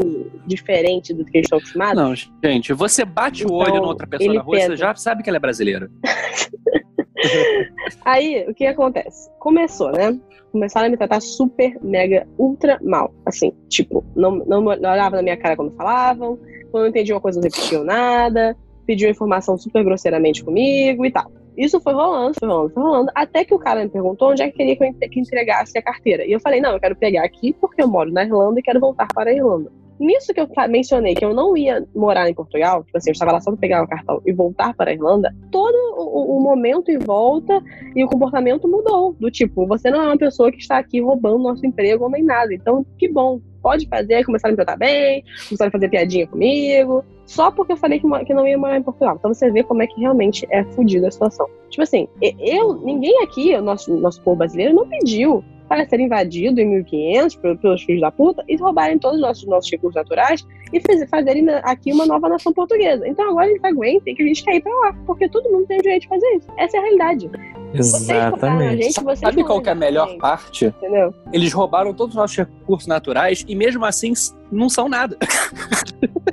[0.45, 1.95] diferente do que eles estão acostumados.
[1.95, 4.95] Não, gente, você bate então, o olho então, na outra pessoa na rua, você já
[4.95, 5.89] sabe que ela é brasileira.
[8.03, 9.29] Aí, o que acontece?
[9.39, 10.17] Começou, né?
[10.55, 13.13] Começaram a me tratar super, mega, ultra mal.
[13.25, 16.39] Assim, tipo, não, não, olhava na minha cara quando falavam,
[16.71, 21.29] quando não entendia uma coisa, não repetiam nada, pediu informação super grosseiramente comigo e tal.
[21.57, 24.49] Isso foi rolando, foi rolando, foi rolando, até que o cara me perguntou onde é
[24.49, 26.25] que queria que eu entregasse a carteira.
[26.25, 28.79] E eu falei, não, eu quero pegar aqui porque eu moro na Irlanda e quero
[28.79, 29.69] voltar para a Irlanda.
[29.99, 33.31] Nisso que eu mencionei que eu não ia morar em Portugal, tipo assim, eu estava
[33.31, 36.91] lá só para pegar o cartão e voltar para a Irlanda, todo o, o, momento
[36.91, 37.61] em volta
[37.95, 39.15] e o comportamento mudou.
[39.19, 42.23] Do tipo, você não é uma pessoa que está aqui roubando nosso emprego ou nem
[42.23, 42.53] nada.
[42.53, 47.03] Então, que bom, pode fazer, começaram a me tratar bem, começaram a fazer piadinha comigo,
[47.25, 49.15] só porque eu falei que, que não ia morar em Portugal.
[49.17, 51.47] Então você vê como é que realmente é fodida a situação.
[51.69, 56.59] Tipo assim, eu, ninguém aqui, o nosso, nosso povo brasileiro, não pediu para ser invadido
[56.61, 60.79] em 1500 pelos filhos da puta e roubarem todos os nossos, nossos recursos naturais e
[60.79, 63.07] faz, fazerem aqui uma nova nação portuguesa.
[63.07, 65.77] Então agora eles aguentem que a gente quer ir para lá, porque todo mundo tem
[65.77, 66.47] o direito de fazer isso.
[66.57, 67.29] Essa é a realidade.
[67.73, 68.83] Exatamente.
[68.83, 70.65] Gente, Sabe qual que é a melhor gente, parte?
[70.65, 71.13] Entendeu?
[71.31, 74.13] Eles roubaram todos os nossos recursos naturais e mesmo assim
[74.51, 75.17] não são nada.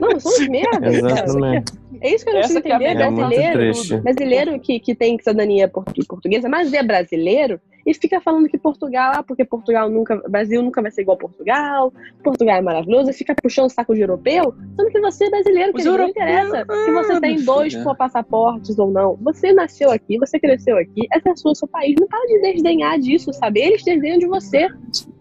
[0.00, 0.88] Não, somos merda.
[0.88, 1.72] Exatamente.
[2.00, 3.00] É isso que eu não Essa consigo entender.
[3.00, 8.58] É brasileiro, brasileiro que, que tem cidadania portuguesa, mas é brasileiro, e fica falando que
[8.58, 13.10] Portugal, ah, porque Portugal nunca, Brasil nunca vai ser igual a Portugal, Portugal é maravilhoso,
[13.10, 16.64] e fica puxando o saco de europeu, sendo que você é brasileiro, que não interessa
[16.84, 19.16] se você tem dois por passaportes ou não.
[19.22, 21.94] Você nasceu aqui, você cresceu aqui, essa é a sua, seu país.
[22.00, 23.60] Não para de desdenhar disso, sabe?
[23.60, 24.68] Eles desdenham de você.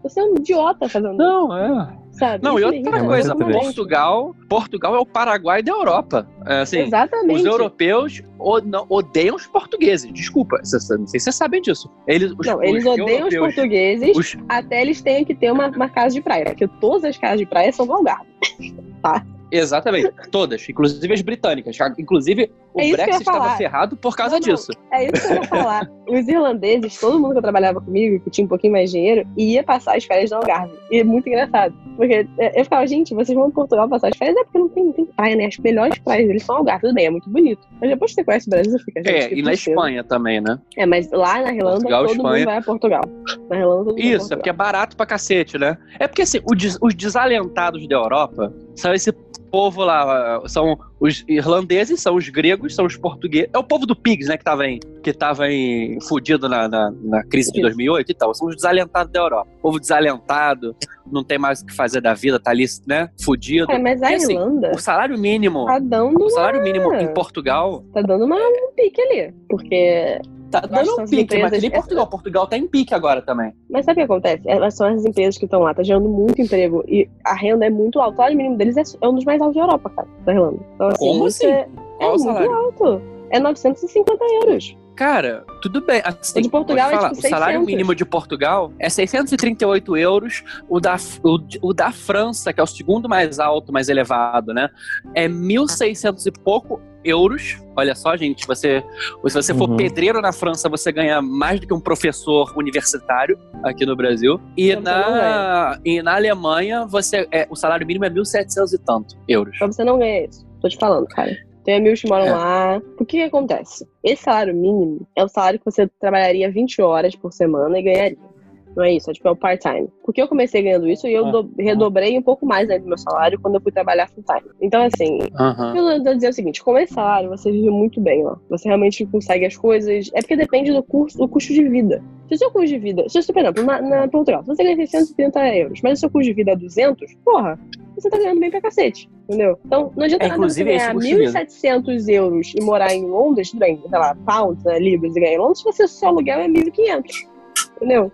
[0.02, 1.22] Você é um idiota fazendo isso.
[1.22, 2.02] Não, é.
[2.12, 2.44] Sabe?
[2.44, 6.28] Não, e outra coisa, Portugal, Portugal é o Paraguai da Europa.
[6.46, 7.40] É, assim, Exatamente.
[7.40, 10.12] Os europeus odeiam os portugueses.
[10.12, 11.90] Desculpa, não sei se vocês sabem disso.
[12.06, 14.36] Eles, os, não, eles odeiam os portugueses os...
[14.48, 17.46] até eles tenham que ter uma, uma casa de praia, porque todas as casas de
[17.46, 18.26] praia são no Algarve.
[19.02, 19.24] tá?
[19.52, 21.76] Exatamente, todas, inclusive as britânicas.
[21.98, 24.72] Inclusive, o é Brexit estava ferrado por causa não, disso.
[24.90, 25.90] É isso que eu ia falar.
[26.08, 29.62] Os irlandeses, todo mundo que trabalhava comigo, que tinha um pouquinho mais de dinheiro, ia
[29.62, 30.72] passar as férias no Algarve.
[30.90, 31.74] E é muito engraçado.
[31.96, 34.36] Porque é, eu ficava, gente, vocês vão em Portugal passar as férias?
[34.38, 35.46] É porque não tem, não tem praia, né?
[35.46, 36.80] As melhores praias deles são Algarve.
[36.82, 37.60] Tudo bem, é muito bonito.
[37.80, 40.40] Mas depois que você conhece o Brasil, você fica, gente, É, e na Espanha também,
[40.40, 40.58] né?
[40.76, 42.36] É, mas lá na Irlanda, Portugal, todo Espanha.
[42.36, 43.02] mundo vai a Portugal.
[43.50, 45.76] Na Irlanda, todo Isso, mundo é porque é barato pra cacete, né?
[45.98, 49.12] É porque, assim, os desalentados da Europa são esse
[49.52, 53.50] povo lá, são os irlandeses, são os gregos, são os portugueses.
[53.52, 56.90] É o povo do Pigs, né, que tava em, que tava em fudido na, na,
[56.90, 58.34] na crise de 2008 e tal.
[58.34, 59.50] São os desalentados da Europa.
[59.58, 60.74] O povo desalentado,
[61.10, 63.70] não tem mais o que fazer da vida, tá ali, né, fudido.
[63.70, 64.72] É, mas a assim, Irlanda...
[64.74, 65.66] O salário mínimo...
[65.66, 67.84] Tá dando O salário mínimo em Portugal...
[67.92, 70.18] Tá dando uma, um pique ali, porque
[70.52, 71.50] Tá dando um pique, empresas...
[71.50, 72.06] mas nem Portugal.
[72.06, 73.54] Portugal tá em pique agora também.
[73.70, 74.42] Mas sabe o que acontece?
[74.46, 76.84] Elas são as empresas que estão lá, tá gerando muito emprego.
[76.86, 78.12] E a renda é muito alta.
[78.12, 80.58] O salário mínimo deles é, é um dos mais altos da Europa, cara, da Irlanda.
[80.74, 81.46] Então, assim, Como assim?
[81.46, 81.68] É,
[82.00, 82.52] é muito salário?
[82.52, 83.02] alto.
[83.30, 84.76] É 950 euros.
[84.94, 86.02] Cara, tudo bem.
[86.04, 90.44] Assim, o de Portugal é tipo O salário mínimo de Portugal é 638 euros.
[90.68, 94.68] O da, o, o, da França, que é o segundo mais alto, mais elevado, né?
[95.14, 97.58] É 1.600 e pouco euros.
[97.76, 98.82] Olha só, gente, você,
[99.26, 99.76] se você for uhum.
[99.76, 104.40] pedreiro na França, você ganha mais do que um professor universitário aqui no Brasil.
[104.56, 109.56] E, na, e na Alemanha, você é, o salário mínimo é 1.700 e tanto euros.
[109.60, 110.46] Mas você não ganha isso.
[110.60, 111.36] Tô te falando, cara.
[111.64, 112.30] Tem amigos que moram é.
[112.32, 112.82] lá.
[112.98, 113.86] O que, que acontece?
[114.02, 118.31] Esse salário mínimo é o salário que você trabalharia 20 horas por semana e ganharia.
[118.76, 119.88] Não é isso, é tipo é o part-time.
[120.04, 122.98] Porque eu comecei ganhando isso e eu do, redobrei um pouco mais ainda do meu
[122.98, 124.50] salário quando eu fui trabalhar full-time.
[124.60, 125.76] Então, assim, uhum.
[125.76, 128.36] eu vou dizer o seguinte: com esse salário, você vive muito bem, ó.
[128.48, 130.10] Você realmente consegue as coisas.
[130.14, 132.02] É porque depende do, curso, do custo de vida.
[132.28, 133.08] Se o seu custo de vida.
[133.08, 136.10] Se você, por exemplo, na, na Portugal, se você ganha 630 euros, mas o seu
[136.10, 137.58] custo de vida é 200, porra,
[137.94, 139.58] você tá ganhando bem pra cacete, entendeu?
[139.64, 143.80] Então, não adianta é, nada você ganhar 1.700 euros e morar em Londres, tudo bem,
[143.88, 147.28] sei lá, pounds, né, libras e ganhar em Londres, se você seu aluguel é 1.500,
[147.76, 148.10] entendeu?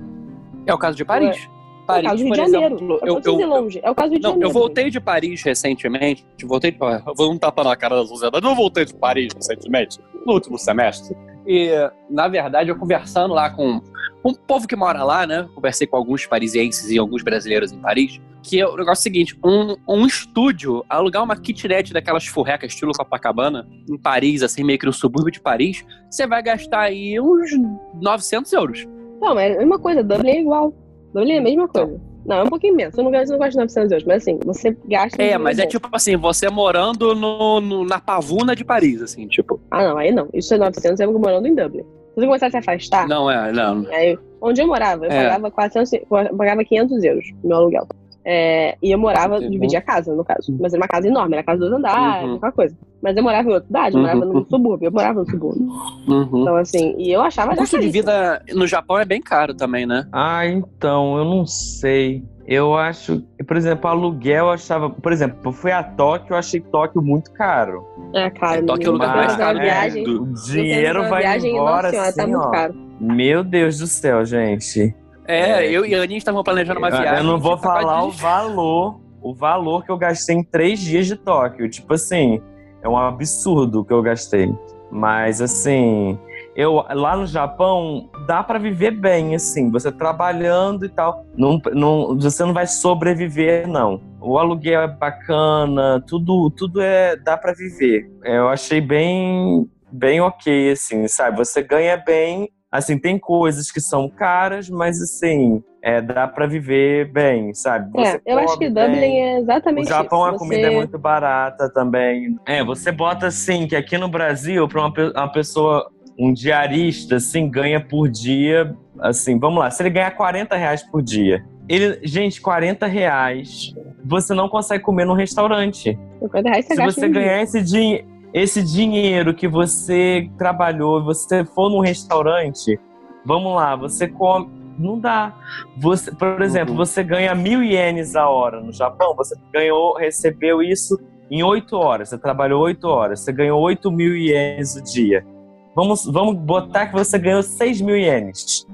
[0.69, 1.37] É o caso de Paris.
[1.37, 1.59] É.
[1.87, 2.75] Paris, é o caso do Rio de Janeiro.
[2.75, 3.81] Exemplo, eu, eu, eu, longe.
[3.83, 4.49] É o caso do Rio de não, Janeiro.
[4.49, 6.27] Eu voltei de Paris recentemente.
[6.45, 8.47] Voltei, eu vou um tapa na cara da sociedade.
[8.47, 11.17] Eu voltei de Paris recentemente, no último semestre.
[11.47, 11.71] E,
[12.11, 13.81] na verdade, eu conversando lá com
[14.23, 15.49] um povo que mora lá, né?
[15.55, 18.21] Conversei com alguns parisienses e alguns brasileiros em Paris.
[18.43, 23.67] Que é o negócio seguinte: um, um estúdio, alugar uma kitnet daquelas furrecas estilo Copacabana,
[23.89, 27.51] em Paris, assim, meio que no subúrbio de Paris, você vai gastar aí uns
[27.95, 28.87] 900 euros.
[29.21, 30.73] Não, mas é uma coisa, Dublin é igual.
[31.13, 32.01] Dublin é a mesma coisa.
[32.27, 32.97] Não, é um pouquinho menos.
[32.97, 35.23] Eu não, eu não gosto de 900 euros, mas assim, você gasta.
[35.23, 39.59] É, mas é tipo assim, você morando no, no, na pavuna de Paris, assim, tipo.
[39.71, 40.29] Ah, não, aí não.
[40.35, 41.83] Isso é 900 euros morando em Dublin.
[41.83, 43.09] Se você começar a se afastar.
[43.09, 43.87] Não, é, não.
[43.91, 45.23] Aí, onde eu morava, eu É.
[45.25, 47.89] pagava 400, eu pagava 500 euros no meu aluguel.
[48.31, 49.49] É, e eu morava, Uhum.
[49.49, 50.55] dividia a casa, no caso.
[50.61, 52.35] Mas era uma casa enorme, era casa dos andares, Uhum.
[52.37, 52.77] aquela coisa.
[53.03, 54.33] Mas eu morava em outra cidade, eu morava Uhum.
[54.35, 55.67] no subúrbio, eu morava no subúrbio.
[56.07, 56.43] Uhum.
[56.43, 59.87] Então, assim, e eu achava O custo de vida no Japão é bem caro também,
[59.87, 60.07] né?
[60.13, 62.23] Ah, então, eu não sei.
[62.47, 66.61] Eu acho, por exemplo, aluguel eu achava, por exemplo, eu fui a Tóquio, eu achei
[66.61, 67.83] Tóquio muito caro.
[68.15, 68.59] É caro.
[68.61, 70.23] É, Tóquio é o lugar mais caro do viagem, mundo.
[70.25, 72.51] O dinheiro vai viagem, embora nossa senhora, assim, tá muito ó.
[72.51, 72.75] caro.
[73.01, 74.95] Meu Deus do céu, gente.
[75.29, 75.71] É, É.
[75.71, 77.19] eu e a Aninha estavam planejando uma viagem.
[77.19, 81.07] Eu não vou tá falar o valor, o valor que eu gastei em três dias
[81.07, 81.69] de Tóquio.
[81.69, 82.41] Tipo assim,
[82.83, 84.51] é um absurdo o que eu gastei.
[84.91, 86.19] Mas assim,
[86.57, 91.27] eu lá no Japão dá pra viver bem, assim, você trabalhando e tal.
[91.37, 94.01] Não, não, você não vai sobreviver, não.
[94.19, 98.11] O aluguel é bacana, tudo, tudo é dá pra viver.
[98.25, 101.37] Eu achei bem, bem ok, assim, sabe?
[101.37, 102.49] Você ganha bem.
[102.71, 107.89] Assim, tem coisas que são caras, mas assim, é, dá pra viver bem, sabe?
[107.99, 109.23] É, Você eu acho que Dublin bem.
[109.23, 110.35] é exatamente O Japão isso.
[110.37, 112.37] a comida é Você- muito barata também.
[112.47, 117.49] É, você bota assim, que aqui no Brasil, para uma, uma pessoa, um diarista, assim,
[117.49, 122.39] ganha por dia, assim, vamos lá, se ele ganhar 40 reais por dia, ele, gente,
[122.39, 123.73] 40 reais,
[124.05, 125.99] você não consegue comer num restaurante.
[126.21, 127.23] 50 reais você Se você um dia.
[127.23, 128.01] ganhar esse, din
[128.33, 132.79] esse dinheiro que você trabalhou, você for num restaurante,
[133.25, 134.59] vamos lá, você come.
[134.79, 135.35] Não dá.
[135.77, 136.77] Você, por exemplo, Uhum.
[136.77, 140.97] você ganha mil ienes a hora no Japão, você ganhou, recebeu isso
[141.29, 142.11] em oito horas.
[142.11, 145.27] Você trabalhou oito horas, você ganhou oito mil ienes o dia.
[145.75, 148.65] Vamos, vamos botar que você ganhou seis mil ienes.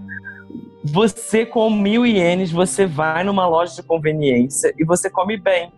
[0.85, 5.73] Você com mil ienes, você vai numa loja de conveniência e você come bem.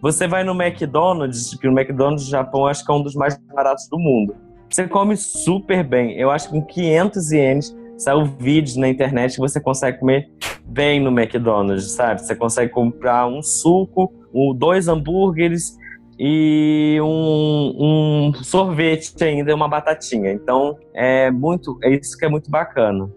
[0.00, 3.38] Você vai no McDonald's, que o McDonald's do Japão acho que é um dos mais
[3.54, 4.34] baratos do mundo.
[4.70, 6.18] Você come super bem.
[6.18, 10.30] Eu acho que com 500 ienes saiu vídeos na internet que você consegue comer
[10.64, 12.22] bem no McDonald's, sabe?
[12.22, 14.12] Você consegue comprar um suco,
[14.56, 15.76] dois hambúrgueres
[16.18, 20.32] e um, um sorvete ainda, uma batatinha.
[20.32, 23.10] Então é muito, é isso que é muito bacana.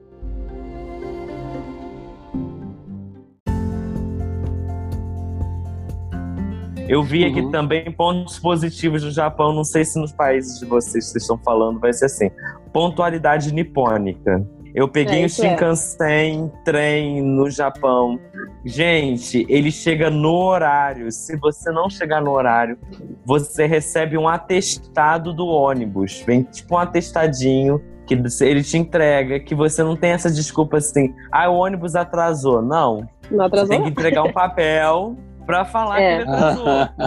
[6.90, 7.52] Eu vi aqui Uhum.
[7.52, 9.54] também pontos positivos do Japão.
[9.54, 12.32] Não sei se nos países de vocês que vocês estão falando vai ser assim.
[12.74, 14.46] Pontualidade nipônica.
[14.74, 15.30] Eu peguei É, o é.
[15.30, 18.20] Shinkansen trem no Japão.
[18.66, 21.12] Gente, ele chega no horário.
[21.12, 22.78] Se você não chegar no horário,
[23.26, 26.24] você recebe um atestado do ônibus.
[26.26, 31.14] Vem tipo um atestadinho que ele te entrega, que você não tem essa desculpa assim,
[31.32, 32.60] ah, o ônibus atrasou.
[32.62, 33.08] Não.
[33.30, 33.68] Não Você atrasou?
[33.70, 35.16] tem que entregar um papel
[35.50, 36.18] pra falar É.
[36.18, 36.66] que ele atrasou.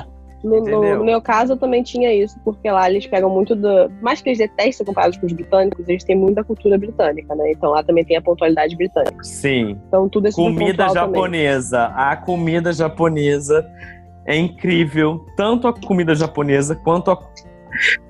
[0.45, 3.89] No, no- no meu caso, eu também tinha isso, porque lá eles pegam muito do.
[4.01, 7.53] Mais que eles detestam comparados com os britânicos, eles têm muita cultura britânica, né?
[7.53, 9.23] Então lá também tem a pontualidade britânica.
[9.23, 9.79] Sim.
[9.87, 11.15] Então tudo super Comida pontual também.
[11.23, 11.85] japonesa.
[11.95, 13.65] A comida japonesa
[14.27, 15.25] é incrível.
[15.37, 17.19] Tanto a comida japonesa quanto a,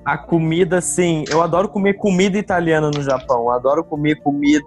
[0.03, 1.25] a comida, assim.
[1.29, 3.41] Eu adoro comer comida italiana no Japão.
[3.43, 4.63] Eu adoro comer comida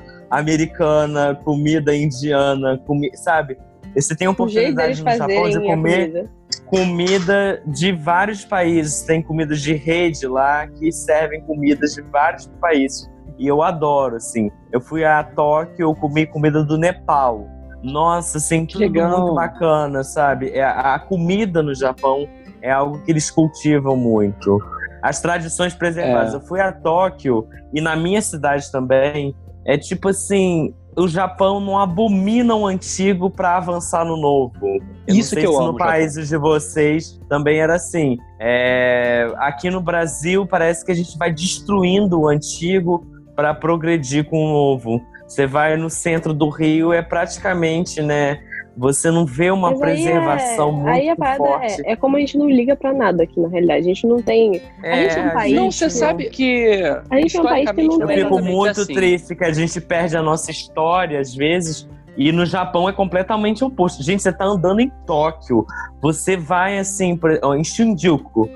[0.30, 3.58] americana, comida indiana, comi sabe?
[4.00, 6.30] Você tem a oportunidade no Japão de comer comida.
[6.66, 9.02] comida de vários países.
[9.02, 13.10] Tem comidas de rede lá que servem comidas de vários países.
[13.38, 14.50] E eu adoro, assim.
[14.72, 17.46] Eu fui a Tóquio, eu comi comida do Nepal.
[17.82, 19.20] Nossa, assim, tudo Legal.
[19.20, 20.50] muito bacana, sabe?
[20.50, 22.28] É, a comida no Japão
[22.60, 24.60] é algo que eles cultivam muito.
[25.00, 26.34] As tradições preservadas.
[26.34, 26.36] É.
[26.36, 29.34] Eu fui a Tóquio e na minha cidade também.
[29.64, 34.54] É tipo assim, o Japão não abomina o antigo para avançar no novo.
[35.06, 38.16] Eu Isso que eu se amo, no países de vocês também era assim.
[38.40, 44.44] É, aqui no Brasil parece que a gente vai destruindo o antigo para progredir com
[44.44, 45.00] o novo.
[45.26, 48.40] Você vai no centro do Rio é praticamente, né?
[48.78, 51.82] Você não vê uma Mas é- preservação muito Aí a parada forte.
[51.84, 53.80] é, é como a gente não liga pra nada aqui, na realidade.
[53.80, 54.62] A gente não tem.
[54.84, 55.90] a gente é um país- Não, você Não.
[55.90, 56.80] sabe que.
[57.10, 58.94] A gente é um país que não Eu é fico muito assim.
[58.94, 61.88] triste que a gente perde a nossa história às vezes.
[62.16, 64.02] E no Japão é completamente oposto.
[64.02, 65.64] Gente, você tá andando em Tóquio,
[66.00, 67.18] você vai assim,
[67.56, 68.48] em Shinjuku.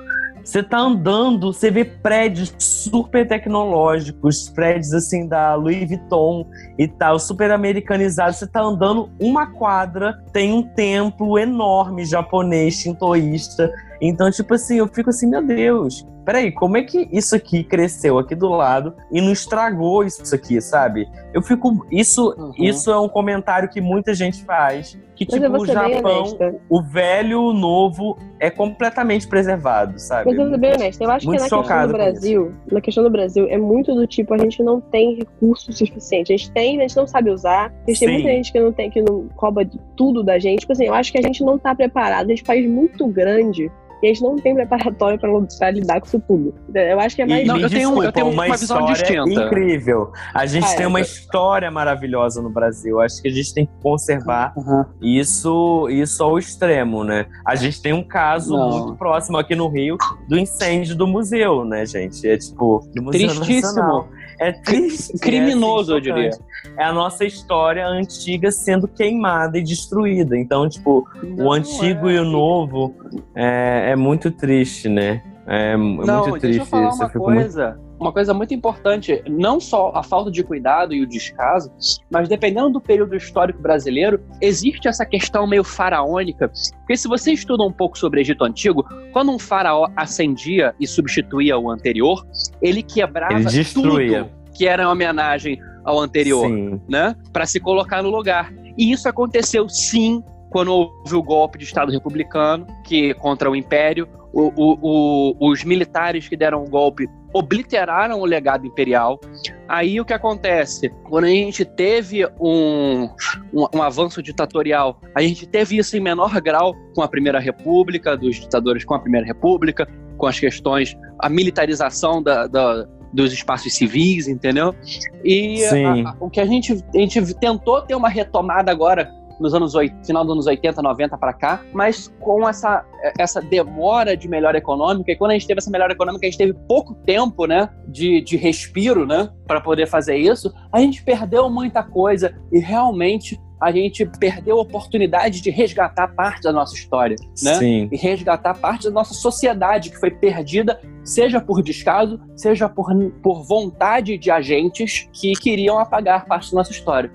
[0.44, 7.18] Você tá andando, você vê prédios super tecnológicos, prédios assim da Louis Vuitton e tal,
[7.18, 8.38] super americanizados.
[8.38, 13.72] Você tá andando uma quadra, tem um templo enorme japonês, shintoísta.
[14.04, 18.18] Então, tipo assim, eu fico assim, meu Deus, peraí, como é que isso aqui cresceu
[18.18, 21.08] aqui do lado e não estragou isso aqui, sabe?
[21.32, 21.86] Eu fico.
[21.88, 22.52] Isso, uhum.
[22.58, 24.98] isso é um comentário que muita gente faz.
[25.14, 30.30] Que, Mas tipo, o Japão, o velho o novo é completamente preservado, sabe?
[30.30, 33.04] Mas eu vou ser bem honesta, eu acho que na questão do Brasil, na questão
[33.04, 36.34] do Brasil, é muito do tipo, a gente não tem recursos suficientes.
[36.34, 37.72] A gente tem, a gente não sabe usar.
[37.86, 38.06] A gente Sim.
[38.06, 39.64] tem muita gente que não tem, que não rouba
[39.96, 40.60] tudo da gente.
[40.60, 42.26] Tipo assim, eu acho que a gente não tá preparado.
[42.26, 43.70] A gente faz muito grande
[44.02, 46.52] e a gente não tem preparatório para lidar com isso tudo.
[46.74, 47.46] Eu acho que é mais.
[47.46, 49.30] Não, eu, tenho, desculpa, eu tenho uma, uma visão distinta.
[49.30, 50.12] Incrível.
[50.34, 53.00] A gente ah, tem é, uma história maravilhosa no Brasil.
[53.00, 54.84] Acho que a gente tem que conservar uhum.
[55.00, 57.26] isso, isso ao extremo, né?
[57.46, 58.70] A gente tem um caso não.
[58.70, 59.96] muito próximo aqui no Rio
[60.28, 62.26] do incêndio do museu, né, gente?
[62.26, 63.62] É tipo, do Museu Tristíssimo.
[63.62, 64.08] Nacional.
[64.38, 65.18] É triste.
[65.18, 66.30] Criminoso, é, assim, eu diria.
[66.76, 70.36] É a nossa história antiga sendo queimada e destruída.
[70.36, 72.14] Então, tipo, Não o antigo é.
[72.14, 72.94] e o novo
[73.34, 75.22] é, é muito triste, né?
[75.46, 77.02] É, é Não, muito triste deixa eu falar isso.
[77.02, 77.68] Uma coisa.
[77.70, 77.91] Muito...
[78.02, 81.70] Uma coisa muito importante, não só a falta de cuidado e o descaso,
[82.10, 86.50] mas dependendo do período histórico brasileiro, existe essa questão meio faraônica.
[86.78, 90.86] Porque se você estuda um pouco sobre o Egito Antigo, quando um faraó ascendia e
[90.86, 92.26] substituía o anterior,
[92.60, 94.24] ele quebrava ele destruía.
[94.24, 96.80] tudo que era uma homenagem ao anterior, sim.
[96.88, 97.14] né?
[97.32, 98.52] Para se colocar no lugar.
[98.76, 104.08] E isso aconteceu sim quando houve o golpe de Estado republicano que contra o Império,
[104.32, 109.20] o, o, o, os militares que deram o golpe obliteraram o legado imperial.
[109.68, 110.90] Aí o que acontece?
[111.04, 113.08] Quando a gente teve um,
[113.52, 118.16] um, um, avanço ditatorial, a gente teve isso em menor grau com a Primeira República,
[118.16, 123.74] dos ditadores com a Primeira República, com as questões, a militarização da, da dos espaços
[123.74, 124.74] civis, entendeu?
[125.22, 129.54] E a, a, o que a gente, a gente tentou ter uma retomada agora nos
[129.54, 132.84] anos 8, final dos anos 80, 90 para cá, mas com essa,
[133.18, 136.38] essa demora de melhora econômica, e quando a gente teve essa melhora econômica, a gente
[136.38, 141.48] teve pouco tempo, né, de, de respiro, né, para poder fazer isso, a gente perdeu
[141.50, 147.14] muita coisa e realmente a gente perdeu a oportunidade de resgatar parte da nossa história,
[147.40, 147.54] né?
[147.54, 147.88] Sim.
[147.92, 153.44] E resgatar parte da nossa sociedade que foi perdida, seja por descaso, seja por, por
[153.44, 157.12] vontade de agentes que queriam apagar parte da nossa história.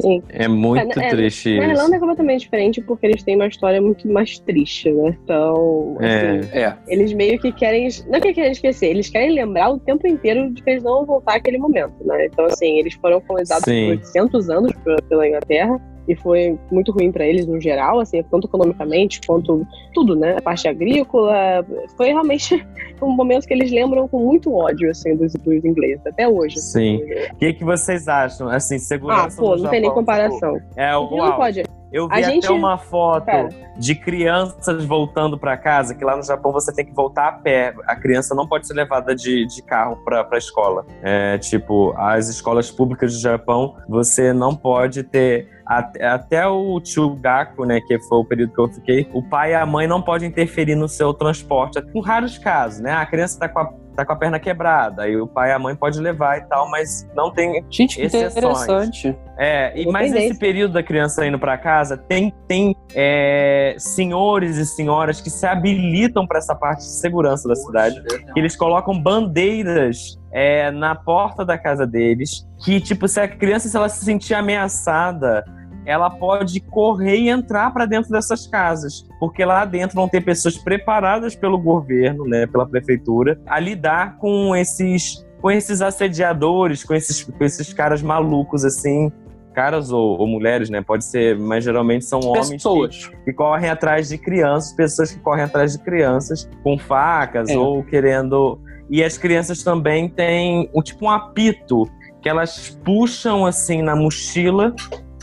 [0.00, 0.22] Sim.
[0.28, 1.66] É muito é, triste é.
[1.66, 5.16] Na Irlanda é completamente diferente porque eles têm uma história muito mais triste, né?
[5.22, 6.38] Então, é.
[6.38, 6.76] assim, é.
[6.88, 7.88] eles meio que querem.
[8.06, 10.98] Não é que querem esquecer, eles querem lembrar o tempo inteiro de que eles não
[10.98, 12.26] vão voltar àquele momento, né?
[12.26, 13.86] Então, assim, eles foram colonizados Sim.
[13.86, 14.72] por 800 anos
[15.08, 15.80] pela Inglaterra
[16.10, 20.36] e foi muito ruim para eles no geral, assim, tanto economicamente quanto tudo, né?
[20.38, 21.64] A parte agrícola,
[21.96, 22.66] foi realmente
[23.00, 26.58] um momento que eles lembram com muito ódio, assim, dos, dos ingleses, até hoje.
[26.58, 26.96] Sim.
[27.32, 28.48] O que, que vocês acham?
[28.48, 30.60] Assim, segurança Ah, pô, não tem nem comparação.
[30.76, 31.62] É, o não pode.
[31.92, 32.52] Eu vi a até gente...
[32.52, 33.48] uma foto Cara.
[33.76, 37.74] de crianças voltando para casa, que lá no Japão você tem que voltar a pé.
[37.86, 40.86] A criança não pode ser levada de, de carro para a escola.
[41.02, 47.80] É, tipo, as escolas públicas do Japão, você não pode ter até, o Chugaku, né,
[47.80, 50.74] que foi o período que eu fiquei, o pai e a mãe não podem interferir
[50.74, 51.80] no seu transporte.
[51.92, 52.92] Com raros casos, né?
[52.92, 55.58] A criança está com a tá com a perna quebrada, aí o pai e a
[55.58, 58.36] mãe pode levar e tal, mas não tem Gente, que exceções.
[58.36, 59.16] interessante.
[59.38, 64.66] É, e mais nesse período da criança indo para casa, tem, tem é, senhores e
[64.66, 70.18] senhoras que se habilitam para essa parte de segurança da cidade, que eles colocam bandeiras
[70.32, 74.34] é, na porta da casa deles, que tipo, se a criança se ela se sentir
[74.34, 75.44] ameaçada,
[75.84, 80.56] ela pode correr e entrar para dentro dessas casas, porque lá dentro vão ter pessoas
[80.56, 87.24] preparadas pelo governo, né, pela prefeitura, a lidar com esses com esses assediadores, com esses,
[87.24, 89.10] com esses caras malucos assim,
[89.54, 90.82] caras ou, ou, mulheres, né?
[90.82, 95.44] Pode ser, mas geralmente são homens que, que, correm atrás de crianças, pessoas que correm
[95.44, 97.56] atrás de crianças com facas é.
[97.56, 98.60] ou querendo.
[98.88, 101.88] E as crianças também têm um tipo um apito
[102.20, 104.74] que elas puxam assim na mochila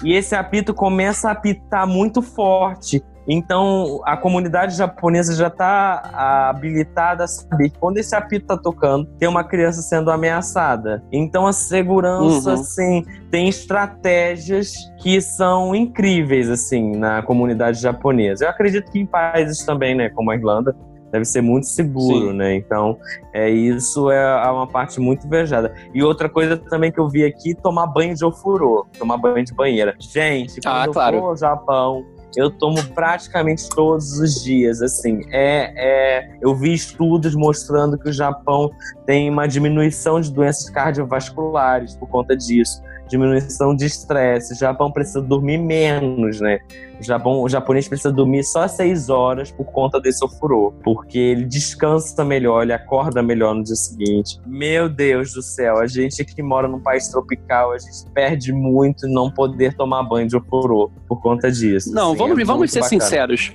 [0.03, 3.03] e esse apito começa a apitar muito forte.
[3.27, 9.05] Então, a comunidade japonesa já está habilitada a saber que quando esse apito está tocando,
[9.19, 11.03] tem uma criança sendo ameaçada.
[11.11, 12.55] Então, a segurança, uhum.
[12.55, 18.45] assim, tem estratégias que são incríveis, assim, na comunidade japonesa.
[18.45, 20.73] Eu acredito que em países também, né, como a Irlanda,
[21.11, 22.37] deve ser muito seguro, Sim.
[22.37, 22.55] né?
[22.55, 22.97] Então,
[23.33, 25.73] é isso é uma parte muito invejada.
[25.93, 29.53] E outra coisa também que eu vi aqui, tomar banho de ofurô, tomar banho de
[29.53, 29.95] banheira.
[29.99, 31.19] Gente, quando ah, eu claro.
[31.19, 32.05] for ao Japão,
[32.35, 35.21] eu tomo praticamente todos os dias, assim.
[35.31, 38.69] É, é, eu vi estudos mostrando que o Japão
[39.05, 44.53] tem uma diminuição de doenças cardiovasculares por conta disso, diminuição de estresse.
[44.53, 46.59] O Japão precisa dormir menos, né?
[46.99, 50.73] O, Japão, o japonês precisa dormir só seis horas por conta desse ofurô.
[50.83, 54.39] Porque ele descansa melhor, ele acorda melhor no dia seguinte.
[54.45, 59.07] Meu Deus do céu, a gente que mora num país tropical, a gente perde muito
[59.07, 61.93] não poder tomar banho de ofurô por conta disso.
[61.93, 63.01] Não, assim, vamos, é vamos ser bacana.
[63.01, 63.51] sinceros.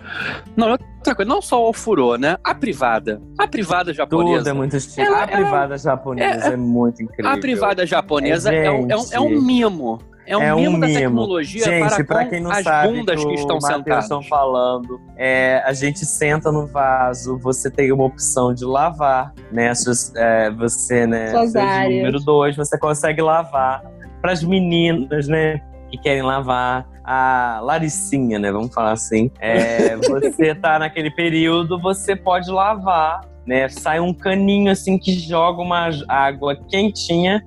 [0.57, 2.37] Não, outra coisa, não só o ofurô, né?
[2.45, 3.21] A privada.
[3.39, 4.39] A privada japonesa.
[4.39, 5.07] Tudo é muito estilo.
[5.09, 7.31] Ela- a privada japonesa é, muito incrível.
[7.33, 9.43] A privada japonesa É, é, um, é, um, é um gente.
[9.45, 9.99] mimo.
[10.27, 10.99] É um É um mimo da mimo.
[11.01, 14.05] tecnologia Gente, para quem não as sabe bundas que, o estão sentadas.
[14.05, 19.75] estão falando, é, a gente senta no vaso, você tem uma opção de lavar, né?
[19.75, 21.31] Suas- é, você, né?
[21.31, 21.97] Suas áreas.
[21.97, 23.83] número dois, você consegue lavar.
[24.21, 25.61] Para as meninas, né?
[25.91, 26.87] Que querem lavar.
[27.05, 28.53] A Laricinha, né?
[28.53, 29.29] Vamos falar assim.
[29.41, 33.69] É, você tá naquele período, você pode lavar, né?
[33.69, 37.43] Sai um caninho assim que joga uma água quentinha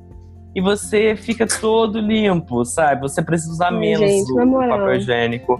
[0.56, 3.02] e você fica todo limpo, sabe?
[3.02, 4.36] Você precisa usar Ai, menos gente, o
[4.69, 5.60] papel higiênico.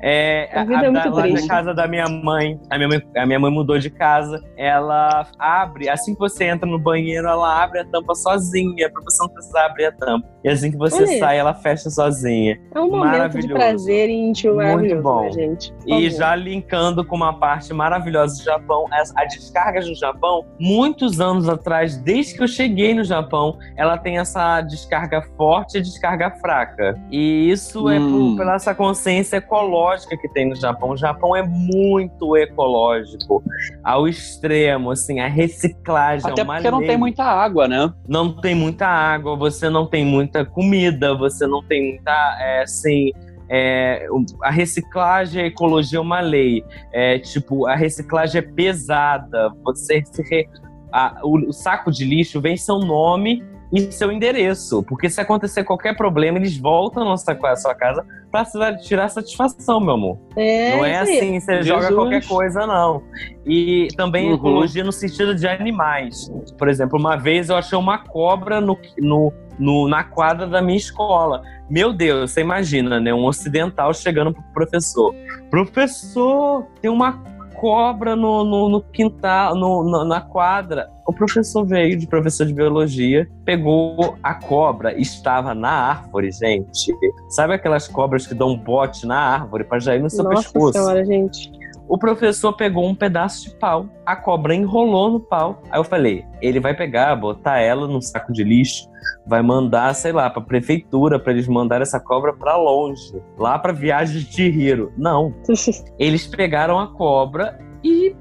[0.00, 1.42] É, A vida é muito da, lá triste.
[1.48, 5.26] na casa da minha mãe, a minha mãe, a minha mãe mudou de casa, ela
[5.38, 9.28] abre, assim que você entra no banheiro, ela abre a tampa sozinha, pra você não
[9.30, 10.26] precisar abrir a tampa.
[10.44, 11.18] E assim que você Olha.
[11.18, 12.56] sai, ela fecha sozinha.
[12.74, 15.22] É um momento de prazer íntimo Muito maravilhoso, bom.
[15.22, 15.72] né, gente?
[15.72, 16.18] Por E favor.
[16.18, 21.48] já linkando com uma parte maravilhosa do Japão, as- a descarga do Japão, muitos anos
[21.48, 26.94] atrás, desde que eu cheguei no Japão, ela tem essa descarga forte e descarga fraca.
[27.10, 28.32] E isso é Hum.
[28.32, 30.90] por, pela essa consciência ecológica que tem no Japão.
[30.90, 33.42] O Japão é muito ecológico,
[33.82, 37.92] ao extremo, assim, a reciclagem Até é uma porque não lei tem muita água, né?
[38.08, 43.10] não tem muita água, você não tem muita comida, você não tem muita, é, assim,
[43.48, 44.06] é,
[44.42, 46.64] a reciclagem, a ecologia é uma lei.
[46.92, 49.50] É, tipo, a reciclagem é pesada.
[49.64, 50.48] Você se re-
[50.92, 53.42] a- o, o saco de lixo vem seu nome
[53.72, 58.04] e seu endereço, porque se acontecer qualquer problema, eles voltam na sua, à sua casa
[58.30, 60.18] para tirar satisfação, meu amor.
[60.36, 61.66] É, Não é assim, você Jesus.
[61.66, 63.02] joga qualquer coisa, não.
[63.44, 64.34] E também Uhum.
[64.36, 66.30] ecologia no sentido de animais.
[66.58, 70.76] Por exemplo, uma vez eu achei uma cobra no, no, no- na quadra da minha
[70.78, 71.42] escola.
[71.68, 73.12] Meu Deus, você imagina, né?
[73.12, 75.12] Um ocidental chegando pro professor.
[75.50, 77.14] Professor, tem uma
[77.54, 80.88] cobra no, no, no quintal, no, no- na quadra.
[81.06, 86.92] O professor veio de professor de biologia, pegou a cobra, estava na árvore, gente.
[87.28, 90.42] Sabe aquelas cobras que dão um bote na árvore para já ir no seu Nossa
[90.42, 90.72] pescoço?
[90.72, 91.50] senhora, gente.
[91.88, 95.62] O professor pegou um pedaço de pau, a cobra enrolou no pau.
[95.70, 98.88] Aí eu falei: ele vai pegar, botar ela num saco de lixo,
[99.24, 103.72] vai mandar, sei lá, pra prefeitura pra eles mandarem essa cobra pra longe, lá pra
[103.72, 104.92] viagem de Hiro.
[104.96, 105.32] Não,
[105.96, 108.16] eles pegaram a cobra e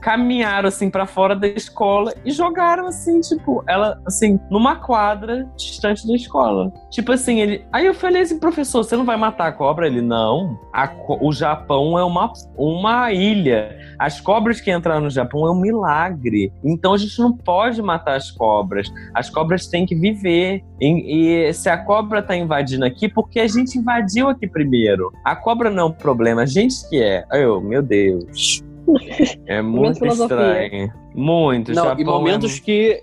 [0.00, 6.06] caminharam assim pra fora da escola e jogaram assim, tipo, ela assim, numa quadra distante
[6.06, 6.72] da escola.
[6.90, 7.64] Tipo assim, ele.
[7.72, 9.86] Aí eu falei assim, professor, você não vai matar a cobra?
[9.86, 10.58] Ele, não.
[10.72, 10.90] A
[11.20, 13.76] o Japão é uma, uma ilha.
[13.98, 16.52] As cobras que entraram no Japão é um milagre.
[16.64, 18.92] Então a gente não pode matar as cobras.
[19.12, 20.62] As cobras têm que viver.
[20.80, 25.12] E, e se a cobra tá invadindo aqui, porque a gente invadiu aqui primeiro.
[25.24, 27.24] A cobra não é um problema, a gente que é.
[27.30, 28.62] Aí Eu, meu Deus.
[29.46, 30.92] É muito estranho.
[31.14, 31.72] Muito.
[31.72, 32.60] Não, Japão e momentos é...
[32.60, 33.02] que.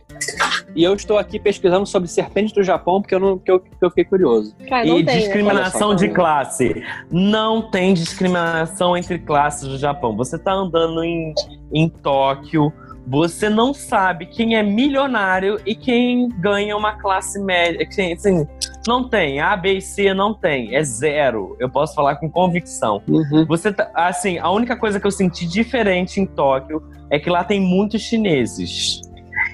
[0.76, 3.86] E eu estou aqui pesquisando sobre serpentes do Japão porque eu, não, porque eu, porque
[3.86, 4.56] eu fiquei curioso.
[4.68, 5.94] Cara, E tem, discriminação só.
[5.96, 6.84] de classe.
[7.10, 10.16] Não tem discriminação entre classes no Japão.
[10.16, 11.34] Você tá andando em,
[11.74, 12.72] em Tóquio,
[13.08, 17.86] você não sabe quem é milionário e quem ganha uma classe média.
[17.86, 18.46] Quem, assim,
[18.88, 19.40] não tem.
[19.40, 20.76] A, B e C não tem.
[20.76, 21.56] É zero.
[21.60, 23.02] Eu posso falar com convicção.
[23.48, 27.44] Você tá, assim, a única coisa que eu senti diferente em Tóquio é que lá
[27.44, 29.02] tem muitos chineses.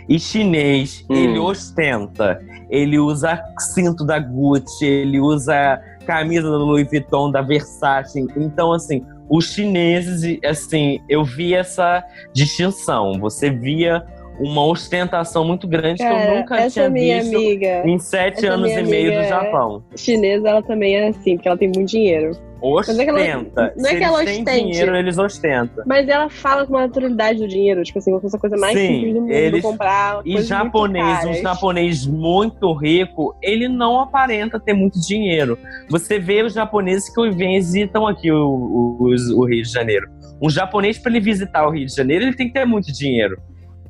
[0.08, 1.16] E chinês, Hum.
[1.16, 2.42] ele ostenta.
[2.70, 8.26] Ele usa cinto da Gucci, ele usa camisa da Louis Vuitton, da Versace.
[8.36, 13.14] Então, assim, os chineses, assim, eu vi essa distinção.
[13.20, 14.04] Você via
[14.40, 18.46] uma ostentação muito grande que eu Cara, nunca essa tinha minha visto amiga em sete
[18.46, 19.84] anos e meio do é- Japão.
[19.96, 22.32] chinesa, ela também é assim, porque ela tem muito dinheiro.
[22.62, 23.74] É que ela- Ostenta.
[23.78, 24.52] não é Se que ela ostente.
[24.62, 25.84] dinheiro, eles ostentam.
[25.86, 28.58] Mas ela fala com uma naturalidade do dinheiro, tipo assim, como se fosse a coisa
[28.58, 34.00] mais Sim, simples do mundo, eles- comprar E japonês, um japonês muito rico, ele não
[34.00, 35.58] aparenta ter muito dinheiro.
[35.90, 40.08] Você vê os japoneses que visitam aqui o, o, o Rio de Janeiro.
[40.42, 43.38] Um japonês, para ele visitar o Rio de Janeiro, ele tem que ter muito dinheiro.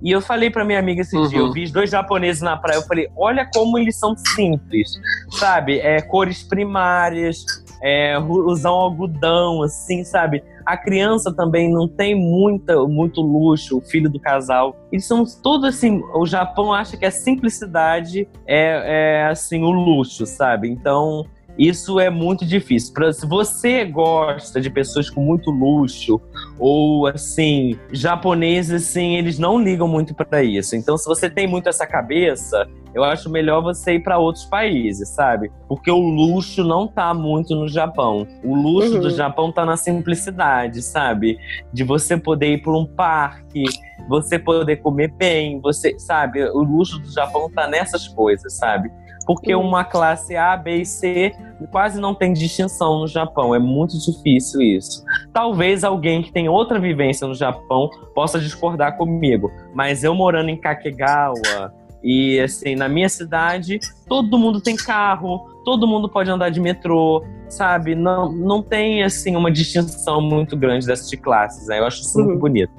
[0.02, 1.28] E eu falei pra minha amiga esse Uhum.
[1.28, 4.92] dia, eu vi os dois japoneses na praia, eu falei, olha como eles são simples,
[5.40, 5.80] sabe?
[5.80, 7.38] É, cores primárias,
[7.82, 10.44] é, ru- usam algodão, assim, sabe?
[10.66, 14.76] A criança também não tem muita, muito luxo, o filho do casal.
[14.92, 20.26] Eles são todos assim, o Japão acha que a simplicidade é, é assim, o luxo,
[20.26, 20.70] sabe?
[20.70, 21.26] Então,
[21.58, 22.94] Isso é muito difícil.
[22.94, 26.22] Pra, se você gosta de pessoas com muito luxo,
[26.60, 30.76] ou assim, japoneses, assim, eles não ligam muito para isso.
[30.76, 35.10] Então, se você tem muito essa cabeça, eu acho melhor você ir para outros países,
[35.10, 35.52] sabe?
[35.68, 38.28] Porque o luxo não tá muito no Japão.
[38.44, 39.02] O luxo uhum.
[39.02, 41.38] do Japão tá na simplicidade, sabe?
[41.74, 43.64] De você poder ir por um parque,
[44.08, 46.44] você poder comer bem, você, sabe?
[46.50, 48.90] O luxo do Japão tá nessas coisas, sabe?
[49.28, 49.68] Porque uhum.
[49.68, 51.34] uma classe A, B e C
[51.70, 53.54] quase não tem distinção no Japão.
[53.54, 55.04] É muito difícil isso.
[55.34, 60.58] Talvez alguém que tem outra vivência no Japão possa discordar comigo, mas eu morando em
[60.58, 61.74] Kakegawa,
[62.04, 67.24] e assim, na minha cidade, todo mundo tem carro, todo mundo pode andar de metrô,
[67.50, 67.96] sabe?
[67.96, 71.68] Não, não tem assim uma distinção muito grande dessas de classes.
[71.68, 71.80] Né?
[71.80, 72.28] Eu acho isso uhum.
[72.28, 72.72] muito bonito.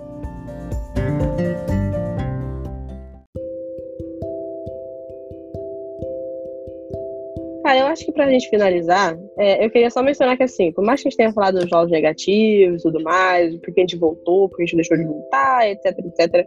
[7.68, 10.82] Cara, eu acho que pra gente finalizar, é, eu queria só mencionar que, assim, por
[10.82, 13.98] mais que a gente tenha falado dos jogos negativos e tudo mais, porque a gente
[13.98, 16.46] voltou, porque a gente deixou de voltar, etc, etc,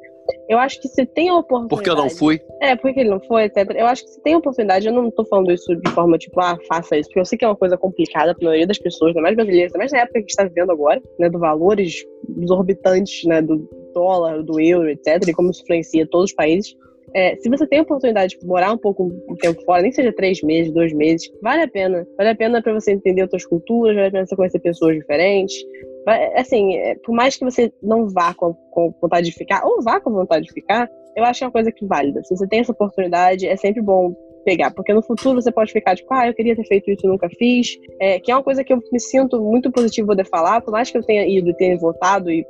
[0.49, 1.69] eu acho que se tem a oportunidade.
[1.69, 2.41] Porque eu não fui?
[2.59, 3.69] É, porque ele não foi, etc.
[3.75, 6.39] Eu acho que se tem a oportunidade, eu não tô falando isso de forma tipo,
[6.39, 9.09] ah, faça isso, porque eu sei que é uma coisa complicada pra maioria das pessoas,
[9.09, 11.37] ainda mais brasileiras, ainda mais na época que a gente tá vivendo agora, né, do
[11.37, 12.03] valores
[12.35, 16.75] exorbitantes, né, do dólar, do euro, etc, e como isso influencia todos os países.
[17.13, 20.13] É, se você tem a oportunidade de morar um pouco um tempo fora, nem seja
[20.13, 22.07] três meses, dois meses, vale a pena.
[22.17, 25.55] Vale a pena para você entender outras culturas, vale a pena você conhecer pessoas diferentes.
[26.35, 29.99] Assim, é, por mais que você não vá com, com vontade de ficar, ou vá
[29.99, 32.23] com vontade de ficar, eu acho que é uma coisa que válida.
[32.23, 35.95] Se você tem essa oportunidade, é sempre bom pegar, porque no futuro você pode ficar
[35.95, 38.73] tipo, ah, eu queria ter feito isso nunca fiz, é, que é uma coisa que
[38.73, 41.77] eu me sinto muito positivo poder falar, por mais que eu tenha ido e tenha
[41.77, 42.45] voltado e,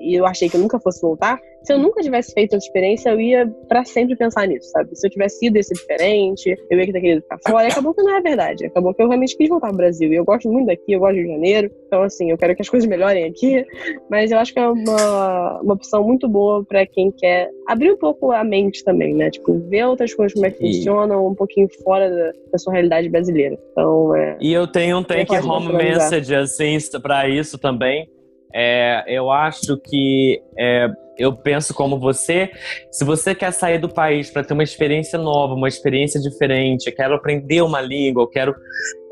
[0.00, 3.10] e eu achei que eu nunca fosse voltar, se eu nunca tivesse feito essa experiência,
[3.10, 4.94] eu ia para sempre pensar nisso, sabe?
[4.94, 7.66] Se eu tivesse sido esse diferente, eu ia ter querido ficar fora.
[7.66, 8.66] E acabou que não é verdade.
[8.66, 10.12] Acabou que eu realmente quis voltar ao Brasil.
[10.12, 11.70] E eu gosto muito daqui, eu gosto de Janeiro.
[11.86, 13.64] Então, assim, eu quero que as coisas melhorem aqui.
[14.10, 17.96] Mas eu acho que é uma, uma opção muito boa para quem quer abrir um
[17.96, 19.30] pouco a mente também, né?
[19.30, 20.74] Tipo, ver outras coisas como é que e...
[20.74, 23.58] funcionam um pouquinho fora da, da, sua realidade brasileira.
[23.72, 24.36] Então, é.
[24.40, 28.08] E eu tenho um take home message, assim, para isso também.
[28.54, 32.50] É, eu acho que é, eu penso como você.
[32.90, 37.14] Se você quer sair do país para ter uma experiência nova, uma experiência diferente, quero
[37.14, 38.54] aprender uma língua, quero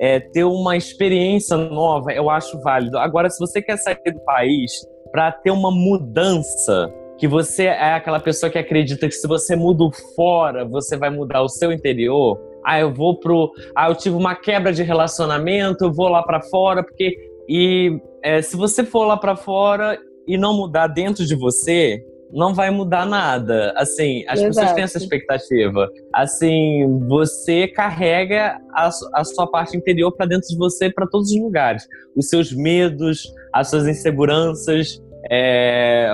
[0.00, 2.98] é, ter uma experiência nova, eu acho válido.
[2.98, 4.72] Agora, se você quer sair do país
[5.10, 9.84] para ter uma mudança, que você é aquela pessoa que acredita que se você muda
[10.16, 12.36] fora, você vai mudar o seu interior.
[12.64, 13.52] Ah, eu vou pro.
[13.76, 17.31] Ah, eu tive uma quebra de relacionamento, eu vou lá para fora, porque.
[17.48, 22.02] E é, se você for lá para fora e não mudar dentro de você,
[22.32, 23.72] não vai mudar nada.
[23.76, 24.54] Assim, as Exato.
[24.54, 25.88] pessoas têm essa expectativa.
[26.12, 31.38] Assim, você carrega a, a sua parte interior para dentro de você para todos os
[31.38, 31.86] lugares.
[32.16, 36.08] Os seus medos, as suas inseguranças, é,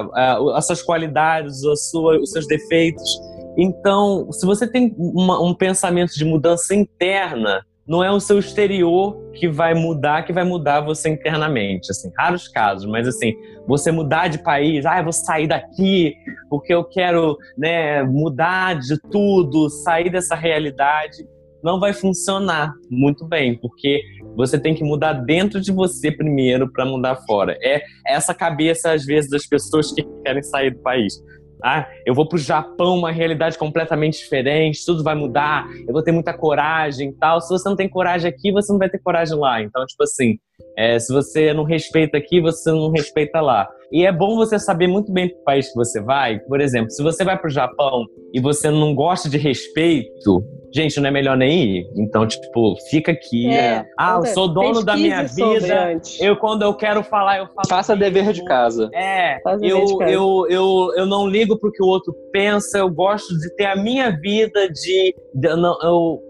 [0.55, 1.61] as suas qualidades,
[1.91, 3.21] sua, os seus defeitos.
[3.57, 9.17] Então, se você tem uma, um pensamento de mudança interna, não é o seu exterior
[9.33, 13.35] que vai mudar, que vai mudar você internamente, assim, raros casos, mas assim,
[13.67, 16.15] você mudar de país, ah, eu vou sair daqui
[16.51, 21.27] porque eu quero, né, mudar de tudo, sair dessa realidade,
[21.63, 24.01] não vai funcionar muito bem, porque
[24.37, 27.57] você tem que mudar dentro de você primeiro para mudar fora.
[27.63, 31.21] É essa cabeça às vezes das pessoas que querem sair do país.
[31.63, 36.03] Ah, eu vou para o Japão, uma realidade completamente diferente, tudo vai mudar, eu vou
[36.03, 37.41] ter muita coragem e tal.
[37.41, 39.63] Se você não tem coragem aqui, você não vai ter coragem lá.
[39.63, 40.39] Então, tipo assim,
[40.77, 43.69] é, se você não respeita aqui, você não respeita lá.
[43.91, 46.39] E é bom você saber muito bem o país que você vai.
[46.41, 50.45] Por exemplo, se você vai para o Japão e você não gosta de respeito,
[50.75, 51.91] gente, não é melhor nem ir.
[51.97, 53.49] Então, tipo, fica aqui.
[53.51, 56.01] É, ah, eu sou dono da minha vida.
[56.21, 57.69] Eu, quando eu quero falar, eu falo.
[57.69, 58.15] Faça mesmo.
[58.15, 58.91] dever de casa.
[58.93, 60.13] É, eu, casa.
[60.13, 63.77] Eu, eu, eu não ligo pro que o outro pensa, eu gosto de ter a
[63.77, 65.15] minha vida, de.
[65.35, 66.21] de não, eu,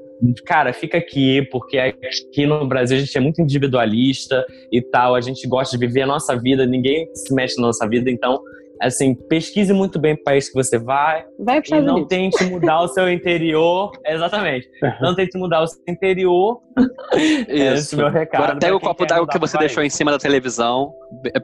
[0.45, 5.21] cara, fica aqui, porque aqui no Brasil a gente é muito individualista e tal, a
[5.21, 8.41] gente gosta de viver a nossa vida, ninguém se mexe na nossa vida, então
[8.81, 11.25] assim, pesquise muito bem o país que você vai.
[11.39, 12.09] Vai e não Unidos.
[12.09, 13.91] tente mudar o seu interior.
[14.07, 14.69] Exatamente.
[15.01, 16.61] Não tente mudar o seu interior.
[17.49, 17.95] Isso.
[17.97, 18.43] É meu recado.
[18.43, 20.93] Agora pega o copo d'água que você deixou em cima da televisão.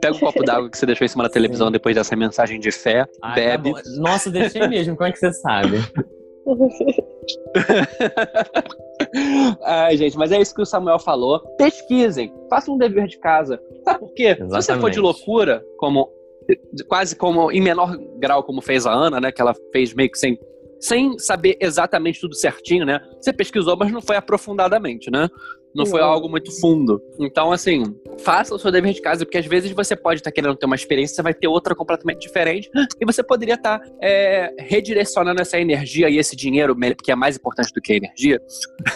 [0.00, 1.72] Pega o copo d'água que você deixou em cima da televisão Sim.
[1.72, 3.06] depois dessa mensagem de fé.
[3.22, 3.72] Ai, tá bebe.
[3.72, 4.96] Tá Nossa, deixei mesmo.
[4.96, 5.78] Como é que você sabe?
[9.64, 11.40] Ai, gente, mas é isso que o Samuel falou.
[11.56, 13.60] Pesquisem, façam um dever de casa.
[13.84, 14.28] Sabe por quê?
[14.28, 14.62] Exatamente.
[14.62, 16.10] Se você for de loucura, como
[16.88, 20.18] quase como em menor grau como fez a Ana, né, que ela fez meio que
[20.18, 20.38] sem
[20.80, 23.00] sem saber exatamente tudo certinho, né?
[23.18, 25.30] Você pesquisou, mas não foi aprofundadamente, né?
[25.74, 27.02] Não foi algo muito fundo.
[27.18, 27.82] Então, assim,
[28.20, 30.66] faça o seu dever de casa, porque às vezes você pode estar tá querendo ter
[30.66, 32.70] uma experiência, você vai ter outra completamente diferente,
[33.00, 37.36] e você poderia estar tá, é, redirecionando essa energia e esse dinheiro, que é mais
[37.36, 38.40] importante do que a energia,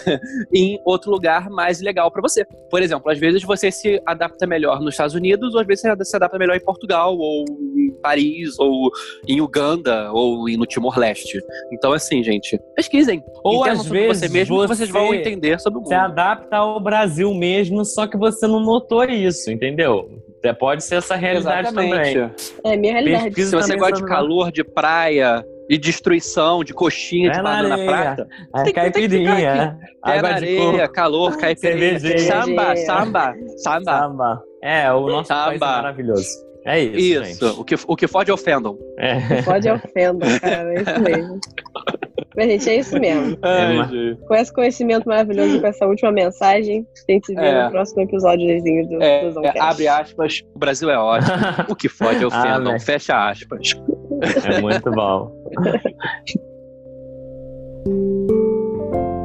[0.55, 2.45] em outro lugar mais legal para você.
[2.71, 6.05] Por exemplo, às vezes você se adapta melhor nos Estados Unidos, ou às vezes você
[6.05, 7.45] se adapta melhor em Portugal, ou
[7.77, 8.91] em Paris, ou
[9.27, 11.41] em Uganda, ou no Timor-Leste.
[11.73, 13.23] Então, assim, gente, pesquisem.
[13.43, 15.89] Ou às vezes você mesmo você vocês vão entender sobre o mundo.
[15.89, 20.09] Se adapta ao Brasil mesmo, só que você não notou isso, entendeu?
[20.59, 22.15] Pode ser essa realidade Exatamente.
[22.15, 22.31] também.
[22.65, 23.24] É minha realidade.
[23.27, 27.85] Pesquisa Se você gosta de calor, de praia, de destruição, de coxinha, de banana na
[27.85, 28.28] prata.
[28.55, 29.78] É caipirinha.
[30.03, 31.99] Pé na areia, calor, caipirinha.
[32.20, 34.01] Samba, samba, samba.
[34.01, 34.43] Samba.
[34.62, 35.45] É, o nosso samba.
[35.47, 36.49] país é maravilhoso.
[36.65, 36.99] É isso.
[36.99, 37.24] Isso.
[37.24, 37.61] Gente.
[37.61, 38.77] O, que, o que fode ofendam.
[38.99, 39.43] É.
[39.43, 40.74] Pode ofendam, cara.
[40.74, 41.40] É isso mesmo.
[42.39, 43.36] Mas, gente, é isso mesmo.
[43.43, 47.65] Ai, com esse conhecimento maravilhoso, com essa última mensagem, a gente se vê é.
[47.65, 51.35] no próximo episódio do, é, do é, Abre aspas, o Brasil é ótimo.
[51.69, 52.77] o que fode ofendam.
[52.77, 53.73] Ah, Fecha aspas.
[54.44, 55.32] É muito bom.